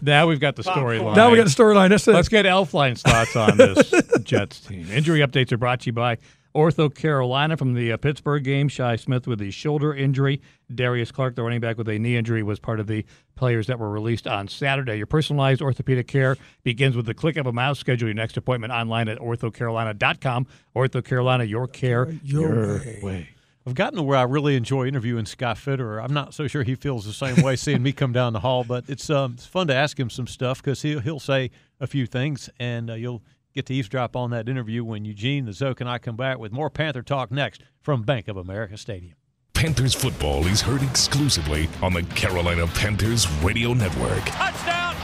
Now 0.00 0.26
we've 0.26 0.40
got 0.40 0.56
the 0.56 0.62
storyline. 0.62 1.16
Now 1.16 1.30
we 1.30 1.36
got 1.36 1.44
the 1.44 1.50
storyline. 1.50 1.90
That's 1.90 2.06
it. 2.06 2.12
Let's 2.12 2.28
get 2.28 2.46
Elflein's 2.46 3.02
thoughts 3.02 3.36
on 3.36 3.56
this 3.56 3.92
Jets 4.22 4.60
team. 4.60 4.88
Injury 4.90 5.20
updates 5.20 5.52
are 5.52 5.58
brought 5.58 5.80
to 5.80 5.86
you 5.86 5.92
by 5.92 6.18
Ortho 6.54 6.94
Carolina 6.94 7.56
from 7.56 7.74
the 7.74 7.92
uh, 7.92 7.96
Pittsburgh 7.96 8.44
game. 8.44 8.68
Shi 8.68 8.96
Smith 8.96 9.26
with 9.26 9.38
the 9.38 9.50
shoulder 9.50 9.94
injury. 9.94 10.40
Darius 10.74 11.10
Clark, 11.10 11.34
the 11.34 11.42
running 11.42 11.60
back 11.60 11.78
with 11.78 11.88
a 11.88 11.98
knee 11.98 12.16
injury, 12.16 12.42
was 12.42 12.58
part 12.58 12.80
of 12.80 12.86
the 12.86 13.04
players 13.34 13.66
that 13.66 13.78
were 13.78 13.90
released 13.90 14.26
on 14.26 14.48
Saturday. 14.48 14.96
Your 14.96 15.06
personalized 15.06 15.62
orthopedic 15.62 16.08
care 16.08 16.36
begins 16.62 16.96
with 16.96 17.06
the 17.06 17.14
click 17.14 17.36
of 17.36 17.46
a 17.46 17.52
mouse. 17.52 17.78
Schedule 17.78 18.08
your 18.08 18.14
next 18.14 18.36
appointment 18.36 18.72
online 18.72 19.08
at 19.08 19.18
orthocarolina.com. 19.18 20.46
Ortho 20.76 21.04
Carolina, 21.04 21.44
your 21.44 21.66
care, 21.66 22.10
your, 22.22 22.54
your 22.54 22.78
way. 22.78 23.00
way. 23.02 23.28
I've 23.66 23.74
gotten 23.74 23.96
to 23.96 24.02
where 24.02 24.18
I 24.18 24.22
really 24.22 24.56
enjoy 24.56 24.86
interviewing 24.86 25.24
Scott 25.24 25.56
Fitterer. 25.56 26.02
I'm 26.02 26.12
not 26.12 26.34
so 26.34 26.48
sure 26.48 26.64
he 26.64 26.74
feels 26.74 27.04
the 27.04 27.12
same 27.12 27.44
way 27.44 27.54
seeing 27.54 27.82
me 27.82 27.92
come 27.92 28.12
down 28.12 28.32
the 28.32 28.40
hall, 28.40 28.64
but 28.64 28.84
it's 28.88 29.08
um, 29.08 29.34
it's 29.34 29.46
fun 29.46 29.68
to 29.68 29.74
ask 29.74 29.98
him 29.98 30.10
some 30.10 30.26
stuff 30.26 30.60
because 30.60 30.82
he'll 30.82 31.00
he'll 31.00 31.20
say 31.20 31.50
a 31.80 31.86
few 31.86 32.06
things, 32.06 32.50
and 32.58 32.90
uh, 32.90 32.94
you'll 32.94 33.22
get 33.54 33.66
to 33.66 33.74
eavesdrop 33.74 34.16
on 34.16 34.30
that 34.30 34.48
interview 34.48 34.82
when 34.82 35.04
Eugene, 35.04 35.44
the 35.44 35.52
Zoke, 35.52 35.80
and 35.80 35.88
I 35.88 35.98
come 35.98 36.16
back 36.16 36.38
with 36.38 36.50
more 36.52 36.70
Panther 36.70 37.02
talk 37.02 37.30
next 37.30 37.62
from 37.80 38.02
Bank 38.02 38.26
of 38.28 38.36
America 38.36 38.76
Stadium. 38.76 39.14
Panthers 39.54 39.94
football 39.94 40.44
is 40.46 40.60
heard 40.60 40.82
exclusively 40.82 41.68
on 41.82 41.92
the 41.92 42.02
Carolina 42.02 42.66
Panthers 42.66 43.30
Radio 43.42 43.74
Network. 43.74 44.24
Touchdown, 44.24 44.96
Carolina 44.96 44.96
Panthers! 44.96 45.01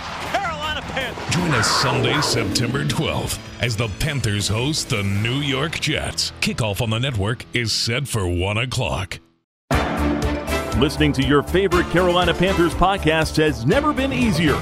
Join 1.39 1.55
us 1.55 1.71
Sunday, 1.71 2.21
September 2.21 2.85
12th, 2.85 3.39
as 3.61 3.77
the 3.77 3.87
Panthers 4.01 4.49
host 4.49 4.89
the 4.89 5.05
New 5.05 5.37
York 5.37 5.79
Jets. 5.79 6.33
Kickoff 6.41 6.81
on 6.81 6.91
the 6.91 6.99
network 6.99 7.45
is 7.55 7.73
set 7.73 8.09
for 8.09 8.27
1 8.27 8.59
o'clock. 8.59 9.21
Listening 10.79 11.13
to 11.13 11.25
your 11.25 11.45
favorite 11.45 11.89
Carolina 11.91 12.35
Panthers 12.35 12.75
podcast 12.75 13.37
has 13.37 13.65
never 13.65 13.93
been 13.93 14.13
easier. 14.13 14.61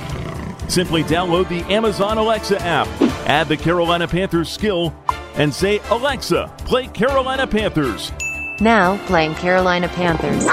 Simply 0.68 1.02
download 1.04 1.48
the 1.48 1.64
Amazon 1.72 2.18
Alexa 2.18 2.60
app, 2.60 2.88
add 3.26 3.48
the 3.48 3.56
Carolina 3.56 4.06
Panthers 4.06 4.50
skill, 4.50 4.94
and 5.36 5.54
say, 5.54 5.80
Alexa, 5.88 6.52
play 6.58 6.88
Carolina 6.88 7.46
Panthers. 7.46 8.12
Now 8.60 8.98
playing 9.06 9.34
Carolina 9.36 9.88
Panthers. 9.88 10.44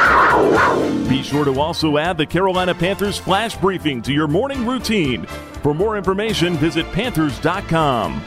Be 1.09 1.21
sure 1.21 1.43
to 1.43 1.59
also 1.59 1.97
add 1.97 2.17
the 2.17 2.25
Carolina 2.25 2.73
Panthers 2.73 3.17
flash 3.17 3.57
briefing 3.57 4.01
to 4.03 4.13
your 4.13 4.29
morning 4.29 4.65
routine. 4.65 5.27
For 5.63 5.73
more 5.73 5.95
information, 5.95 6.57
visit 6.57 6.85
Panthers.com. 6.91 8.21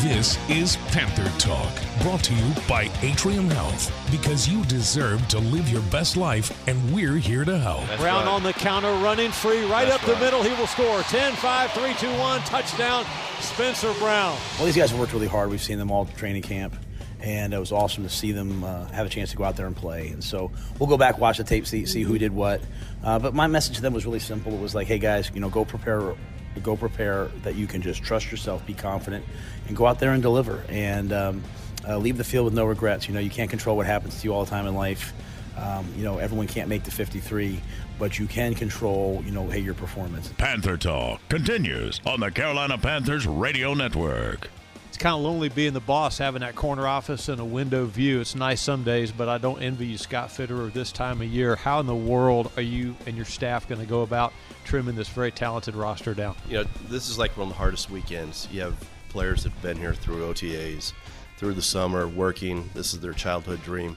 This 0.00 0.38
is 0.48 0.76
Panther 0.88 1.30
Talk, 1.38 1.70
brought 2.00 2.24
to 2.24 2.34
you 2.34 2.54
by 2.66 2.90
Atrium 3.02 3.50
Health, 3.50 3.92
because 4.10 4.48
you 4.48 4.64
deserve 4.64 5.28
to 5.28 5.38
live 5.38 5.68
your 5.68 5.82
best 5.82 6.16
life, 6.16 6.66
and 6.66 6.94
we're 6.94 7.18
here 7.18 7.44
to 7.44 7.58
help. 7.58 7.86
That's 7.88 8.00
Brown 8.00 8.24
right. 8.24 8.32
on 8.32 8.42
the 8.42 8.54
counter, 8.54 8.92
running 8.94 9.30
free, 9.30 9.66
right 9.66 9.86
That's 9.86 10.02
up 10.02 10.08
right. 10.08 10.18
the 10.18 10.24
middle. 10.24 10.42
He 10.42 10.58
will 10.58 10.66
score 10.66 11.02
10 11.02 11.34
5 11.34 11.72
3 11.72 11.94
2 11.94 12.18
1, 12.18 12.40
touchdown, 12.40 13.04
Spencer 13.40 13.92
Brown. 13.98 14.38
Well, 14.56 14.64
these 14.64 14.76
guys 14.76 14.90
have 14.90 14.98
worked 14.98 15.12
really 15.12 15.26
hard. 15.26 15.50
We've 15.50 15.62
seen 15.62 15.78
them 15.78 15.90
all 15.90 16.06
training 16.06 16.42
camp 16.42 16.74
and 17.20 17.52
it 17.52 17.58
was 17.58 17.72
awesome 17.72 18.04
to 18.04 18.10
see 18.10 18.32
them 18.32 18.62
uh, 18.64 18.86
have 18.86 19.06
a 19.06 19.08
chance 19.08 19.30
to 19.30 19.36
go 19.36 19.44
out 19.44 19.56
there 19.56 19.66
and 19.66 19.76
play. 19.76 20.08
And 20.08 20.22
so 20.22 20.50
we'll 20.78 20.88
go 20.88 20.96
back, 20.96 21.18
watch 21.18 21.38
the 21.38 21.44
tape, 21.44 21.66
see, 21.66 21.86
see 21.86 22.02
who 22.02 22.18
did 22.18 22.32
what. 22.32 22.60
Uh, 23.02 23.18
but 23.18 23.34
my 23.34 23.46
message 23.46 23.76
to 23.76 23.82
them 23.82 23.92
was 23.94 24.06
really 24.06 24.20
simple. 24.20 24.52
It 24.52 24.60
was 24.60 24.74
like, 24.74 24.86
hey 24.86 24.98
guys, 24.98 25.30
you 25.34 25.40
know, 25.40 25.48
go 25.48 25.64
prepare 25.64 26.14
go 26.62 26.76
prepare 26.76 27.26
that 27.42 27.54
you 27.54 27.68
can 27.68 27.82
just 27.82 28.02
trust 28.02 28.30
yourself, 28.32 28.66
be 28.66 28.74
confident, 28.74 29.24
and 29.68 29.76
go 29.76 29.86
out 29.86 30.00
there 30.00 30.12
and 30.12 30.22
deliver. 30.22 30.64
And 30.68 31.12
um, 31.12 31.44
uh, 31.86 31.96
leave 31.96 32.16
the 32.16 32.24
field 32.24 32.46
with 32.46 32.54
no 32.54 32.64
regrets. 32.64 33.08
You 33.08 33.14
know, 33.14 33.20
you 33.20 33.30
can't 33.30 33.50
control 33.50 33.76
what 33.76 33.86
happens 33.86 34.20
to 34.20 34.24
you 34.24 34.34
all 34.34 34.44
the 34.44 34.50
time 34.50 34.66
in 34.66 34.74
life. 34.74 35.12
Um, 35.56 35.86
you 35.96 36.04
know, 36.04 36.18
everyone 36.18 36.46
can't 36.46 36.68
make 36.68 36.84
the 36.84 36.90
53, 36.90 37.60
but 37.98 38.18
you 38.18 38.26
can 38.26 38.54
control, 38.54 39.22
you 39.24 39.32
know, 39.32 39.48
hey, 39.48 39.58
your 39.58 39.74
performance. 39.74 40.32
Panther 40.38 40.76
Talk 40.76 41.20
continues 41.28 42.00
on 42.06 42.20
the 42.20 42.30
Carolina 42.30 42.78
Panthers 42.78 43.26
Radio 43.26 43.74
Network. 43.74 44.50
Kind 44.98 45.14
of 45.14 45.20
lonely 45.20 45.48
being 45.48 45.74
the 45.74 45.80
boss, 45.80 46.18
having 46.18 46.40
that 46.40 46.56
corner 46.56 46.84
office 46.88 47.28
and 47.28 47.40
a 47.40 47.44
window 47.44 47.86
view. 47.86 48.20
It's 48.20 48.34
nice 48.34 48.60
some 48.60 48.82
days, 48.82 49.12
but 49.12 49.28
I 49.28 49.38
don't 49.38 49.62
envy 49.62 49.86
you, 49.86 49.96
Scott 49.96 50.30
Fitterer, 50.30 50.72
this 50.72 50.90
time 50.90 51.20
of 51.20 51.28
year. 51.28 51.54
How 51.54 51.78
in 51.78 51.86
the 51.86 51.94
world 51.94 52.50
are 52.56 52.62
you 52.62 52.96
and 53.06 53.14
your 53.14 53.24
staff 53.24 53.68
going 53.68 53.80
to 53.80 53.86
go 53.86 54.02
about 54.02 54.32
trimming 54.64 54.96
this 54.96 55.08
very 55.08 55.30
talented 55.30 55.76
roster 55.76 56.14
down? 56.14 56.34
You 56.48 56.58
know, 56.58 56.64
this 56.88 57.08
is 57.08 57.16
like 57.16 57.36
one 57.36 57.46
of 57.46 57.50
the 57.50 57.58
hardest 57.58 57.90
weekends. 57.90 58.48
You 58.50 58.62
have 58.62 58.76
players 59.08 59.44
that 59.44 59.52
have 59.52 59.62
been 59.62 59.76
here 59.76 59.94
through 59.94 60.32
OTAs, 60.32 60.92
through 61.36 61.54
the 61.54 61.62
summer, 61.62 62.08
working. 62.08 62.68
This 62.74 62.92
is 62.92 62.98
their 62.98 63.12
childhood 63.12 63.62
dream. 63.62 63.96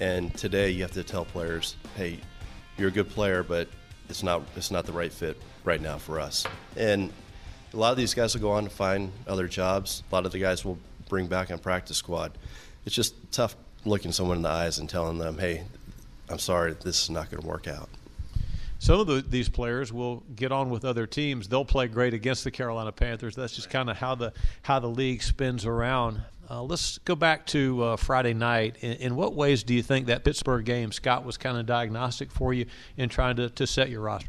And 0.00 0.34
today 0.34 0.70
you 0.70 0.80
have 0.80 0.92
to 0.92 1.04
tell 1.04 1.26
players, 1.26 1.76
hey, 1.94 2.18
you're 2.78 2.88
a 2.88 2.92
good 2.92 3.10
player, 3.10 3.42
but 3.42 3.68
it's 4.08 4.22
not 4.22 4.42
it's 4.56 4.70
not 4.70 4.86
the 4.86 4.92
right 4.92 5.12
fit 5.12 5.40
right 5.64 5.80
now 5.80 5.98
for 5.98 6.18
us. 6.18 6.46
And 6.74 7.12
a 7.74 7.76
lot 7.76 7.90
of 7.90 7.96
these 7.96 8.14
guys 8.14 8.34
will 8.34 8.42
go 8.42 8.50
on 8.52 8.64
to 8.64 8.70
find 8.70 9.12
other 9.26 9.48
jobs. 9.48 10.02
A 10.10 10.14
lot 10.14 10.26
of 10.26 10.32
the 10.32 10.38
guys 10.38 10.64
will 10.64 10.78
bring 11.08 11.26
back 11.26 11.50
on 11.50 11.58
practice 11.58 11.96
squad. 11.96 12.32
It's 12.84 12.94
just 12.94 13.14
tough 13.32 13.56
looking 13.84 14.12
someone 14.12 14.38
in 14.38 14.42
the 14.42 14.48
eyes 14.48 14.78
and 14.78 14.88
telling 14.88 15.18
them, 15.18 15.38
hey, 15.38 15.64
I'm 16.28 16.38
sorry, 16.38 16.74
this 16.74 17.02
is 17.02 17.10
not 17.10 17.30
going 17.30 17.42
to 17.42 17.48
work 17.48 17.66
out. 17.68 17.88
some 18.78 19.00
of 19.00 19.06
the, 19.06 19.22
these 19.22 19.48
players 19.48 19.92
will 19.92 20.22
get 20.34 20.52
on 20.52 20.70
with 20.70 20.84
other 20.84 21.06
teams. 21.06 21.48
They'll 21.48 21.64
play 21.64 21.88
great 21.88 22.14
against 22.14 22.44
the 22.44 22.50
Carolina 22.50 22.92
Panthers. 22.92 23.34
That's 23.34 23.54
just 23.54 23.70
kind 23.70 23.88
of 23.90 23.96
how 23.96 24.14
the 24.14 24.32
how 24.62 24.78
the 24.78 24.88
league 24.88 25.22
spins 25.22 25.66
around. 25.66 26.22
Uh, 26.50 26.62
let's 26.62 26.98
go 26.98 27.14
back 27.14 27.46
to 27.46 27.82
uh, 27.82 27.96
Friday 27.96 28.34
night. 28.34 28.76
In, 28.80 28.92
in, 28.94 29.16
what 29.16 29.34
ways 29.34 29.62
do 29.62 29.72
you 29.72 29.82
think 29.82 30.06
that 30.06 30.24
Pittsburgh 30.24 30.64
game, 30.64 30.92
Scott, 30.92 31.24
was 31.24 31.38
kind 31.38 31.56
of 31.56 31.64
diagnostic 31.64 32.30
for 32.30 32.52
you 32.52 32.66
in 32.96 33.08
trying 33.08 33.36
to, 33.36 33.48
to 33.50 33.66
set 33.66 33.88
your 33.88 34.00
roster? 34.02 34.28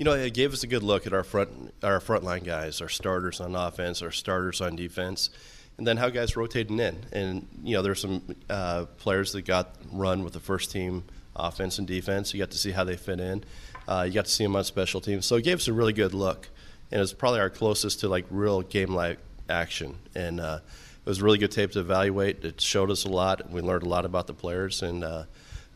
You 0.00 0.04
know, 0.04 0.14
it 0.14 0.32
gave 0.32 0.54
us 0.54 0.62
a 0.62 0.66
good 0.66 0.82
look 0.82 1.06
at 1.06 1.12
our 1.12 1.22
front 1.22 1.74
our 1.82 2.00
frontline 2.00 2.42
guys, 2.42 2.80
our 2.80 2.88
starters 2.88 3.38
on 3.38 3.54
offense, 3.54 4.00
our 4.00 4.10
starters 4.10 4.62
on 4.62 4.74
defense, 4.74 5.28
and 5.76 5.86
then 5.86 5.98
how 5.98 6.08
guys 6.08 6.38
rotating 6.38 6.78
in. 6.80 7.04
And 7.12 7.46
you 7.62 7.76
know, 7.76 7.82
there's 7.82 8.00
some 8.00 8.22
uh, 8.48 8.86
players 8.96 9.32
that 9.32 9.42
got 9.42 9.76
run 9.92 10.24
with 10.24 10.32
the 10.32 10.40
first 10.40 10.72
team 10.72 11.04
offense 11.36 11.78
and 11.78 11.86
defense. 11.86 12.32
You 12.32 12.40
got 12.40 12.50
to 12.52 12.56
see 12.56 12.70
how 12.70 12.82
they 12.84 12.96
fit 12.96 13.20
in. 13.20 13.44
Uh, 13.86 14.04
you 14.08 14.14
got 14.14 14.24
to 14.24 14.30
see 14.30 14.42
them 14.42 14.56
on 14.56 14.64
special 14.64 15.02
teams, 15.02 15.26
so 15.26 15.36
it 15.36 15.44
gave 15.44 15.58
us 15.58 15.68
a 15.68 15.72
really 15.74 15.92
good 15.92 16.14
look, 16.14 16.48
and 16.90 17.02
it's 17.02 17.12
probably 17.12 17.40
our 17.40 17.50
closest 17.50 18.00
to 18.00 18.08
like 18.08 18.24
real 18.30 18.62
game 18.62 18.94
like 18.94 19.18
action. 19.50 19.98
And 20.14 20.40
uh, 20.40 20.60
it 21.04 21.08
was 21.10 21.20
really 21.20 21.36
good 21.36 21.52
tape 21.52 21.72
to 21.72 21.80
evaluate. 21.80 22.42
It 22.42 22.58
showed 22.58 22.90
us 22.90 23.04
a 23.04 23.10
lot. 23.10 23.50
We 23.50 23.60
learned 23.60 23.82
a 23.82 23.88
lot 23.90 24.06
about 24.06 24.28
the 24.28 24.34
players, 24.34 24.80
and 24.80 25.04
uh, 25.04 25.24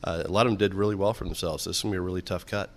uh, 0.02 0.22
a 0.24 0.30
lot 0.30 0.46
of 0.46 0.52
them 0.52 0.56
did 0.56 0.72
really 0.72 0.94
well 0.94 1.12
for 1.12 1.24
themselves. 1.24 1.66
This 1.66 1.76
is 1.76 1.82
gonna 1.82 1.92
be 1.92 1.98
a 1.98 2.00
really 2.00 2.22
tough 2.22 2.46
cut. 2.46 2.70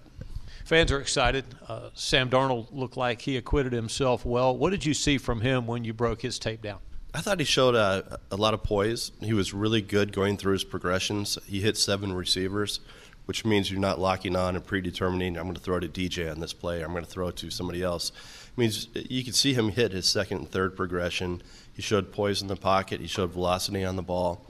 Fans 0.68 0.92
are 0.92 1.00
excited. 1.00 1.46
Uh, 1.68 1.90
Sam 1.94 2.30
Darnold 2.30 2.68
looked 2.74 2.98
like 2.98 3.22
he 3.22 3.38
acquitted 3.38 3.72
himself 3.72 4.26
well. 4.26 4.56
What 4.56 4.72
did 4.72 4.86
you 4.86 4.94
see 4.94 5.18
from 5.18 5.42
him 5.42 5.66
when 5.66 5.86
you 5.86 5.94
broke 5.94 6.22
his 6.22 6.38
tape 6.38 6.62
down? 6.62 6.80
I 7.14 7.22
thought 7.22 7.40
he 7.40 7.46
showed 7.46 7.74
a, 7.74 8.20
a 8.30 8.36
lot 8.36 8.54
of 8.54 8.64
poise. 8.64 9.14
He 9.22 9.34
was 9.34 9.54
really 9.54 9.82
good 9.82 10.12
going 10.12 10.36
through 10.36 10.54
his 10.54 10.66
progressions. 10.66 11.38
He 11.48 11.62
hit 11.62 11.78
seven 11.78 12.14
receivers 12.14 12.82
which 13.28 13.44
means 13.44 13.70
you're 13.70 13.80
not 13.80 14.00
locking 14.00 14.38
on 14.38 14.56
and 14.56 14.66
predetermining, 14.66 15.38
I'm 15.38 15.44
going 15.44 15.56
to 15.56 15.62
throw 15.62 15.76
it 15.76 15.82
to 15.82 15.90
DJ 15.90 16.32
on 16.32 16.40
this 16.40 16.54
play, 16.54 16.82
I'm 16.82 16.92
going 16.92 17.04
to 17.04 17.10
throw 17.10 17.28
it 17.28 17.36
to 17.38 17.50
somebody 17.50 17.84
else. 17.84 18.14
Means 18.56 18.88
you 18.96 19.22
can 19.24 19.34
see 19.34 19.54
him 19.54 19.70
hit 19.70 19.92
his 19.92 20.06
second 20.06 20.38
and 20.38 20.50
third 20.50 20.78
progression. 20.78 21.44
He 21.74 21.82
showed 21.82 22.14
poise 22.14 22.42
in 22.42 22.48
the 22.48 22.56
pocket, 22.56 23.02
he 23.02 23.08
showed 23.08 23.32
velocity 23.32 23.84
on 23.84 23.98
the 23.98 24.02
ball. 24.02 24.46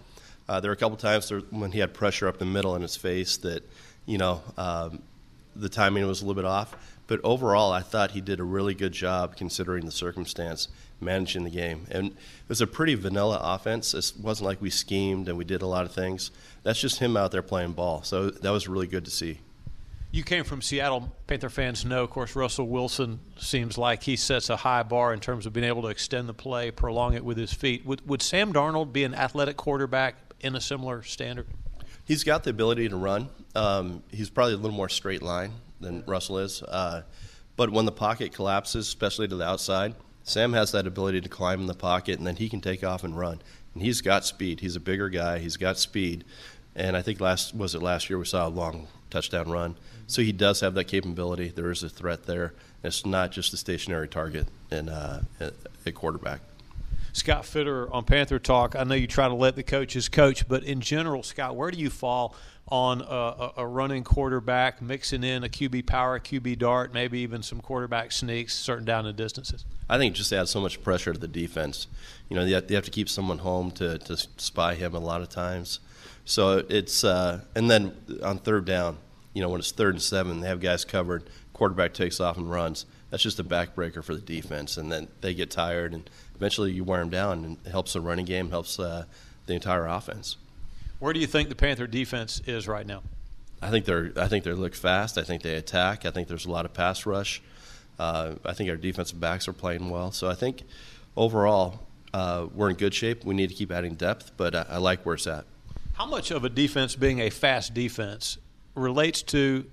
Uh, 0.47 0.60
there 0.60 0.69
were 0.69 0.75
a 0.75 0.77
couple 0.77 0.95
times 0.95 1.27
there, 1.27 1.39
when 1.49 1.71
he 1.71 1.80
had 1.80 1.93
pressure 1.93 2.27
up 2.27 2.38
the 2.38 2.45
middle 2.45 2.75
in 2.75 2.84
his 2.84 2.95
face 2.95 3.36
that, 3.38 3.67
you 4.06 4.19
know, 4.19 4.43
um, 4.58 5.01
the 5.60 5.70
timing 5.70 6.06
was 6.08 6.22
a 6.22 6.26
little 6.26 6.41
bit 6.41 6.48
off. 6.48 6.76
But 7.08 7.22
overall, 7.24 7.72
I 7.72 7.82
thought 7.82 8.12
he 8.12 8.22
did 8.22 8.39
a 8.39 8.43
really 8.43 8.74
good 8.74 8.91
job 8.91 9.38
considering 9.38 9.86
the 9.86 9.91
circumstance 9.91 10.67
managing 11.00 11.43
the 11.46 11.50
game. 11.50 11.86
And 11.89 12.08
it 12.08 12.50
was 12.50 12.60
a 12.60 12.67
pretty 12.67 12.96
vanilla 12.96 13.39
offense. 13.41 13.93
It 13.93 14.13
wasn't 14.22 14.48
like 14.48 14.62
we 14.62 14.70
schemed 14.70 15.30
and 15.30 15.38
we 15.38 15.46
did 15.46 15.62
a 15.62 15.67
lot 15.67 15.86
of 15.86 15.93
things. 15.93 16.32
That's 16.63 16.80
just 16.80 17.00
him 17.00 17.15
out 17.15 17.32
there 17.32 17.41
playing 17.41 17.74
ball. 17.74 18.04
So 18.04 18.30
that 18.30 18.50
was 18.50 18.67
really 18.67 18.88
good 18.88 19.06
to 19.06 19.12
see. 19.12 19.39
You 20.12 20.24
came 20.24 20.43
from 20.43 20.62
Seattle. 20.62 21.13
Panther 21.28 21.50
fans 21.50 21.86
know, 21.86 22.04
of 22.04 22.10
course, 22.10 22.36
Russell 22.36 22.67
Wilson 22.67 23.20
seems 23.38 23.78
like 23.78 24.04
he 24.04 24.15
sets 24.15 24.50
a 24.50 24.56
high 24.56 24.84
bar 24.84 25.13
in 25.13 25.20
terms 25.20 25.46
of 25.46 25.54
being 25.54 25.65
able 25.65 25.82
to 25.84 25.89
extend 25.89 26.28
the 26.28 26.34
play, 26.34 26.72
prolong 26.72 27.13
it 27.13 27.24
with 27.24 27.38
his 27.38 27.54
feet. 27.54 27.86
Would, 27.86 28.08
would 28.08 28.22
Sam 28.22 28.54
Darnold 28.54 28.91
be 28.91 29.04
an 29.04 29.13
athletic 29.13 29.58
quarterback 29.58 30.15
in 30.39 30.56
a 30.56 30.62
similar 30.62 31.04
standard? 31.04 31.48
He's 32.08 32.24
got 32.24 32.46
the 32.46 32.52
ability 32.52 32.88
to 32.88 32.96
run. 32.96 33.28
Um, 33.54 34.02
he's 34.12 34.30
probably 34.30 34.54
a 34.54 34.58
little 34.58 34.76
more 34.76 34.88
straight 34.88 35.22
line 35.22 35.52
than 35.82 36.06
Russell 36.08 36.39
is. 36.39 36.63
Uh, 36.63 37.02
but 37.58 37.70
when 37.70 37.86
the 37.86 37.91
pocket 37.91 38.32
collapses, 38.32 38.88
especially 38.88 39.28
to 39.28 39.36
the 39.36 39.46
outside, 39.46 39.93
Sam 40.24 40.54
has 40.54 40.72
that 40.72 40.88
ability 40.88 41.20
to 41.22 41.30
climb 41.30 41.60
in 41.60 41.67
the 41.67 41.74
pocket, 41.74 42.17
and 42.17 42.26
then 42.26 42.38
he 42.38 42.48
can 42.48 42.62
take 42.62 42.82
off 42.82 43.04
and 43.04 43.17
run. 43.17 43.41
And 43.74 43.84
he's 43.84 44.00
got 44.00 44.26
speed. 44.26 44.62
He's 44.62 44.78
a 44.78 44.80
bigger 44.80 45.10
guy. 45.10 45.39
He's 45.39 45.58
got 45.58 45.78
speed. 45.78 46.24
And 46.76 46.96
I 46.96 47.02
think 47.02 47.20
last 47.20 47.54
was 47.54 47.76
it 47.76 47.82
last 47.82 48.10
year 48.10 48.20
we 48.20 48.26
saw 48.26 48.48
a 48.48 48.50
long 48.50 48.88
touchdown 49.10 49.50
run. 49.50 49.76
So 50.06 50.22
he 50.22 50.32
does 50.32 50.62
have 50.62 50.76
that 50.76 50.86
capability. 50.86 51.50
There 51.50 51.72
is 51.72 51.84
a 51.84 51.89
threat 51.89 52.26
there. 52.26 52.54
It's 52.84 53.06
not 53.06 53.32
just 53.34 53.54
a 53.54 53.58
stationary 53.58 54.08
target 54.08 54.48
in 54.72 54.88
uh, 54.88 55.24
a 55.86 55.91
quarterback. 55.91 56.39
Scott 57.17 57.43
Fitterer 57.43 57.91
on 57.91 58.03
Panther 58.03 58.38
Talk. 58.38 58.75
I 58.75 58.84
know 58.84 58.93
you 58.93 59.08
try 59.08 59.27
to 59.27 59.34
let 59.34 59.56
the 59.56 59.63
coaches 59.63 60.08
coach, 60.08 60.47
but 60.47 60.63
in 60.63 60.82
general, 60.82 61.23
Scott, 61.23 61.56
where 61.56 61.71
do 61.71 61.80
you 61.80 61.89
fall 61.89 62.36
on 62.67 63.01
a, 63.01 63.51
a, 63.58 63.65
running 63.65 64.03
quarterback, 64.03 64.82
mixing 64.82 65.23
in 65.23 65.43
a 65.43 65.49
QB 65.49 65.88
power, 65.88 66.19
QB 66.19 66.60
dart, 66.60 66.93
maybe 66.93 67.19
even 67.19 67.41
some 67.41 67.60
quarterback 67.60 68.12
sneaks, 68.12 68.53
certain 68.53 68.86
down 68.86 69.08
and 69.08 69.17
distances? 69.17 69.65
I 69.89 69.97
think 69.97 70.13
it 70.13 70.17
just 70.17 70.32
adds 70.32 70.51
so 70.51 70.62
much 70.62 70.84
pressure 70.84 71.12
to 71.12 71.19
the 71.19 71.27
defense. 71.27 71.88
You 72.30 72.36
know, 72.36 72.45
they 72.45 72.51
have, 72.51 72.67
they 72.67 72.75
have 72.75 72.86
to 72.86 72.91
keep 72.91 73.10
someone 73.10 73.39
home 73.39 73.71
to, 73.71 73.97
to 73.97 74.17
spy 74.38 74.75
him 74.75 74.93
a 74.93 74.99
lot 74.99 75.21
of 75.21 75.30
times. 75.30 75.80
So 76.23 76.65
it's 76.69 77.03
uh, 77.03 77.41
and 77.56 77.71
then 77.71 77.95
on 78.21 78.38
third 78.38 78.65
down, 78.65 78.97
you 79.34 79.41
know, 79.41 79.49
when 79.49 79.60
it's 79.60 79.71
third 79.71 79.95
and 79.95 80.03
seven, 80.03 80.41
they 80.41 80.47
have 80.49 80.60
guys 80.60 80.86
covered. 80.86 81.23
Quarterback 81.53 81.93
takes 81.93 82.19
off 82.19 82.38
and 82.38 82.51
runs. 82.51 82.86
That's 83.10 83.24
just 83.24 83.39
a 83.39 83.43
backbreaker 83.43 84.04
for 84.04 84.13
the 84.13 84.22
defense, 84.22 84.78
and 84.78 84.91
then 84.91 85.08
they 85.22 85.34
get 85.34 85.50
tired, 85.50 85.93
and 85.93 86.10
eventually 86.36 86.72
you 86.72 86.84
wear 86.84 87.00
them 87.00 87.10
down, 87.10 87.43
and 87.46 87.58
it 87.65 87.70
helps 87.70 87.93
the 87.93 88.02
running 88.02 88.26
game, 88.26 88.50
helps 88.50 88.80
uh, 88.80 89.06
the 89.46 89.54
entire 89.54 89.88
offense. 89.88 90.36
Where 91.00 91.13
do 91.13 91.20
you 91.20 91.28
think 91.28 91.50
the 91.50 91.56
Panther 91.56 91.88
defense 91.88 92.41
is 92.46 92.67
right 92.67 92.86
now? 92.86 93.04
I 93.62 93.70
think 93.70 93.86
they're. 93.86 94.12
I 94.17 94.28
think 94.28 94.43
they 94.43 94.52
look 94.52 94.76
fast. 94.76 95.17
I 95.17 95.24
think 95.24 95.41
they 95.41 95.56
attack. 95.56 96.06
I 96.06 96.12
think 96.12 96.28
there's 96.28 96.46
a 96.46 96.52
lot 96.52 96.65
of 96.65 96.74
pass 96.74 97.06
rush. 97.06 97.41
Uh, 97.98 98.36
I 98.46 98.54
think 98.54 98.70
our 98.70 98.76
defensive 98.76 99.20
backs 99.20 99.48
are 99.48 99.54
playing 99.54 99.89
well. 99.89 100.12
So 100.12 100.30
I 100.30 100.36
think 100.36 100.63
overall 101.15 101.80
uh, 102.13 102.48
we're 102.54 102.70
in 102.70 102.76
good 102.76 102.93
shape. 102.93 103.26
We 103.26 103.34
need 103.34 103.50
to 103.50 103.56
keep 103.56 103.72
adding 103.72 103.96
depth, 103.96 104.32
but 104.38 104.56
I, 104.56 104.65
I 104.70 104.78
like 104.78 105.06
where 105.06 105.15
it's 105.15 105.26
at. 105.26 105.46
How 105.93 106.06
much 106.06 106.30
of 106.30 106.43
a 106.43 106.50
defense 106.50 106.96
being 106.96 107.20
a 107.22 107.32
fast 107.32 107.74
defense 107.74 108.38
relates 108.76 109.24
to 109.24 109.65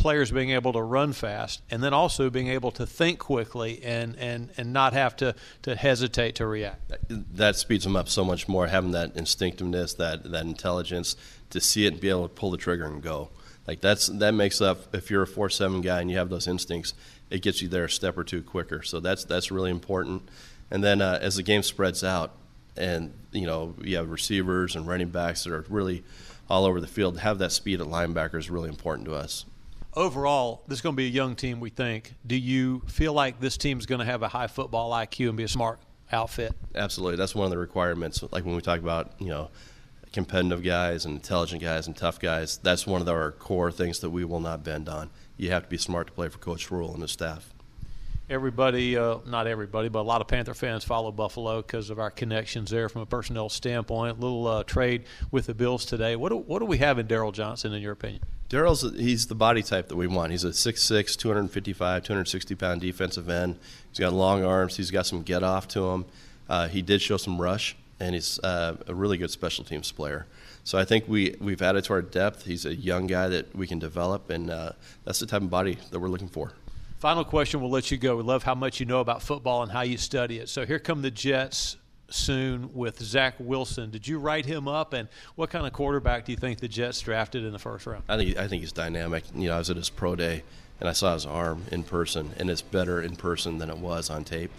players 0.00 0.30
being 0.30 0.50
able 0.50 0.72
to 0.72 0.82
run 0.82 1.12
fast 1.12 1.62
and 1.70 1.82
then 1.82 1.92
also 1.92 2.30
being 2.30 2.48
able 2.48 2.70
to 2.72 2.86
think 2.86 3.18
quickly 3.18 3.82
and, 3.84 4.16
and, 4.18 4.50
and 4.56 4.72
not 4.72 4.94
have 4.94 5.14
to, 5.14 5.34
to 5.62 5.76
hesitate 5.76 6.34
to 6.36 6.46
react. 6.46 6.92
That 7.08 7.56
speeds 7.56 7.84
them 7.84 7.96
up 7.96 8.08
so 8.08 8.24
much 8.24 8.48
more, 8.48 8.66
having 8.66 8.92
that 8.92 9.14
instinctiveness, 9.14 9.94
that, 9.94 10.24
that 10.30 10.44
intelligence 10.44 11.16
to 11.50 11.60
see 11.60 11.84
it 11.84 11.92
and 11.92 12.00
be 12.00 12.08
able 12.08 12.28
to 12.28 12.34
pull 12.34 12.50
the 12.50 12.56
trigger 12.56 12.86
and 12.86 13.02
go. 13.02 13.28
Like 13.66 13.80
that's 13.80 14.06
that 14.06 14.32
makes 14.32 14.60
up 14.60 14.94
if 14.94 15.10
you're 15.10 15.22
a 15.22 15.26
four 15.26 15.50
seven 15.50 15.80
guy 15.80 16.00
and 16.00 16.10
you 16.10 16.16
have 16.16 16.30
those 16.30 16.48
instincts, 16.48 16.94
it 17.28 17.42
gets 17.42 17.62
you 17.62 17.68
there 17.68 17.84
a 17.84 17.90
step 17.90 18.16
or 18.16 18.24
two 18.24 18.42
quicker. 18.42 18.82
So 18.82 18.98
that's 18.98 19.24
that's 19.24 19.52
really 19.52 19.70
important. 19.70 20.28
And 20.70 20.82
then 20.82 21.00
uh, 21.02 21.18
as 21.20 21.36
the 21.36 21.42
game 21.42 21.62
spreads 21.62 22.02
out, 22.02 22.32
and 22.76 23.12
you 23.30 23.46
know 23.46 23.76
you 23.80 23.96
have 23.96 24.10
receivers 24.10 24.74
and 24.74 24.88
running 24.88 25.10
backs 25.10 25.44
that 25.44 25.52
are 25.52 25.64
really 25.68 26.02
all 26.48 26.64
over 26.64 26.80
the 26.80 26.88
field, 26.88 27.18
have 27.18 27.38
that 27.38 27.52
speed 27.52 27.80
at 27.80 27.86
linebacker 27.86 28.36
is 28.36 28.50
really 28.50 28.70
important 28.70 29.06
to 29.06 29.14
us 29.14 29.44
overall, 29.94 30.62
this 30.68 30.78
is 30.78 30.82
going 30.82 30.94
to 30.94 30.96
be 30.96 31.06
a 31.06 31.10
young 31.10 31.36
team, 31.36 31.60
we 31.60 31.70
think. 31.70 32.14
Do 32.26 32.36
you 32.36 32.82
feel 32.86 33.12
like 33.12 33.40
this 33.40 33.56
team 33.56 33.78
is 33.78 33.86
going 33.86 34.00
to 34.00 34.04
have 34.04 34.22
a 34.22 34.28
high 34.28 34.46
football 34.46 34.90
IQ 34.92 35.28
and 35.28 35.36
be 35.36 35.44
a 35.44 35.48
smart 35.48 35.80
outfit? 36.12 36.52
Absolutely. 36.74 37.16
That's 37.16 37.34
one 37.34 37.44
of 37.44 37.50
the 37.50 37.58
requirements. 37.58 38.22
Like 38.30 38.44
when 38.44 38.54
we 38.54 38.62
talk 38.62 38.80
about, 38.80 39.12
you 39.18 39.28
know, 39.28 39.50
competitive 40.12 40.62
guys 40.62 41.04
and 41.04 41.14
intelligent 41.14 41.62
guys 41.62 41.86
and 41.86 41.96
tough 41.96 42.18
guys, 42.18 42.58
that's 42.62 42.86
one 42.86 43.00
of 43.00 43.08
our 43.08 43.32
core 43.32 43.70
things 43.70 44.00
that 44.00 44.10
we 44.10 44.24
will 44.24 44.40
not 44.40 44.64
bend 44.64 44.88
on. 44.88 45.10
You 45.36 45.50
have 45.50 45.64
to 45.64 45.68
be 45.68 45.78
smart 45.78 46.08
to 46.08 46.12
play 46.12 46.28
for 46.28 46.38
Coach 46.38 46.70
Rhule 46.70 46.92
and 46.92 47.02
his 47.02 47.12
staff. 47.12 47.52
Everybody, 48.28 48.96
uh, 48.96 49.18
not 49.26 49.48
everybody, 49.48 49.88
but 49.88 50.00
a 50.00 50.02
lot 50.02 50.20
of 50.20 50.28
Panther 50.28 50.54
fans 50.54 50.84
follow 50.84 51.10
Buffalo 51.10 51.62
because 51.62 51.90
of 51.90 51.98
our 51.98 52.12
connections 52.12 52.70
there 52.70 52.88
from 52.88 53.02
a 53.02 53.06
personnel 53.06 53.48
standpoint. 53.48 54.18
A 54.18 54.20
Little 54.20 54.46
uh, 54.46 54.62
trade 54.62 55.04
with 55.32 55.46
the 55.46 55.54
Bills 55.54 55.84
today. 55.84 56.14
What 56.14 56.28
do, 56.28 56.36
what 56.36 56.60
do 56.60 56.64
we 56.66 56.78
have 56.78 57.00
in 57.00 57.08
Darryl 57.08 57.32
Johnson, 57.32 57.72
in 57.72 57.82
your 57.82 57.92
opinion? 57.92 58.22
Darryl's 58.50 58.82
he's 58.98 59.28
the 59.28 59.36
body 59.36 59.62
type 59.62 59.88
that 59.88 59.96
we 59.96 60.08
want. 60.08 60.32
He's 60.32 60.42
a 60.42 60.48
6'6", 60.48 61.16
255, 61.16 62.02
260 62.02 62.54
pound 62.56 62.80
defensive 62.80 63.28
end. 63.28 63.56
He's 63.90 64.00
got 64.00 64.12
long 64.12 64.44
arms. 64.44 64.76
He's 64.76 64.90
got 64.90 65.06
some 65.06 65.22
get 65.22 65.44
off 65.44 65.68
to 65.68 65.88
him. 65.90 66.04
Uh, 66.48 66.66
he 66.66 66.82
did 66.82 67.00
show 67.00 67.16
some 67.16 67.40
rush, 67.40 67.76
and 68.00 68.12
he's 68.12 68.40
uh, 68.40 68.76
a 68.88 68.94
really 68.94 69.16
good 69.16 69.30
special 69.30 69.64
teams 69.64 69.92
player. 69.92 70.26
So 70.64 70.78
I 70.78 70.84
think 70.84 71.06
we 71.06 71.36
we've 71.40 71.62
added 71.62 71.84
to 71.84 71.92
our 71.92 72.02
depth. 72.02 72.44
He's 72.44 72.66
a 72.66 72.74
young 72.74 73.06
guy 73.06 73.28
that 73.28 73.54
we 73.54 73.68
can 73.68 73.78
develop, 73.78 74.30
and 74.30 74.50
uh, 74.50 74.72
that's 75.04 75.20
the 75.20 75.26
type 75.26 75.42
of 75.42 75.50
body 75.50 75.78
that 75.92 76.00
we're 76.00 76.08
looking 76.08 76.28
for. 76.28 76.52
Final 76.98 77.24
question. 77.24 77.60
We'll 77.60 77.70
let 77.70 77.92
you 77.92 77.98
go. 77.98 78.16
We 78.16 78.24
love 78.24 78.42
how 78.42 78.56
much 78.56 78.80
you 78.80 78.84
know 78.84 79.00
about 79.00 79.22
football 79.22 79.62
and 79.62 79.70
how 79.70 79.82
you 79.82 79.96
study 79.96 80.38
it. 80.38 80.48
So 80.48 80.66
here 80.66 80.80
come 80.80 81.02
the 81.02 81.10
Jets 81.10 81.76
soon 82.10 82.72
with 82.74 83.00
Zach 83.00 83.34
Wilson. 83.38 83.90
Did 83.90 84.06
you 84.06 84.18
write 84.18 84.46
him 84.46 84.68
up, 84.68 84.92
and 84.92 85.08
what 85.34 85.50
kind 85.50 85.66
of 85.66 85.72
quarterback 85.72 86.24
do 86.24 86.32
you 86.32 86.36
think 86.36 86.60
the 86.60 86.68
Jets 86.68 87.00
drafted 87.00 87.44
in 87.44 87.52
the 87.52 87.58
first 87.58 87.86
round? 87.86 88.04
I 88.08 88.16
think 88.16 88.36
I 88.36 88.48
think 88.48 88.62
he's 88.62 88.72
dynamic. 88.72 89.24
You 89.34 89.48
know, 89.48 89.54
I 89.54 89.58
was 89.58 89.70
at 89.70 89.76
his 89.76 89.90
pro 89.90 90.16
day, 90.16 90.42
and 90.80 90.88
I 90.88 90.92
saw 90.92 91.14
his 91.14 91.26
arm 91.26 91.64
in 91.70 91.82
person, 91.82 92.30
and 92.38 92.50
it's 92.50 92.62
better 92.62 93.02
in 93.02 93.16
person 93.16 93.58
than 93.58 93.70
it 93.70 93.78
was 93.78 94.10
on 94.10 94.24
tape. 94.24 94.50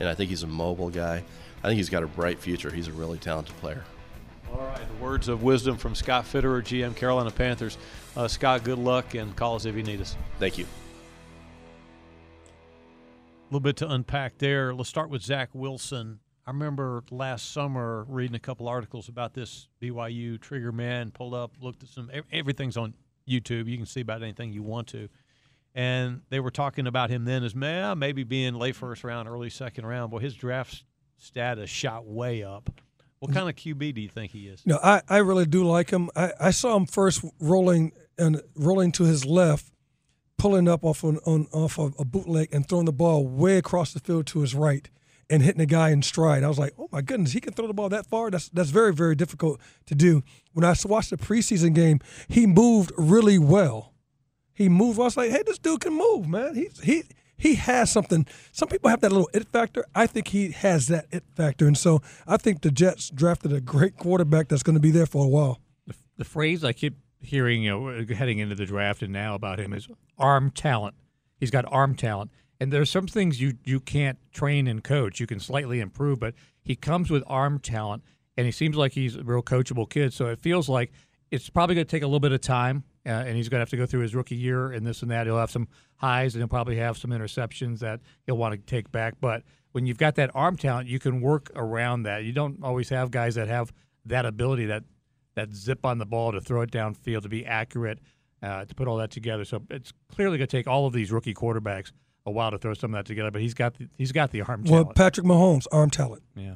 And 0.00 0.08
I 0.08 0.14
think 0.14 0.30
he's 0.30 0.42
a 0.42 0.48
mobile 0.48 0.90
guy. 0.90 1.24
I 1.62 1.66
think 1.66 1.76
he's 1.76 1.90
got 1.90 2.02
a 2.02 2.06
bright 2.06 2.38
future. 2.38 2.70
He's 2.70 2.88
a 2.88 2.92
really 2.92 3.18
talented 3.18 3.56
player. 3.56 3.84
All 4.52 4.60
right, 4.60 4.88
the 4.88 5.04
words 5.04 5.28
of 5.28 5.42
wisdom 5.42 5.76
from 5.76 5.94
Scott 5.94 6.24
Fitterer, 6.24 6.62
GM 6.62 6.96
Carolina 6.96 7.30
Panthers. 7.30 7.76
Uh, 8.16 8.28
Scott, 8.28 8.64
good 8.64 8.78
luck, 8.78 9.14
and 9.14 9.34
call 9.36 9.56
us 9.56 9.64
if 9.64 9.76
you 9.76 9.82
need 9.82 10.00
us. 10.00 10.16
Thank 10.38 10.58
you. 10.58 10.64
A 10.64 10.68
little 13.50 13.60
bit 13.60 13.76
to 13.78 13.90
unpack 13.90 14.38
there. 14.38 14.74
Let's 14.74 14.88
start 14.88 15.10
with 15.10 15.22
Zach 15.22 15.50
Wilson. 15.52 16.20
I 16.48 16.50
remember 16.50 17.04
last 17.10 17.52
summer 17.52 18.06
reading 18.08 18.34
a 18.34 18.38
couple 18.38 18.68
articles 18.68 19.10
about 19.10 19.34
this 19.34 19.68
BYU 19.82 20.40
trigger 20.40 20.72
man. 20.72 21.10
Pulled 21.10 21.34
up, 21.34 21.52
looked 21.60 21.82
at 21.82 21.90
some. 21.90 22.10
Everything's 22.32 22.78
on 22.78 22.94
YouTube. 23.28 23.68
You 23.68 23.76
can 23.76 23.84
see 23.84 24.00
about 24.00 24.22
anything 24.22 24.54
you 24.54 24.62
want 24.62 24.86
to. 24.88 25.10
and 25.74 26.22
they 26.30 26.40
were 26.40 26.50
talking 26.50 26.86
about 26.86 27.10
him 27.10 27.26
then 27.26 27.44
as 27.44 27.54
man, 27.54 27.98
maybe 27.98 28.24
being 28.24 28.54
late 28.54 28.76
first 28.76 29.04
round, 29.04 29.28
early 29.28 29.50
second 29.50 29.84
round. 29.84 30.10
Well, 30.10 30.22
his 30.22 30.34
draft 30.34 30.84
status 31.18 31.68
shot 31.68 32.06
way 32.06 32.42
up. 32.42 32.80
What 33.18 33.34
kind 33.34 33.46
of 33.50 33.54
QB 33.54 33.94
do 33.94 34.00
you 34.00 34.08
think 34.08 34.32
he 34.32 34.46
is? 34.48 34.64
No, 34.64 34.78
I, 34.82 35.02
I 35.06 35.18
really 35.18 35.44
do 35.44 35.64
like 35.64 35.90
him. 35.90 36.08
I, 36.16 36.32
I 36.40 36.50
saw 36.50 36.74
him 36.78 36.86
first 36.86 37.22
rolling 37.40 37.92
and 38.16 38.40
rolling 38.54 38.92
to 38.92 39.04
his 39.04 39.26
left, 39.26 39.70
pulling 40.38 40.66
up 40.66 40.82
off 40.82 41.04
on, 41.04 41.18
on 41.26 41.46
off 41.52 41.78
of 41.78 41.94
a 41.98 42.06
bootleg 42.06 42.48
and 42.52 42.66
throwing 42.66 42.86
the 42.86 42.92
ball 42.92 43.28
way 43.28 43.58
across 43.58 43.92
the 43.92 44.00
field 44.00 44.26
to 44.28 44.40
his 44.40 44.54
right 44.54 44.88
and 45.30 45.42
hitting 45.42 45.58
the 45.58 45.66
guy 45.66 45.90
in 45.90 46.02
stride. 46.02 46.42
I 46.42 46.48
was 46.48 46.58
like, 46.58 46.74
oh 46.78 46.88
my 46.90 47.02
goodness, 47.02 47.32
he 47.32 47.40
can 47.40 47.52
throw 47.52 47.66
the 47.66 47.74
ball 47.74 47.88
that 47.90 48.06
far. 48.06 48.30
That's 48.30 48.48
that's 48.48 48.70
very 48.70 48.92
very 48.92 49.14
difficult 49.14 49.60
to 49.86 49.94
do. 49.94 50.22
When 50.52 50.64
I 50.64 50.74
watched 50.84 51.10
the 51.10 51.16
preseason 51.16 51.74
game, 51.74 52.00
he 52.28 52.46
moved 52.46 52.92
really 52.96 53.38
well. 53.38 53.92
He 54.52 54.68
moved. 54.68 54.98
I 54.98 55.04
was 55.04 55.16
like, 55.16 55.30
hey, 55.30 55.42
this 55.46 55.58
dude 55.58 55.80
can 55.80 55.94
move, 55.94 56.28
man. 56.28 56.54
He 56.54 56.68
he 56.82 57.04
he 57.36 57.54
has 57.54 57.90
something. 57.90 58.26
Some 58.52 58.68
people 58.68 58.90
have 58.90 59.00
that 59.02 59.12
little 59.12 59.30
it 59.32 59.48
factor. 59.48 59.84
I 59.94 60.06
think 60.06 60.28
he 60.28 60.50
has 60.50 60.88
that 60.88 61.06
it 61.10 61.24
factor, 61.36 61.66
and 61.66 61.78
so 61.78 62.02
I 62.26 62.36
think 62.36 62.62
the 62.62 62.70
Jets 62.70 63.10
drafted 63.10 63.52
a 63.52 63.60
great 63.60 63.96
quarterback 63.96 64.48
that's 64.48 64.62
going 64.62 64.74
to 64.74 64.80
be 64.80 64.90
there 64.90 65.06
for 65.06 65.24
a 65.24 65.28
while. 65.28 65.60
The, 65.86 65.94
the 66.16 66.24
phrase 66.24 66.64
I 66.64 66.72
keep 66.72 66.96
hearing, 67.20 67.62
you 67.62 67.70
know, 67.70 68.14
heading 68.14 68.38
into 68.38 68.54
the 68.54 68.66
draft 68.66 69.02
and 69.02 69.12
now 69.12 69.34
about 69.34 69.60
him 69.60 69.72
is 69.72 69.88
arm 70.18 70.50
talent. 70.50 70.96
He's 71.38 71.50
got 71.50 71.64
arm 71.68 71.94
talent, 71.94 72.32
and 72.60 72.72
there's 72.72 72.90
some 72.90 73.06
things 73.06 73.40
you 73.40 73.54
you 73.64 73.80
can't 73.80 74.18
train 74.32 74.66
and 74.66 74.82
coach. 74.82 75.20
You 75.20 75.26
can 75.26 75.40
slightly 75.40 75.80
improve, 75.80 76.18
but 76.18 76.34
he 76.62 76.76
comes 76.76 77.10
with 77.10 77.22
arm 77.26 77.58
talent, 77.58 78.02
and 78.36 78.46
he 78.46 78.52
seems 78.52 78.76
like 78.76 78.92
he's 78.92 79.16
a 79.16 79.22
real 79.22 79.42
coachable 79.42 79.88
kid. 79.88 80.12
So 80.12 80.26
it 80.26 80.40
feels 80.40 80.68
like 80.68 80.92
it's 81.30 81.50
probably 81.50 81.74
going 81.74 81.86
to 81.86 81.90
take 81.90 82.02
a 82.02 82.06
little 82.06 82.20
bit 82.20 82.32
of 82.32 82.40
time 82.40 82.84
uh, 83.06 83.10
and 83.10 83.36
he's 83.36 83.48
going 83.48 83.58
to 83.58 83.62
have 83.62 83.70
to 83.70 83.76
go 83.76 83.86
through 83.86 84.00
his 84.00 84.14
rookie 84.14 84.36
year 84.36 84.72
and 84.72 84.86
this 84.86 85.02
and 85.02 85.10
that. 85.10 85.26
He'll 85.26 85.38
have 85.38 85.50
some 85.50 85.68
highs 85.96 86.34
and 86.34 86.40
he'll 86.40 86.48
probably 86.48 86.76
have 86.76 86.96
some 86.96 87.10
interceptions 87.10 87.80
that 87.80 88.00
he'll 88.26 88.36
want 88.36 88.54
to 88.54 88.58
take 88.58 88.90
back. 88.90 89.14
But 89.20 89.42
when 89.72 89.86
you've 89.86 89.98
got 89.98 90.14
that 90.16 90.30
arm 90.34 90.56
talent, 90.56 90.88
you 90.88 90.98
can 90.98 91.20
work 91.20 91.50
around 91.54 92.04
that. 92.04 92.24
You 92.24 92.32
don't 92.32 92.62
always 92.62 92.88
have 92.90 93.10
guys 93.10 93.34
that 93.36 93.48
have 93.48 93.72
that 94.06 94.26
ability, 94.26 94.66
that 94.66 94.84
that 95.34 95.54
zip 95.54 95.84
on 95.84 95.98
the 95.98 96.06
ball 96.06 96.32
to 96.32 96.40
throw 96.40 96.62
it 96.62 96.70
downfield, 96.70 97.22
to 97.22 97.28
be 97.28 97.46
accurate, 97.46 98.00
uh, 98.42 98.64
to 98.64 98.74
put 98.74 98.88
all 98.88 98.96
that 98.96 99.10
together. 99.10 99.44
So 99.44 99.62
it's 99.70 99.92
clearly 100.08 100.36
going 100.36 100.48
to 100.48 100.56
take 100.56 100.66
all 100.66 100.86
of 100.86 100.92
these 100.92 101.12
rookie 101.12 101.34
quarterbacks 101.34 101.92
a 102.28 102.30
while 102.30 102.50
to 102.50 102.58
throw 102.58 102.74
some 102.74 102.94
of 102.94 102.98
that 102.98 103.06
together. 103.06 103.30
But 103.30 103.42
he's 103.42 103.54
got 103.54 103.74
the, 103.74 103.88
he's 103.96 104.12
got 104.12 104.30
the 104.30 104.42
arm 104.42 104.64
talent. 104.64 104.86
well. 104.86 104.94
Patrick 104.94 105.26
Mahomes, 105.26 105.66
arm 105.72 105.90
talent. 105.90 106.22
Yeah. 106.36 106.54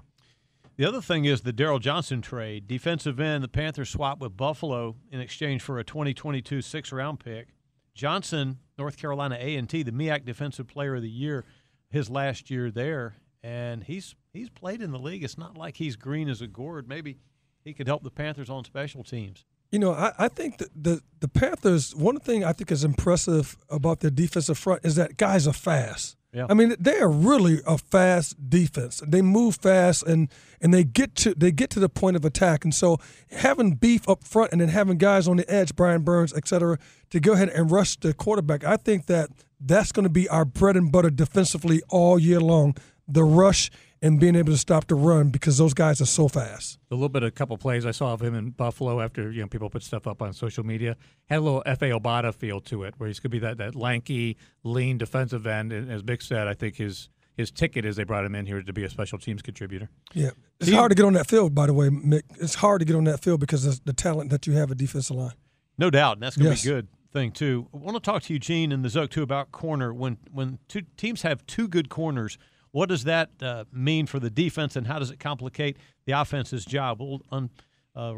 The 0.77 0.87
other 0.87 1.03
thing 1.03 1.27
is 1.27 1.43
the 1.43 1.53
Darryl 1.53 1.81
Johnson 1.81 2.23
trade. 2.23 2.67
Defensive 2.67 3.21
end, 3.21 3.45
the 3.45 3.49
Panthers 3.49 3.91
swapped 3.91 4.21
with 4.21 4.37
Buffalo 4.37 4.97
in 5.11 5.21
exchange 5.21 5.63
for 5.63 5.79
a 5.79 5.85
2022 5.85 6.63
six-round 6.63 7.21
pick. 7.21 7.49
Johnson, 7.95 8.59
North 8.79 8.97
Carolina 8.97 9.37
A&T, 9.39 9.83
the 9.83 9.93
MEAC 9.93 10.25
Defensive 10.25 10.67
Player 10.67 10.95
of 10.97 11.03
the 11.03 11.11
Year, 11.11 11.45
his 11.91 12.09
last 12.09 12.51
year 12.51 12.71
there, 12.71 13.17
and 13.43 13.85
he's 13.85 14.15
he's 14.33 14.49
played 14.49 14.81
in 14.81 14.93
the 14.93 14.99
league. 14.99 15.23
It's 15.23 15.37
not 15.37 15.59
like 15.59 15.77
he's 15.77 15.97
green 15.97 16.29
as 16.29 16.41
a 16.41 16.47
gourd. 16.47 16.89
Maybe 16.89 17.19
he 17.65 17.75
could 17.75 17.87
help 17.87 18.03
the 18.03 18.11
Panthers 18.11 18.49
on 18.49 18.65
special 18.65 19.05
teams. 19.05 19.45
You 19.73 19.79
know, 19.79 19.93
I, 19.93 20.13
I 20.19 20.29
think 20.29 20.59
the, 20.59 20.69
the 20.77 21.03
the 21.21 21.29
Panthers. 21.29 21.97
One 21.97 22.19
thing 22.21 22.45
I 22.45 22.53
think 22.53 22.71
is 22.71 22.85
impressive 22.85 23.57
about 23.71 24.01
their 24.01 24.11
defensive 24.11 24.59
front 24.59 24.85
is 24.85 24.95
that 24.97 25.17
guys 25.17 25.49
are 25.49 25.55
fast. 25.55 26.17
Yeah. 26.35 26.47
I 26.49 26.55
mean, 26.55 26.75
they 26.79 26.99
are 26.99 27.11
really 27.11 27.61
a 27.67 27.77
fast 27.77 28.49
defense. 28.49 29.03
They 29.07 29.23
move 29.23 29.57
fast 29.57 30.03
and 30.03 30.29
and 30.61 30.73
they 30.73 30.85
get 30.85 31.15
to 31.17 31.35
they 31.35 31.53
get 31.53 31.71
to 31.71 31.81
the 31.81 31.89
point 31.89 32.17
of 32.17 32.25
attack. 32.25 32.65
And 32.65 32.75
so 32.75 32.99
having 33.31 33.75
beef 33.75 34.09
up 34.09 34.25
front 34.25 34.53
and 34.53 34.61
then 34.61 34.69
having 34.69 34.99
guys 34.99 35.27
on 35.27 35.37
the 35.39 35.51
edge, 35.51 35.75
Brian 35.75 36.03
Burns, 36.03 36.33
et 36.35 36.47
cetera, 36.47 36.79
to 37.11 37.21
go 37.21 37.33
ahead 37.33 37.49
and 37.51 37.71
rush 37.71 37.97
the 37.97 38.15
quarterback, 38.15 38.65
I 38.65 38.77
think 38.77 39.07
that 39.07 39.31
that's 39.61 39.93
going 39.93 40.05
to 40.05 40.11
be 40.11 40.29
our 40.29 40.45
bread 40.45 40.77
and 40.77 40.93
butter 40.93 41.11
defensively 41.11 41.83
all 41.89 42.19
year 42.19 42.41
long. 42.41 42.77
The 43.09 43.25
rush 43.25 43.71
and 44.03 44.19
being 44.21 44.35
able 44.35 44.53
to 44.53 44.59
stop 44.59 44.89
the 44.89 44.95
run 44.97 45.31
because 45.31 45.57
those 45.59 45.73
guys 45.73 46.01
are 46.01 46.07
so 46.07 46.27
fast. 46.29 46.79
A 46.91 46.95
little 46.95 47.09
bit, 47.09 47.23
of 47.23 47.29
a 47.29 47.31
couple 47.31 47.57
plays 47.57 47.87
I 47.87 47.93
saw 47.93 48.13
of 48.13 48.21
him 48.21 48.35
in 48.35 48.51
Buffalo 48.51 49.01
after 49.01 49.31
you 49.31 49.41
know 49.41 49.47
people 49.47 49.71
put 49.71 49.83
stuff 49.83 50.07
up 50.07 50.21
on 50.21 50.33
social 50.33 50.65
media 50.65 50.97
had 51.31 51.39
a 51.39 51.41
little 51.41 51.63
Efe 51.65 51.99
Obada 51.99 52.35
feel 52.35 52.61
to 52.63 52.83
it, 52.83 52.95
where 52.99 53.07
he's 53.07 53.21
going 53.21 53.31
to 53.31 53.37
be 53.37 53.39
that 53.39 53.59
that 53.59 53.75
lanky, 53.75 54.37
lean 54.65 54.99
defensive 54.99 55.47
end. 55.47 55.73
And 55.73 55.91
as 55.91 56.03
Vic 56.03 56.21
said, 56.21 56.49
I 56.49 56.55
think 56.55 56.77
his 56.77 57.09
his 57.35 57.51
ticket 57.51 57.85
is 57.87 57.97
they 57.97 58.05
brought 58.05 58.25
him 58.27 58.35
in 58.35 58.45
here 58.45 58.61
to 58.61 58.73
be 58.75 58.85
a 58.85 58.91
special 58.91 59.19
teams 59.19 59.41
contributor. 59.41 59.89
Yeah, 60.13 60.31
it's 60.61 60.71
hard 60.71 60.91
to 60.91 60.95
get 60.95 61.05
on 61.07 61.15
that 61.15 61.29
field. 61.29 61.55
By 61.55 61.67
the 61.67 61.73
way, 61.73 61.89
Mick, 61.89 62.23
it's 62.41 62.57
hard 62.57 62.81
to 62.81 62.85
get 62.85 62.95
on 62.97 63.05
that 63.05 63.21
field 63.23 63.41
because 63.41 63.65
of 63.65 63.83
the 63.85 63.93
talent 63.95 64.29
that 64.31 64.47
you 64.47 64.53
have 64.55 64.71
at 64.71 64.77
defensive 64.77 65.17
line. 65.17 65.33
No 65.79 65.89
doubt, 65.89 66.15
and 66.15 66.23
that's 66.23 66.37
going 66.37 66.47
to 66.47 66.51
Yes. 66.51 66.63
be 66.65 66.69
good 66.69 66.89
thing 67.13 67.31
too. 67.31 67.69
I 67.73 67.77
want 67.79 67.95
to 67.95 68.01
talk 68.01 68.23
to 68.25 68.33
Eugene 68.33 68.73
and 68.73 68.85
the 68.85 68.89
Zook 68.91 69.11
too 69.11 69.23
about 69.23 69.53
corner. 69.53 69.95
When 69.95 70.19
when 70.31 70.59
two 70.69 70.83
teams 70.97 71.23
have 71.23 71.47
two 71.47 71.69
good 71.69 71.89
corners, 71.89 72.37
what 72.73 72.89
does 72.89 73.05
that 73.05 73.31
uh, 73.41 73.65
mean 73.73 74.07
for 74.07 74.19
the 74.19 74.31
defense, 74.31 74.77
and 74.77 74.87
how 74.87 74.99
does 74.99 75.11
it 75.11 75.21
complicate 75.21 75.77
the 76.07 76.13
offense's 76.13 76.65
job? 76.65 77.01
We'll 77.01 77.21
un, 77.31 77.51
uh, 77.95 78.15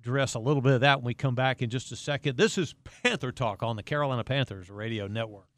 address 0.00 0.34
a 0.34 0.38
little 0.38 0.62
bit 0.62 0.74
of 0.74 0.80
that 0.82 0.98
when 1.00 1.06
we 1.06 1.14
come 1.14 1.34
back 1.34 1.60
in 1.60 1.68
just 1.68 1.92
a 1.92 1.96
second. 1.96 2.36
This 2.36 2.56
is 2.56 2.74
Panther 3.02 3.32
Talk 3.32 3.62
on 3.62 3.76
the 3.76 3.82
Carolina 3.82 4.24
Panthers 4.24 4.70
Radio 4.70 5.08
Network. 5.08 5.48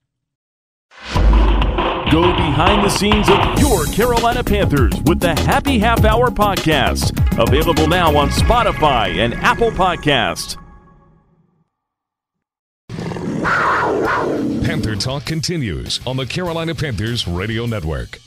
Go 2.10 2.22
behind 2.22 2.82
the 2.82 2.88
scenes 2.88 3.28
of 3.28 3.60
your 3.60 3.84
Carolina 3.86 4.42
Panthers 4.42 4.94
with 5.04 5.20
the 5.20 5.38
Happy 5.40 5.78
Half 5.78 6.06
Hour 6.06 6.30
podcast. 6.30 7.12
Available 7.38 7.86
now 7.86 8.16
on 8.16 8.30
Spotify 8.30 9.18
and 9.18 9.34
Apple 9.34 9.70
Podcast. 9.70 10.56
Panther 14.64 14.96
Talk 14.96 15.26
continues 15.26 16.00
on 16.06 16.16
the 16.16 16.24
Carolina 16.24 16.74
Panthers 16.74 17.28
Radio 17.28 17.66
Network. 17.66 18.18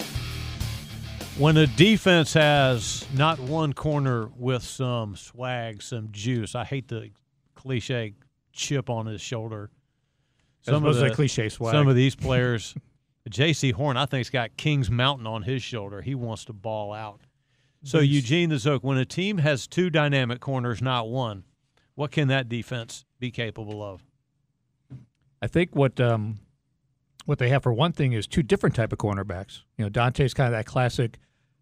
When 1.38 1.58
a 1.58 1.66
defense 1.66 2.34
has 2.34 3.06
not 3.16 3.40
one 3.40 3.74
corner 3.74 4.30
with 4.38 4.64
some 4.64 5.16
swag, 5.16 5.82
some 5.82 6.10
juice, 6.12 6.56
I 6.56 6.66
hate 6.66 6.88
the 6.90 7.10
cliche 7.56 8.14
chip 8.52 8.90
on 8.90 9.06
his 9.06 9.22
shoulder. 9.22 9.70
Opposed 10.68 11.00
to 11.00 11.10
the 11.10 11.16
cliche 11.16 11.50
swag. 11.50 11.74
Some 11.74 11.88
of 11.88 11.96
these 11.96 12.16
players, 12.16 12.76
Jaycee 13.30 13.74
Horn, 13.74 13.98
I 13.98 14.06
think's 14.06 14.30
got 14.30 14.56
Kings 14.58 14.92
Mountain 14.92 15.26
on 15.26 15.42
his 15.44 15.64
shoulder. 15.64 16.02
He 16.02 16.16
wants 16.16 16.46
to 16.46 16.54
ball 16.54 16.94
out. 16.94 17.22
So. 17.84 18.00
Eugene 18.00 18.50
the 18.50 18.60
Zook, 18.60 18.84
when 18.84 18.98
a 18.98 19.06
team 19.06 19.40
has 19.40 19.66
two 19.68 19.90
dynamic 19.90 20.40
corners, 20.40 20.82
not 20.82 21.10
one, 21.10 21.44
what 21.96 22.12
can 22.12 22.28
that 22.28 22.50
defense 22.50 23.06
be 23.20 23.32
capable 23.32 23.82
of? 23.82 24.04
I 25.42 25.48
think 25.48 25.76
what 25.76 26.00
um, 26.00 26.40
what 27.26 27.40
they 27.40 27.50
have 27.50 27.64
for 27.64 27.74
one 27.74 27.92
thing 27.92 28.14
is 28.14 28.28
two 28.28 28.44
different 28.44 28.76
type 28.76 28.92
of 28.92 29.00
cornerbacks. 29.00 29.62
You 29.78 29.86
know, 29.86 29.90
Donte's 29.90 30.34
kind 30.34 30.48
of 30.48 30.58
that 30.58 30.66
classic 30.66 31.20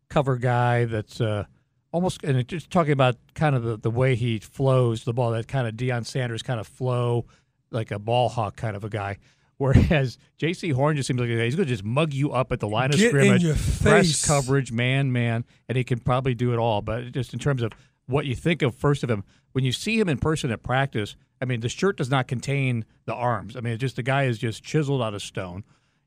cover 0.10 0.38
guy 0.38 0.86
that's 0.86 1.22
uh, 1.22 1.46
almost 1.92 2.24
and 2.24 2.48
just 2.48 2.70
talking 2.70 2.94
about 2.94 3.16
kind 3.36 3.56
of 3.56 3.64
the, 3.64 3.78
the 3.78 3.92
way 3.92 4.16
he 4.16 4.40
flows 4.40 5.04
the 5.04 5.14
ball, 5.14 5.32
that 5.32 5.48
kind 5.48 5.68
of 5.68 5.76
Deion 5.76 6.06
Sanders 6.06 6.42
kind 6.42 6.60
of 6.60 6.68
flow, 6.68 7.26
like 7.72 7.92
a 7.92 8.00
ball 8.00 8.30
hawk 8.30 8.56
kind 8.56 8.76
of 8.76 8.84
a 8.84 8.90
guy. 8.90 9.18
Whereas 9.60 10.18
Jaycee 10.40 10.72
Horn 10.72 10.96
just 10.96 11.08
seems 11.08 11.20
like 11.20 11.28
he's 11.28 11.56
going 11.56 11.68
to 11.68 11.74
just 11.74 11.84
mug 11.84 12.14
you 12.14 12.32
up 12.32 12.54
at 12.54 12.62
the 12.62 12.68
line 12.68 12.92
of 12.94 12.98
Get 12.98 13.10
scrimmage, 13.10 13.44
press 13.82 14.26
coverage, 14.26 14.72
man, 14.72 15.12
man, 15.12 15.44
and 15.68 15.78
he 15.78 15.84
can 15.84 16.00
probably 16.00 16.34
do 16.34 16.54
it 16.54 16.58
all. 16.58 16.82
But 16.82 17.12
just 17.12 17.34
in 17.34 17.40
terms 17.40 17.62
of 17.62 17.74
what 18.06 18.26
you 18.26 18.36
think 18.36 18.62
of 18.62 18.74
first 18.74 19.04
of 19.04 19.10
him, 19.10 19.26
when 19.52 19.66
you 19.66 19.74
see 19.74 20.00
him 20.00 20.08
in 20.08 20.18
person 20.18 20.50
at 20.52 20.64
practice, 20.64 21.18
I 21.42 21.46
mean, 21.46 21.62
the 21.62 21.70
shirt 21.70 21.98
does 21.98 22.10
not 22.10 22.28
contain 22.28 22.86
the 23.06 23.14
arms. 23.14 23.56
I 23.56 23.62
mean, 23.62 23.74
it's 23.74 23.82
just 23.82 23.96
the 23.96 24.04
guy 24.04 24.24
is 24.26 24.38
just 24.38 24.64
chiseled 24.64 25.02
out 25.02 25.14
of 25.14 25.22
stone. 25.22 25.64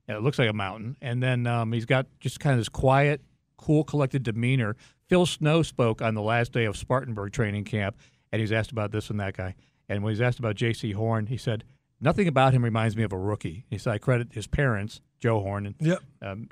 And 0.09 0.17
it 0.17 0.21
looks 0.21 0.39
like 0.39 0.51
a 0.51 0.53
mountain. 0.53 0.97
And 1.01 1.23
then 1.23 1.47
um, 1.47 1.73
he's 1.73 1.85
got 1.87 2.07
just 2.21 2.41
kind 2.41 2.55
of 2.55 2.61
this 2.61 2.69
quiet, 2.69 3.21
cool, 3.57 3.85
collected 3.85 4.23
demeanor. 4.25 4.77
Phil 5.09 5.27
Snow 5.27 5.63
spoke 5.63 6.03
on 6.03 6.15
the 6.15 6.23
last 6.23 6.53
day 6.53 6.65
of 6.65 6.77
Spartanburg 6.77 7.33
training 7.33 7.65
camp, 7.65 7.97
and 8.33 8.41
he 8.41 8.43
was 8.43 8.53
asked 8.53 8.73
about 8.73 8.91
this 8.91 9.11
and 9.11 9.21
that 9.21 9.37
guy. 9.37 9.55
And 9.89 10.03
when 10.03 10.11
he 10.11 10.15
was 10.15 10.21
asked 10.21 10.39
about 10.39 10.57
Jaycee 10.57 10.95
Horn, 10.95 11.27
he 11.27 11.37
said, 11.37 11.65
Nothing 12.01 12.27
about 12.27 12.53
him 12.53 12.65
reminds 12.65 12.97
me 12.97 13.05
of 13.05 13.13
a 13.13 13.19
rookie. 13.19 13.65
He 13.71 13.79
said, 13.79 13.93
I 13.93 13.99
credit 13.99 14.33
his 14.33 14.49
parents, 14.49 15.01
Joe 15.21 15.41
Horn, 15.41 15.67
and 15.67 15.75
Yep. 15.79 16.03
um, 16.21 16.49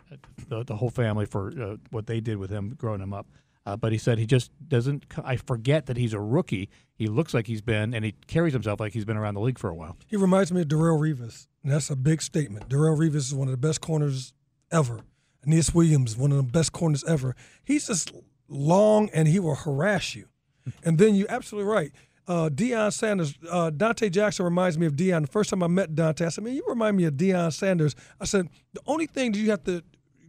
the, 0.48 0.62
the 0.62 0.76
whole 0.76 0.90
family 0.90 1.26
for 1.26 1.48
uh, 1.60 1.76
what 1.90 2.06
they 2.06 2.20
did 2.20 2.36
with 2.36 2.50
him 2.50 2.74
growing 2.78 3.00
him 3.00 3.12
up. 3.12 3.26
Uh, 3.66 3.76
but 3.76 3.92
he 3.92 3.98
said 3.98 4.18
he 4.18 4.26
just 4.26 4.50
doesn't. 4.68 5.04
I 5.22 5.36
forget 5.36 5.86
that 5.86 5.96
he's 5.96 6.12
a 6.14 6.20
rookie. 6.20 6.70
He 6.94 7.06
looks 7.06 7.34
like 7.34 7.46
he's 7.46 7.60
been, 7.60 7.94
and 7.94 8.04
he 8.04 8.14
carries 8.26 8.52
himself 8.52 8.80
like 8.80 8.92
he's 8.92 9.04
been 9.04 9.16
around 9.16 9.34
the 9.34 9.40
league 9.40 9.58
for 9.58 9.68
a 9.68 9.74
while. 9.74 9.96
He 10.06 10.16
reminds 10.16 10.50
me 10.50 10.62
of 10.62 10.68
Darrelle 10.68 10.98
Revis. 10.98 11.46
And 11.62 11.72
that's 11.72 11.90
a 11.90 11.96
big 11.96 12.22
statement. 12.22 12.68
Darrelle 12.68 12.96
Revis 12.96 13.16
is 13.16 13.34
one 13.34 13.48
of 13.48 13.52
the 13.52 13.58
best 13.58 13.80
corners 13.80 14.32
ever. 14.72 15.00
Aeneas 15.46 15.74
Williams, 15.74 16.16
one 16.16 16.30
of 16.32 16.36
the 16.38 16.42
best 16.42 16.72
corners 16.72 17.04
ever. 17.04 17.34
He's 17.64 17.86
just 17.86 18.12
long 18.48 19.08
and 19.12 19.28
he 19.28 19.38
will 19.38 19.54
harass 19.54 20.14
you. 20.14 20.26
And 20.84 20.98
then 20.98 21.14
you're 21.14 21.30
absolutely 21.30 21.70
right. 21.72 21.90
Uh, 22.28 22.48
Deion 22.48 22.92
Sanders, 22.92 23.34
uh, 23.50 23.70
Donte 23.74 24.10
Jackson 24.10 24.44
reminds 24.44 24.78
me 24.78 24.86
of 24.86 24.92
Deion. 24.92 25.22
The 25.22 25.26
first 25.26 25.50
time 25.50 25.62
I 25.62 25.66
met 25.66 25.94
Donte, 25.94 26.24
I 26.24 26.28
said, 26.28 26.44
man, 26.44 26.54
you 26.54 26.62
remind 26.68 26.96
me 26.96 27.04
of 27.04 27.14
Deion 27.14 27.52
Sanders. 27.52 27.96
I 28.20 28.24
said, 28.24 28.48
the 28.72 28.80
only 28.86 29.06
thing 29.06 29.32
that 29.32 29.38
you 29.38 29.50
have 29.50 29.64
to 29.64 29.82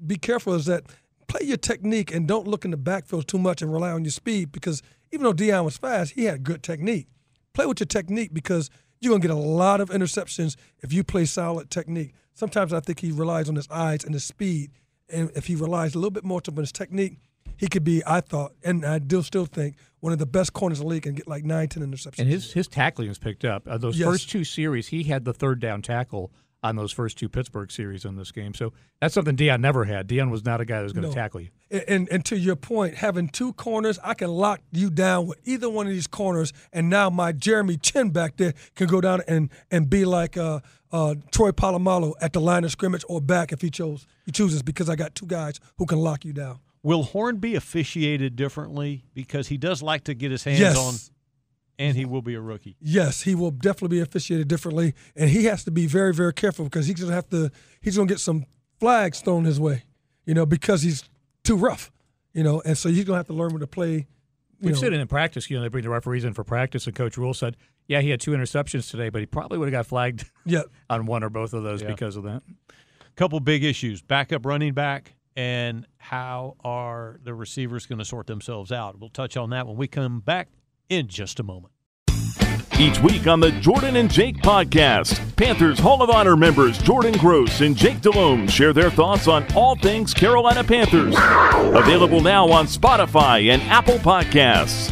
be 0.07 0.15
careful 0.15 0.53
is 0.53 0.65
that 0.65 0.85
play 1.31 1.47
your 1.47 1.57
technique 1.57 2.13
and 2.13 2.27
don't 2.27 2.45
look 2.47 2.65
in 2.65 2.71
the 2.71 2.77
backfield 2.77 3.27
too 3.27 3.37
much 3.37 3.61
and 3.61 3.71
rely 3.71 3.91
on 3.91 4.03
your 4.03 4.11
speed 4.11 4.51
because 4.51 4.81
even 5.11 5.23
though 5.23 5.33
Deion 5.33 5.63
was 5.65 5.77
fast, 5.77 6.11
he 6.13 6.25
had 6.25 6.43
good 6.43 6.61
technique. 6.61 7.07
Play 7.53 7.65
with 7.65 7.79
your 7.79 7.87
technique 7.87 8.33
because 8.33 8.69
you're 8.99 9.11
gonna 9.11 9.21
get 9.21 9.31
a 9.31 9.35
lot 9.35 9.79
of 9.81 9.89
interceptions 9.89 10.55
if 10.79 10.91
you 10.93 11.03
play 11.03 11.25
solid 11.25 11.69
technique. 11.69 12.13
Sometimes 12.33 12.73
I 12.73 12.79
think 12.81 12.99
he 12.99 13.11
relies 13.11 13.49
on 13.49 13.55
his 13.55 13.67
eyes 13.69 14.03
and 14.03 14.13
his 14.13 14.23
speed, 14.23 14.71
and 15.09 15.31
if 15.35 15.47
he 15.47 15.55
relies 15.55 15.95
a 15.95 15.97
little 15.99 16.11
bit 16.11 16.23
more 16.23 16.41
on 16.47 16.55
his 16.55 16.71
technique, 16.71 17.17
he 17.57 17.67
could 17.67 17.83
be, 17.83 18.01
I 18.07 18.21
thought, 18.21 18.53
and 18.63 18.85
I 18.85 18.99
do 18.99 19.21
still 19.21 19.45
think, 19.45 19.75
one 19.99 20.13
of 20.13 20.19
the 20.19 20.25
best 20.25 20.53
corners 20.53 20.79
in 20.79 20.85
the 20.85 20.89
league 20.89 21.05
and 21.07 21.15
get 21.15 21.27
like 21.27 21.43
nine, 21.43 21.67
ten 21.67 21.83
interceptions. 21.83 22.19
And 22.19 22.27
his 22.29 22.53
his 22.53 22.67
tackling 22.67 23.07
was 23.09 23.19
picked 23.19 23.45
up. 23.45 23.67
Uh, 23.67 23.77
those 23.77 23.97
Yes. 23.99 24.07
first 24.07 24.29
two 24.29 24.43
series, 24.43 24.87
he 24.87 25.03
had 25.03 25.25
the 25.25 25.33
third 25.33 25.59
down 25.59 25.81
tackle 25.81 26.31
on 26.63 26.75
those 26.75 26.91
first 26.91 27.17
two 27.17 27.27
Pittsburgh 27.27 27.71
series 27.71 28.05
in 28.05 28.15
this 28.15 28.31
game. 28.31 28.53
So 28.53 28.71
that's 28.99 29.13
something 29.13 29.35
Deion 29.35 29.61
never 29.61 29.85
had. 29.85 30.07
Deion 30.07 30.29
was 30.29 30.45
not 30.45 30.61
a 30.61 30.65
guy 30.65 30.77
that 30.77 30.83
was 30.83 30.93
going 30.93 31.03
to 31.03 31.09
No. 31.09 31.13
tackle 31.15 31.41
you. 31.41 31.49
And, 31.71 31.83
and 31.87 32.09
and 32.11 32.25
to 32.25 32.37
your 32.37 32.55
point, 32.55 32.95
having 32.95 33.29
two 33.29 33.53
corners, 33.53 33.97
I 34.03 34.13
can 34.13 34.29
lock 34.29 34.61
you 34.71 34.89
down 34.89 35.25
with 35.27 35.39
either 35.43 35.69
one 35.69 35.87
of 35.87 35.93
these 35.93 36.07
corners, 36.07 36.53
and 36.71 36.89
now 36.89 37.09
my 37.09 37.31
Jeremy 37.31 37.77
Chinn 37.77 38.11
back 38.11 38.37
there 38.37 38.53
can 38.75 38.87
go 38.87 39.01
down 39.01 39.21
and 39.27 39.49
and 39.71 39.89
be 39.89 40.05
like 40.05 40.37
uh, 40.37 40.59
uh, 40.91 41.15
Troy 41.31 41.51
Polamalu 41.51 42.13
at 42.21 42.33
the 42.33 42.41
line 42.41 42.63
of 42.63 42.71
scrimmage 42.71 43.03
or 43.09 43.21
back 43.21 43.51
if 43.51 43.61
he 43.61 43.69
chose 43.69 44.05
he 44.25 44.31
chooses 44.31 44.61
because 44.61 44.89
I 44.89 44.95
got 44.95 45.15
two 45.15 45.25
guys 45.25 45.59
who 45.77 45.85
can 45.85 45.99
lock 45.99 46.25
you 46.25 46.33
down. 46.33 46.59
Will 46.83 47.03
Horn 47.03 47.37
be 47.37 47.55
officiated 47.55 48.35
differently 48.35 49.03
because 49.13 49.47
he 49.47 49.57
does 49.57 49.81
like 49.81 50.03
to 50.05 50.13
get 50.13 50.31
his 50.31 50.43
hands 50.43 50.59
Yes. 50.59 50.77
on, 50.77 50.93
and 51.81 51.97
he 51.97 52.05
will 52.05 52.21
be 52.21 52.35
a 52.35 52.41
rookie. 52.41 52.75
Yes, 52.79 53.21
he 53.23 53.35
will 53.35 53.51
definitely 53.51 53.97
be 53.97 54.01
officiated 54.01 54.47
differently, 54.47 54.93
and 55.15 55.29
he 55.29 55.45
has 55.45 55.63
to 55.65 55.71
be 55.71 55.87
very, 55.87 56.13
very 56.13 56.33
careful 56.33 56.65
because 56.65 56.87
he's 56.87 56.99
gonna 56.99 57.13
have 57.13 57.29
to. 57.29 57.51
He's 57.81 57.97
gonna 57.97 58.07
get 58.07 58.19
some 58.19 58.45
flags 58.79 59.21
thrown 59.21 59.45
his 59.45 59.59
way, 59.59 59.83
you 60.25 60.33
know, 60.33 60.45
because 60.45 60.81
he's 60.83 61.03
too 61.43 61.55
rough, 61.57 61.91
you 62.33 62.43
know, 62.43 62.61
and 62.65 62.77
so 62.77 62.89
he's 62.89 63.03
gonna 63.05 63.17
have 63.17 63.27
to 63.27 63.33
learn 63.33 63.51
when 63.51 63.59
to 63.61 63.67
play. 63.67 64.07
We've 64.61 64.75
know, 64.75 64.79
seen 64.79 64.93
it 64.93 64.99
in 64.99 65.07
practice. 65.07 65.49
You 65.49 65.57
know, 65.57 65.63
they 65.63 65.69
bring 65.69 65.83
the 65.83 65.89
referees 65.89 66.23
in 66.23 66.33
for 66.33 66.43
practice, 66.43 66.85
and 66.85 66.95
Coach 66.95 67.17
Rhule 67.17 67.33
said, 67.33 67.57
"Yeah, 67.87 68.01
he 68.01 68.11
had 68.11 68.19
two 68.21 68.31
interceptions 68.31 68.89
today, 68.91 69.09
but 69.09 69.19
he 69.21 69.25
probably 69.25 69.57
would 69.57 69.67
have 69.67 69.71
got 69.73 69.87
flagged 69.87 70.25
Yeah. 70.45 70.61
on 70.89 71.05
one 71.07 71.23
or 71.23 71.29
both 71.29 71.53
of 71.53 71.63
those 71.63 71.81
Yeah. 71.81 71.87
because 71.89 72.15
of 72.15 72.23
that." 72.23 72.43
couple 73.17 73.39
big 73.41 73.61
issues 73.63 74.01
backup 74.01 74.45
running 74.45 74.73
back 74.73 75.13
and 75.35 75.85
how 75.97 76.55
are 76.63 77.19
the 77.25 77.33
receivers 77.33 77.85
going 77.85 77.99
to 77.99 78.05
sort 78.05 78.25
themselves 78.25 78.71
out 78.71 78.97
we'll 78.99 79.09
touch 79.09 79.35
on 79.35 79.49
that 79.49 79.67
when 79.67 79.75
we 79.75 79.85
come 79.85 80.21
back 80.21 80.47
in 80.89 81.07
just 81.07 81.39
a 81.39 81.43
moment 81.43 81.73
Each 82.79 82.99
week 83.01 83.27
on 83.27 83.39
the 83.39 83.51
Jordan 83.51 83.95
and 83.95 84.09
Jake 84.09 84.37
podcast, 84.37 85.35
Panthers 85.35 85.77
Hall 85.79 86.01
of 86.01 86.09
Honor 86.09 86.35
members 86.35 86.77
Jordan 86.79 87.13
Gross 87.19 87.61
and 87.61 87.75
Jake 87.75 88.01
Delhomme 88.01 88.47
share 88.47 88.73
their 88.73 88.89
thoughts 88.89 89.27
on 89.27 89.45
all 89.55 89.75
things 89.75 90.13
Carolina 90.13 90.63
Panthers. 90.63 91.15
Available 91.75 92.21
now 92.21 92.49
on 92.49 92.65
Spotify 92.65 93.51
and 93.51 93.61
Apple 93.63 93.97
Podcasts. 93.99 94.89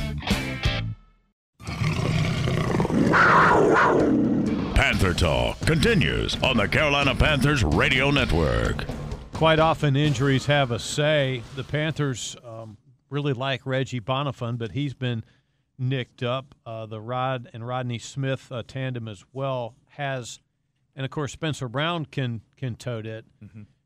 Panther 4.76 5.14
Talk 5.14 5.60
continues 5.62 6.36
on 6.44 6.58
the 6.58 6.68
Carolina 6.68 7.16
Panthers 7.16 7.64
Radio 7.64 8.12
Network. 8.12 8.86
quite 9.34 9.60
often 9.60 9.96
injuries 9.96 10.46
have 10.46 10.72
a 10.72 10.80
say 10.80 11.42
the 11.56 11.64
panthers 11.64 12.36
um, 12.46 12.78
really 13.10 13.34
like 13.34 13.62
reggie 13.66 14.02
bonnafon 14.02 14.58
but 14.58 14.72
he's 14.72 14.94
been 14.94 15.24
nicked 15.80 16.22
up 16.22 16.54
uh, 16.66 16.86
the 16.86 17.00
rod 17.00 17.50
and 17.54 17.66
rodney 17.66 17.98
smith 17.98 18.52
uh, 18.52 18.62
tandem 18.68 19.08
as 19.08 19.24
well 19.34 19.76
has 19.92 20.40
and 20.96 21.06
of 21.06 21.12
course 21.12 21.32
spencer 21.32 21.68
brown 21.70 22.06
can 22.06 22.42
can 22.58 22.76
tote 22.76 23.06
it 23.06 23.26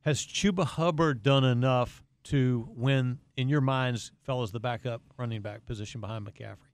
has 0.01 0.19
chuba 0.25 0.65
hubbard 0.65 1.21
done 1.23 1.43
enough 1.43 2.03
to 2.23 2.67
win 2.75 3.19
in 3.37 3.47
your 3.47 3.61
minds 3.61 4.11
fellas 4.23 4.51
the 4.51 4.59
backup 4.59 5.01
running 5.17 5.41
back 5.41 5.65
position 5.65 6.01
behind 6.01 6.25
mccaffrey 6.25 6.67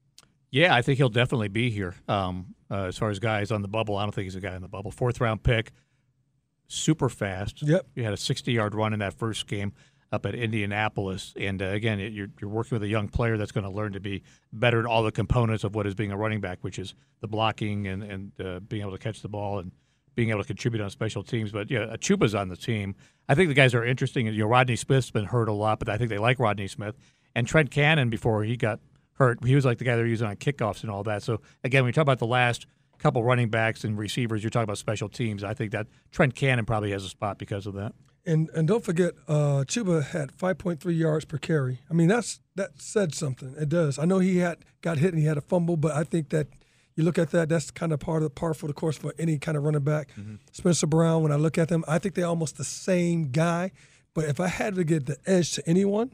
Yeah, 0.52 0.74
I 0.74 0.82
think 0.82 0.98
he'll 0.98 1.10
definitely 1.10 1.50
be 1.50 1.70
here. 1.70 1.94
Um, 2.08 2.56
uh, 2.72 2.86
as 2.86 2.98
far 2.98 3.12
as 3.12 3.20
guys 3.20 3.52
on 3.52 3.62
the 3.62 3.68
bubble, 3.68 3.98
I 3.98 4.04
don't 4.04 4.16
think 4.16 4.24
he's 4.26 4.36
a 4.36 4.40
guy 4.40 4.56
on 4.56 4.64
the 4.64 4.68
bubble. 4.68 4.90
Fourth 4.90 5.22
round 5.22 5.44
pick, 5.44 5.72
super 6.68 7.08
fast. 7.10 7.62
Yep. 7.62 7.86
He 7.94 8.02
had 8.02 8.14
a 8.14 8.18
60 8.18 8.52
yard 8.52 8.74
run 8.74 8.94
in 8.94 9.00
that 9.00 9.14
first 9.14 9.46
game 9.46 9.74
up 10.12 10.26
at 10.26 10.36
Indianapolis. 10.36 11.34
And 11.40 11.62
uh, 11.62 11.66
again, 11.66 12.00
it, 12.00 12.14
you're, 12.14 12.30
you're 12.42 12.50
working 12.50 12.76
with 12.76 12.84
a 12.84 12.88
young 12.88 13.08
player 13.08 13.38
that's 13.38 13.52
going 13.52 13.64
to 13.64 13.70
learn 13.70 13.94
to 13.94 14.00
be 14.00 14.24
better 14.52 14.80
at 14.80 14.86
all 14.86 15.04
the 15.04 15.12
components 15.12 15.64
of 15.64 15.76
what 15.76 15.86
is 15.86 15.94
being 15.96 16.12
a 16.12 16.18
running 16.18 16.42
back, 16.42 16.60
which 16.62 16.80
is 16.80 16.96
the 17.22 17.28
blocking 17.28 17.88
and, 17.88 18.04
and 18.04 18.32
uh, 18.44 18.60
being 18.60 18.82
able 18.82 18.92
to 18.92 18.98
catch 18.98 19.22
the 19.22 19.30
ball 19.30 19.60
and 19.60 19.72
being 20.16 20.32
able 20.32 20.42
to 20.42 20.48
contribute 20.48 20.82
on 20.82 20.90
special 20.90 21.24
teams. 21.24 21.52
But 21.52 21.70
yeah, 21.70 21.96
Achuba's 21.96 22.34
on 22.34 22.50
the 22.50 22.58
team. 22.58 22.96
I 23.28 23.36
think 23.36 23.50
the 23.50 23.54
guys 23.54 23.76
are 23.76 23.86
interesting. 23.86 24.26
You 24.26 24.32
know, 24.34 24.48
Rodney 24.48 24.76
Smith's 24.76 25.12
been 25.12 25.26
hurt 25.26 25.48
a 25.48 25.54
lot, 25.54 25.80
but 25.80 25.90
I 25.90 25.98
think 25.98 26.10
they 26.10 26.18
like 26.18 26.40
Rodney 26.40 26.68
Smith. 26.68 26.96
And 27.36 27.48
Trent 27.48 27.70
Cannon, 27.70 28.10
before 28.10 28.44
he 28.44 28.58
got 28.58 28.80
hurt, 29.14 29.46
he 29.46 29.54
was 29.54 29.66
like 29.66 29.78
the 29.78 29.86
guy 29.86 29.96
they're 29.96 30.08
using 30.08 30.28
on 30.28 30.36
kickoffs 30.38 30.82
and 30.82 30.90
all 30.90 31.04
that. 31.04 31.22
So 31.22 31.42
again, 31.64 31.84
when 31.84 31.90
you 31.90 31.94
talk 31.94 32.02
about 32.02 32.20
the 32.20 32.26
last 32.26 32.66
couple 32.98 33.24
running 33.24 33.50
backs 33.50 33.84
and 33.84 33.98
receivers, 33.98 34.44
you're 34.44 34.50
talking 34.50 34.64
about 34.64 34.80
special 34.80 35.08
teams. 35.08 35.44
I 35.44 35.54
think 35.54 35.72
that 35.72 35.88
Trent 36.12 36.36
Cannon 36.36 36.66
probably 36.66 36.92
has 36.92 37.06
a 37.06 37.10
spot 37.10 37.38
because 37.38 37.68
of 37.68 37.76
that. 37.76 37.94
And 38.30 38.50
and 38.54 38.68
don't 38.68 38.84
forget, 38.84 39.14
uh, 39.28 39.64
Chuba 39.66 40.04
had 40.06 40.32
5.3 40.38 40.96
yards 40.96 41.26
per 41.26 41.38
carry. 41.40 41.80
I 41.90 41.94
mean, 41.94 42.08
that's 42.08 42.40
that 42.56 42.80
said 42.80 43.16
something. 43.16 43.56
It 43.60 43.70
does. 43.70 43.98
I 43.98 44.06
know 44.06 44.20
he 44.20 44.38
had 44.38 44.60
got 44.82 45.00
hit 45.00 45.14
and 45.14 45.20
he 45.20 45.26
had 45.28 45.38
a 45.38 45.42
fumble, 45.42 45.78
but 45.78 45.94
I 45.94 46.04
think 46.04 46.30
that 46.30 46.48
you 46.96 47.04
look 47.04 47.18
at 47.18 47.32
that, 47.32 47.50
that's 47.50 47.72
kind 47.72 47.92
of 47.92 48.00
part 48.00 48.18
of 48.18 48.24
the 48.24 48.30
par 48.30 48.54
for 48.54 48.68
the 48.68 48.74
course 48.74 48.98
for 48.98 49.14
any 49.18 49.38
kind 49.40 49.58
of 49.58 49.64
running 49.64 49.82
back. 49.84 50.10
Spencer 50.52 50.86
Brown, 50.86 51.24
when 51.24 51.32
I 51.32 51.38
look 51.38 51.58
at 51.58 51.70
them, 51.70 51.84
I 51.88 51.98
think 51.98 52.14
they're 52.16 52.28
almost 52.28 52.58
the 52.58 52.64
same 52.66 53.32
guy. 53.32 53.72
But 54.14 54.26
if 54.26 54.40
I 54.40 54.48
had 54.48 54.76
to 54.76 54.84
get 54.84 55.06
the 55.06 55.18
edge 55.26 55.54
to 55.54 55.68
anyone, 55.68 56.12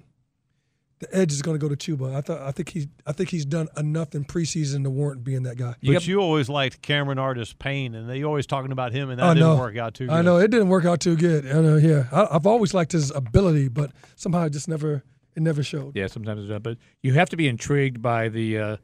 the 1.00 1.14
edge 1.16 1.32
is 1.32 1.42
going 1.42 1.60
to 1.60 1.68
go 1.68 1.74
to 1.74 1.76
Chuba. 1.76 2.16
I 2.16 2.22
thought 2.22 2.42
I 2.42 2.52
think 2.52 2.70
he's 2.70 2.88
I 3.06 3.12
think 3.12 3.30
he's 3.30 3.46
done 3.46 3.68
enough 3.78 4.16
in 4.16 4.24
preseason 4.24 4.84
to 4.84 4.90
warrant 4.90 5.24
being 5.24 5.44
that 5.44 5.58
guy. 5.58 5.76
but 5.84 6.08
you 6.08 6.20
always 6.20 6.48
liked 6.50 6.82
cameron 6.82 7.20
artis 7.20 7.54
payne 7.54 7.96
and 7.96 8.10
they 8.10 8.24
always 8.24 8.46
talking 8.46 8.72
about 8.72 8.94
him 8.94 9.10
and 9.10 9.20
that 9.20 9.26
I 9.26 9.34
didn't 9.34 9.50
know. 9.50 9.58
work 9.58 9.78
out 9.78 9.94
too 9.94 10.08
good 10.08 10.14
I 10.14 10.22
know 10.22 10.38
it 10.38 10.52
didn't 10.52 10.70
work 10.70 10.86
out 10.86 11.00
too 11.02 11.16
good. 11.16 11.46
I 11.46 11.62
know. 11.62 11.76
Yeah, 11.78 12.06
I, 12.12 12.36
I've 12.36 12.48
always 12.48 12.74
liked 12.74 12.94
his 12.94 13.12
ability, 13.12 13.68
but 13.68 13.92
somehow 14.16 14.46
it 14.46 14.52
just 14.52 14.68
never 14.68 15.04
it 15.36 15.44
never 15.44 15.64
showed. 15.64 15.96
Yeah, 15.96 16.08
sometimes 16.08 16.42
it's 16.44 16.50
not. 16.50 16.64
But 16.64 16.78
you 17.04 17.14
have 17.14 17.30
to 17.30 17.38
be 17.38 17.48
intrigued 17.48 18.02
by 18.02 18.30
the 18.30 18.58
uh, 18.58 18.78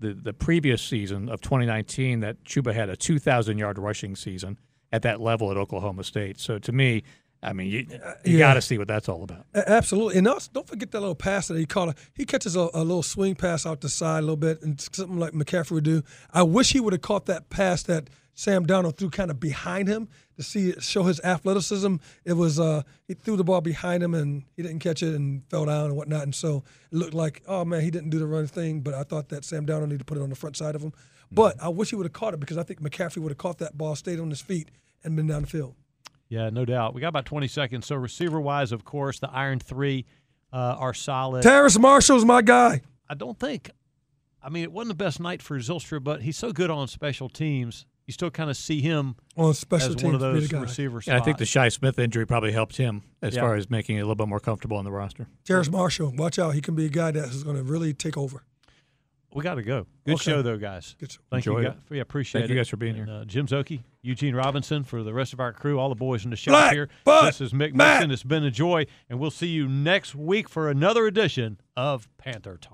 the 0.00 0.12
the 0.12 0.32
previous 0.34 0.82
season 0.82 1.30
of 1.30 1.40
2019 1.40 2.20
that 2.20 2.44
Chuba 2.44 2.74
had 2.74 2.90
a 2.90 2.96
2,000 2.96 3.56
yard 3.56 3.78
rushing 3.78 4.14
season 4.16 4.58
at 4.92 5.00
that 5.02 5.20
level 5.20 5.50
at 5.50 5.56
Oklahoma 5.56 6.04
State. 6.04 6.38
So 6.38 6.58
to 6.58 6.72
me, 6.72 7.02
I 7.44 7.52
mean, 7.52 7.68
you, 7.68 7.86
you 8.24 8.38
yeah. 8.38 8.38
got 8.38 8.54
to 8.54 8.62
see 8.62 8.78
what 8.78 8.88
that's 8.88 9.08
all 9.08 9.22
about. 9.22 9.44
Absolutely, 9.54 10.18
and 10.18 10.26
also, 10.26 10.50
don't 10.52 10.66
forget 10.66 10.90
that 10.92 11.00
little 11.00 11.14
pass 11.14 11.48
that 11.48 11.58
he 11.58 11.66
caught. 11.66 11.96
He 12.14 12.24
catches 12.24 12.56
a, 12.56 12.70
a 12.72 12.82
little 12.82 13.02
swing 13.02 13.34
pass 13.34 13.66
out 13.66 13.82
the 13.82 13.88
side 13.88 14.18
a 14.18 14.22
little 14.22 14.36
bit, 14.36 14.62
and 14.62 14.80
something 14.80 15.18
like 15.18 15.32
McCaffrey 15.32 15.72
would 15.72 15.84
do. 15.84 16.02
I 16.32 16.42
wish 16.42 16.72
he 16.72 16.80
would 16.80 16.94
have 16.94 17.02
caught 17.02 17.26
that 17.26 17.50
pass 17.50 17.82
that 17.84 18.08
Sam 18.34 18.66
Darnold 18.66 18.96
threw 18.96 19.10
kind 19.10 19.30
of 19.30 19.38
behind 19.38 19.88
him 19.88 20.08
to 20.36 20.42
see 20.42 20.72
show 20.80 21.04
his 21.04 21.20
athleticism. 21.20 21.96
It 22.24 22.32
was 22.32 22.58
uh, 22.58 22.82
he 23.06 23.14
threw 23.14 23.36
the 23.36 23.44
ball 23.44 23.60
behind 23.60 24.02
him 24.02 24.14
and 24.14 24.44
he 24.56 24.62
didn't 24.62 24.80
catch 24.80 25.02
it 25.02 25.14
and 25.14 25.42
fell 25.48 25.66
down 25.66 25.86
and 25.86 25.96
whatnot, 25.96 26.22
and 26.22 26.34
so 26.34 26.64
it 26.90 26.96
looked 26.96 27.14
like 27.14 27.42
oh 27.46 27.64
man, 27.64 27.82
he 27.82 27.90
didn't 27.90 28.10
do 28.10 28.18
the 28.18 28.26
run 28.26 28.46
thing. 28.46 28.80
But 28.80 28.94
I 28.94 29.02
thought 29.02 29.28
that 29.28 29.44
Sam 29.44 29.66
Darnold 29.66 29.88
needed 29.88 30.00
to 30.00 30.04
put 30.04 30.18
it 30.18 30.22
on 30.22 30.30
the 30.30 30.36
front 30.36 30.56
side 30.56 30.74
of 30.74 30.82
him. 30.82 30.92
But 31.30 31.62
I 31.62 31.68
wish 31.68 31.90
he 31.90 31.96
would 31.96 32.06
have 32.06 32.12
caught 32.12 32.34
it 32.34 32.40
because 32.40 32.58
I 32.58 32.62
think 32.62 32.80
McCaffrey 32.80 33.18
would 33.18 33.30
have 33.30 33.38
caught 33.38 33.58
that 33.58 33.76
ball, 33.76 33.96
stayed 33.96 34.20
on 34.20 34.30
his 34.30 34.40
feet, 34.40 34.70
and 35.02 35.16
been 35.16 35.26
down 35.26 35.42
the 35.42 35.48
field. 35.48 35.74
Yeah, 36.28 36.50
no 36.50 36.64
doubt. 36.64 36.94
We 36.94 37.00
got 37.00 37.08
about 37.08 37.26
20 37.26 37.46
seconds. 37.48 37.86
So, 37.86 37.96
receiver 37.96 38.40
wise, 38.40 38.72
of 38.72 38.84
course, 38.84 39.18
the 39.20 39.30
Iron 39.30 39.60
Three 39.60 40.06
uh, 40.52 40.56
are 40.78 40.94
solid. 40.94 41.42
Terrace 41.42 41.78
Marshall's 41.78 42.24
my 42.24 42.42
guy. 42.42 42.80
I 43.08 43.14
don't 43.14 43.38
think, 43.38 43.70
I 44.42 44.48
mean, 44.48 44.62
it 44.62 44.72
wasn't 44.72 44.96
the 44.98 45.04
best 45.04 45.20
night 45.20 45.42
for 45.42 45.58
Zylstra, 45.58 46.02
but 46.02 46.22
he's 46.22 46.36
so 46.38 46.52
good 46.52 46.70
on 46.70 46.88
special 46.88 47.28
teams. 47.28 47.84
You 48.06 48.12
still 48.12 48.30
kind 48.30 48.50
of 48.50 48.56
see 48.56 48.80
him 48.82 49.16
On 49.36 49.54
special 49.54 49.90
as 49.90 49.96
teams, 49.96 50.04
one 50.04 50.14
of 50.14 50.20
those 50.20 50.42
receivers. 50.42 50.60
receiver 50.62 51.00
spots. 51.02 51.08
And 51.12 51.20
I 51.20 51.24
think 51.24 51.38
the 51.38 51.46
Shi 51.46 51.70
Smith 51.70 51.98
injury 51.98 52.26
probably 52.26 52.52
helped 52.52 52.76
him 52.76 53.02
as 53.22 53.34
Yeah. 53.34 53.40
far 53.42 53.54
as 53.56 53.70
making 53.70 53.96
it 53.96 54.00
a 54.00 54.04
little 54.04 54.14
bit 54.14 54.28
more 54.28 54.40
comfortable 54.40 54.76
on 54.76 54.84
the 54.84 54.92
roster. 54.92 55.26
Terrace 55.44 55.70
Marshall, 55.70 56.12
watch 56.16 56.38
out. 56.38 56.54
He 56.54 56.60
can 56.60 56.74
be 56.74 56.84
a 56.86 56.90
guy 56.90 57.10
that's 57.12 57.42
going 57.42 57.56
to 57.56 57.62
really 57.62 57.94
take 57.94 58.16
over. 58.18 58.44
We 59.34 59.42
got 59.42 59.56
to 59.56 59.62
go. 59.62 59.86
Good 60.06 60.14
Okay. 60.14 60.30
show, 60.30 60.42
though, 60.42 60.56
guys. 60.56 60.94
Good 60.98 61.10
show. 61.12 61.18
Thank 61.30 61.44
Enjoyed 61.46 61.64
you. 61.64 61.68
guys. 61.70 61.78
We 61.90 61.98
appreciate 61.98 62.42
Thank 62.42 62.50
it. 62.50 62.54
you 62.54 62.60
guys 62.60 62.68
for 62.68 62.76
being 62.76 62.96
And, 62.96 63.08
here. 63.08 63.16
Uh, 63.18 63.24
Jim 63.24 63.46
Szoke, 63.48 63.82
Eugene 64.00 64.34
Robinson, 64.36 64.84
for 64.84 65.02
the 65.02 65.12
rest 65.12 65.32
of 65.32 65.40
our 65.40 65.52
crew, 65.52 65.78
all 65.78 65.88
the 65.88 65.94
boys 65.96 66.24
in 66.24 66.30
the 66.30 66.36
shop 66.36 66.52
Black 66.52 66.72
here. 66.72 66.88
This 67.04 67.40
is 67.40 67.52
Mick 67.52 67.74
Matt. 67.74 67.96
Mixon. 67.98 68.10
It's 68.12 68.22
been 68.22 68.44
a 68.44 68.50
joy, 68.50 68.86
and 69.10 69.18
we'll 69.18 69.32
see 69.32 69.48
you 69.48 69.66
next 69.68 70.14
week 70.14 70.48
for 70.48 70.70
another 70.70 71.06
edition 71.06 71.58
of 71.76 72.08
Panther 72.16 72.56
Talk. 72.56 72.73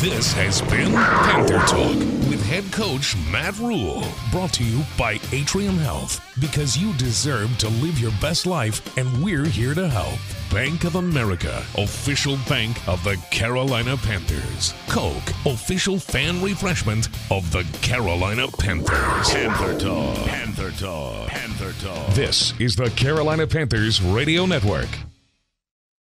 This 0.00 0.32
has 0.32 0.62
been 0.62 0.92
Panther 0.92 1.58
Talk 1.66 1.96
with 2.28 2.44
head 2.44 2.64
coach 2.70 3.16
Matt 3.30 3.58
Rhule. 3.58 4.04
Brought 4.30 4.52
to 4.54 4.64
you 4.64 4.82
by 4.98 5.18
Atrium 5.32 5.78
Health 5.78 6.20
because 6.38 6.76
you 6.76 6.92
deserve 6.94 7.56
to 7.58 7.68
live 7.68 7.98
your 7.98 8.12
best 8.20 8.46
life 8.46 8.96
and 8.96 9.24
we're 9.24 9.44
here 9.46 9.74
to 9.74 9.88
help. 9.88 10.18
Bank 10.50 10.84
of 10.84 10.96
America, 10.96 11.64
official 11.76 12.38
bank 12.48 12.76
of 12.88 13.02
the 13.04 13.16
Carolina 13.30 13.96
Panthers. 13.96 14.74
Coke, 14.88 15.30
official 15.44 15.98
fan 15.98 16.42
refreshment 16.42 17.08
of 17.30 17.50
the 17.50 17.64
Carolina 17.80 18.48
Panthers. 18.48 19.30
Panther 19.30 19.78
Talk. 19.78 20.26
Panther 20.26 20.70
Talk. 20.72 21.28
Panther 21.28 21.72
Talk. 21.84 22.14
This 22.14 22.52
is 22.58 22.76
the 22.76 22.90
Carolina 22.90 23.46
Panthers 23.46 24.00
Radio 24.00 24.46
Network. 24.46 24.88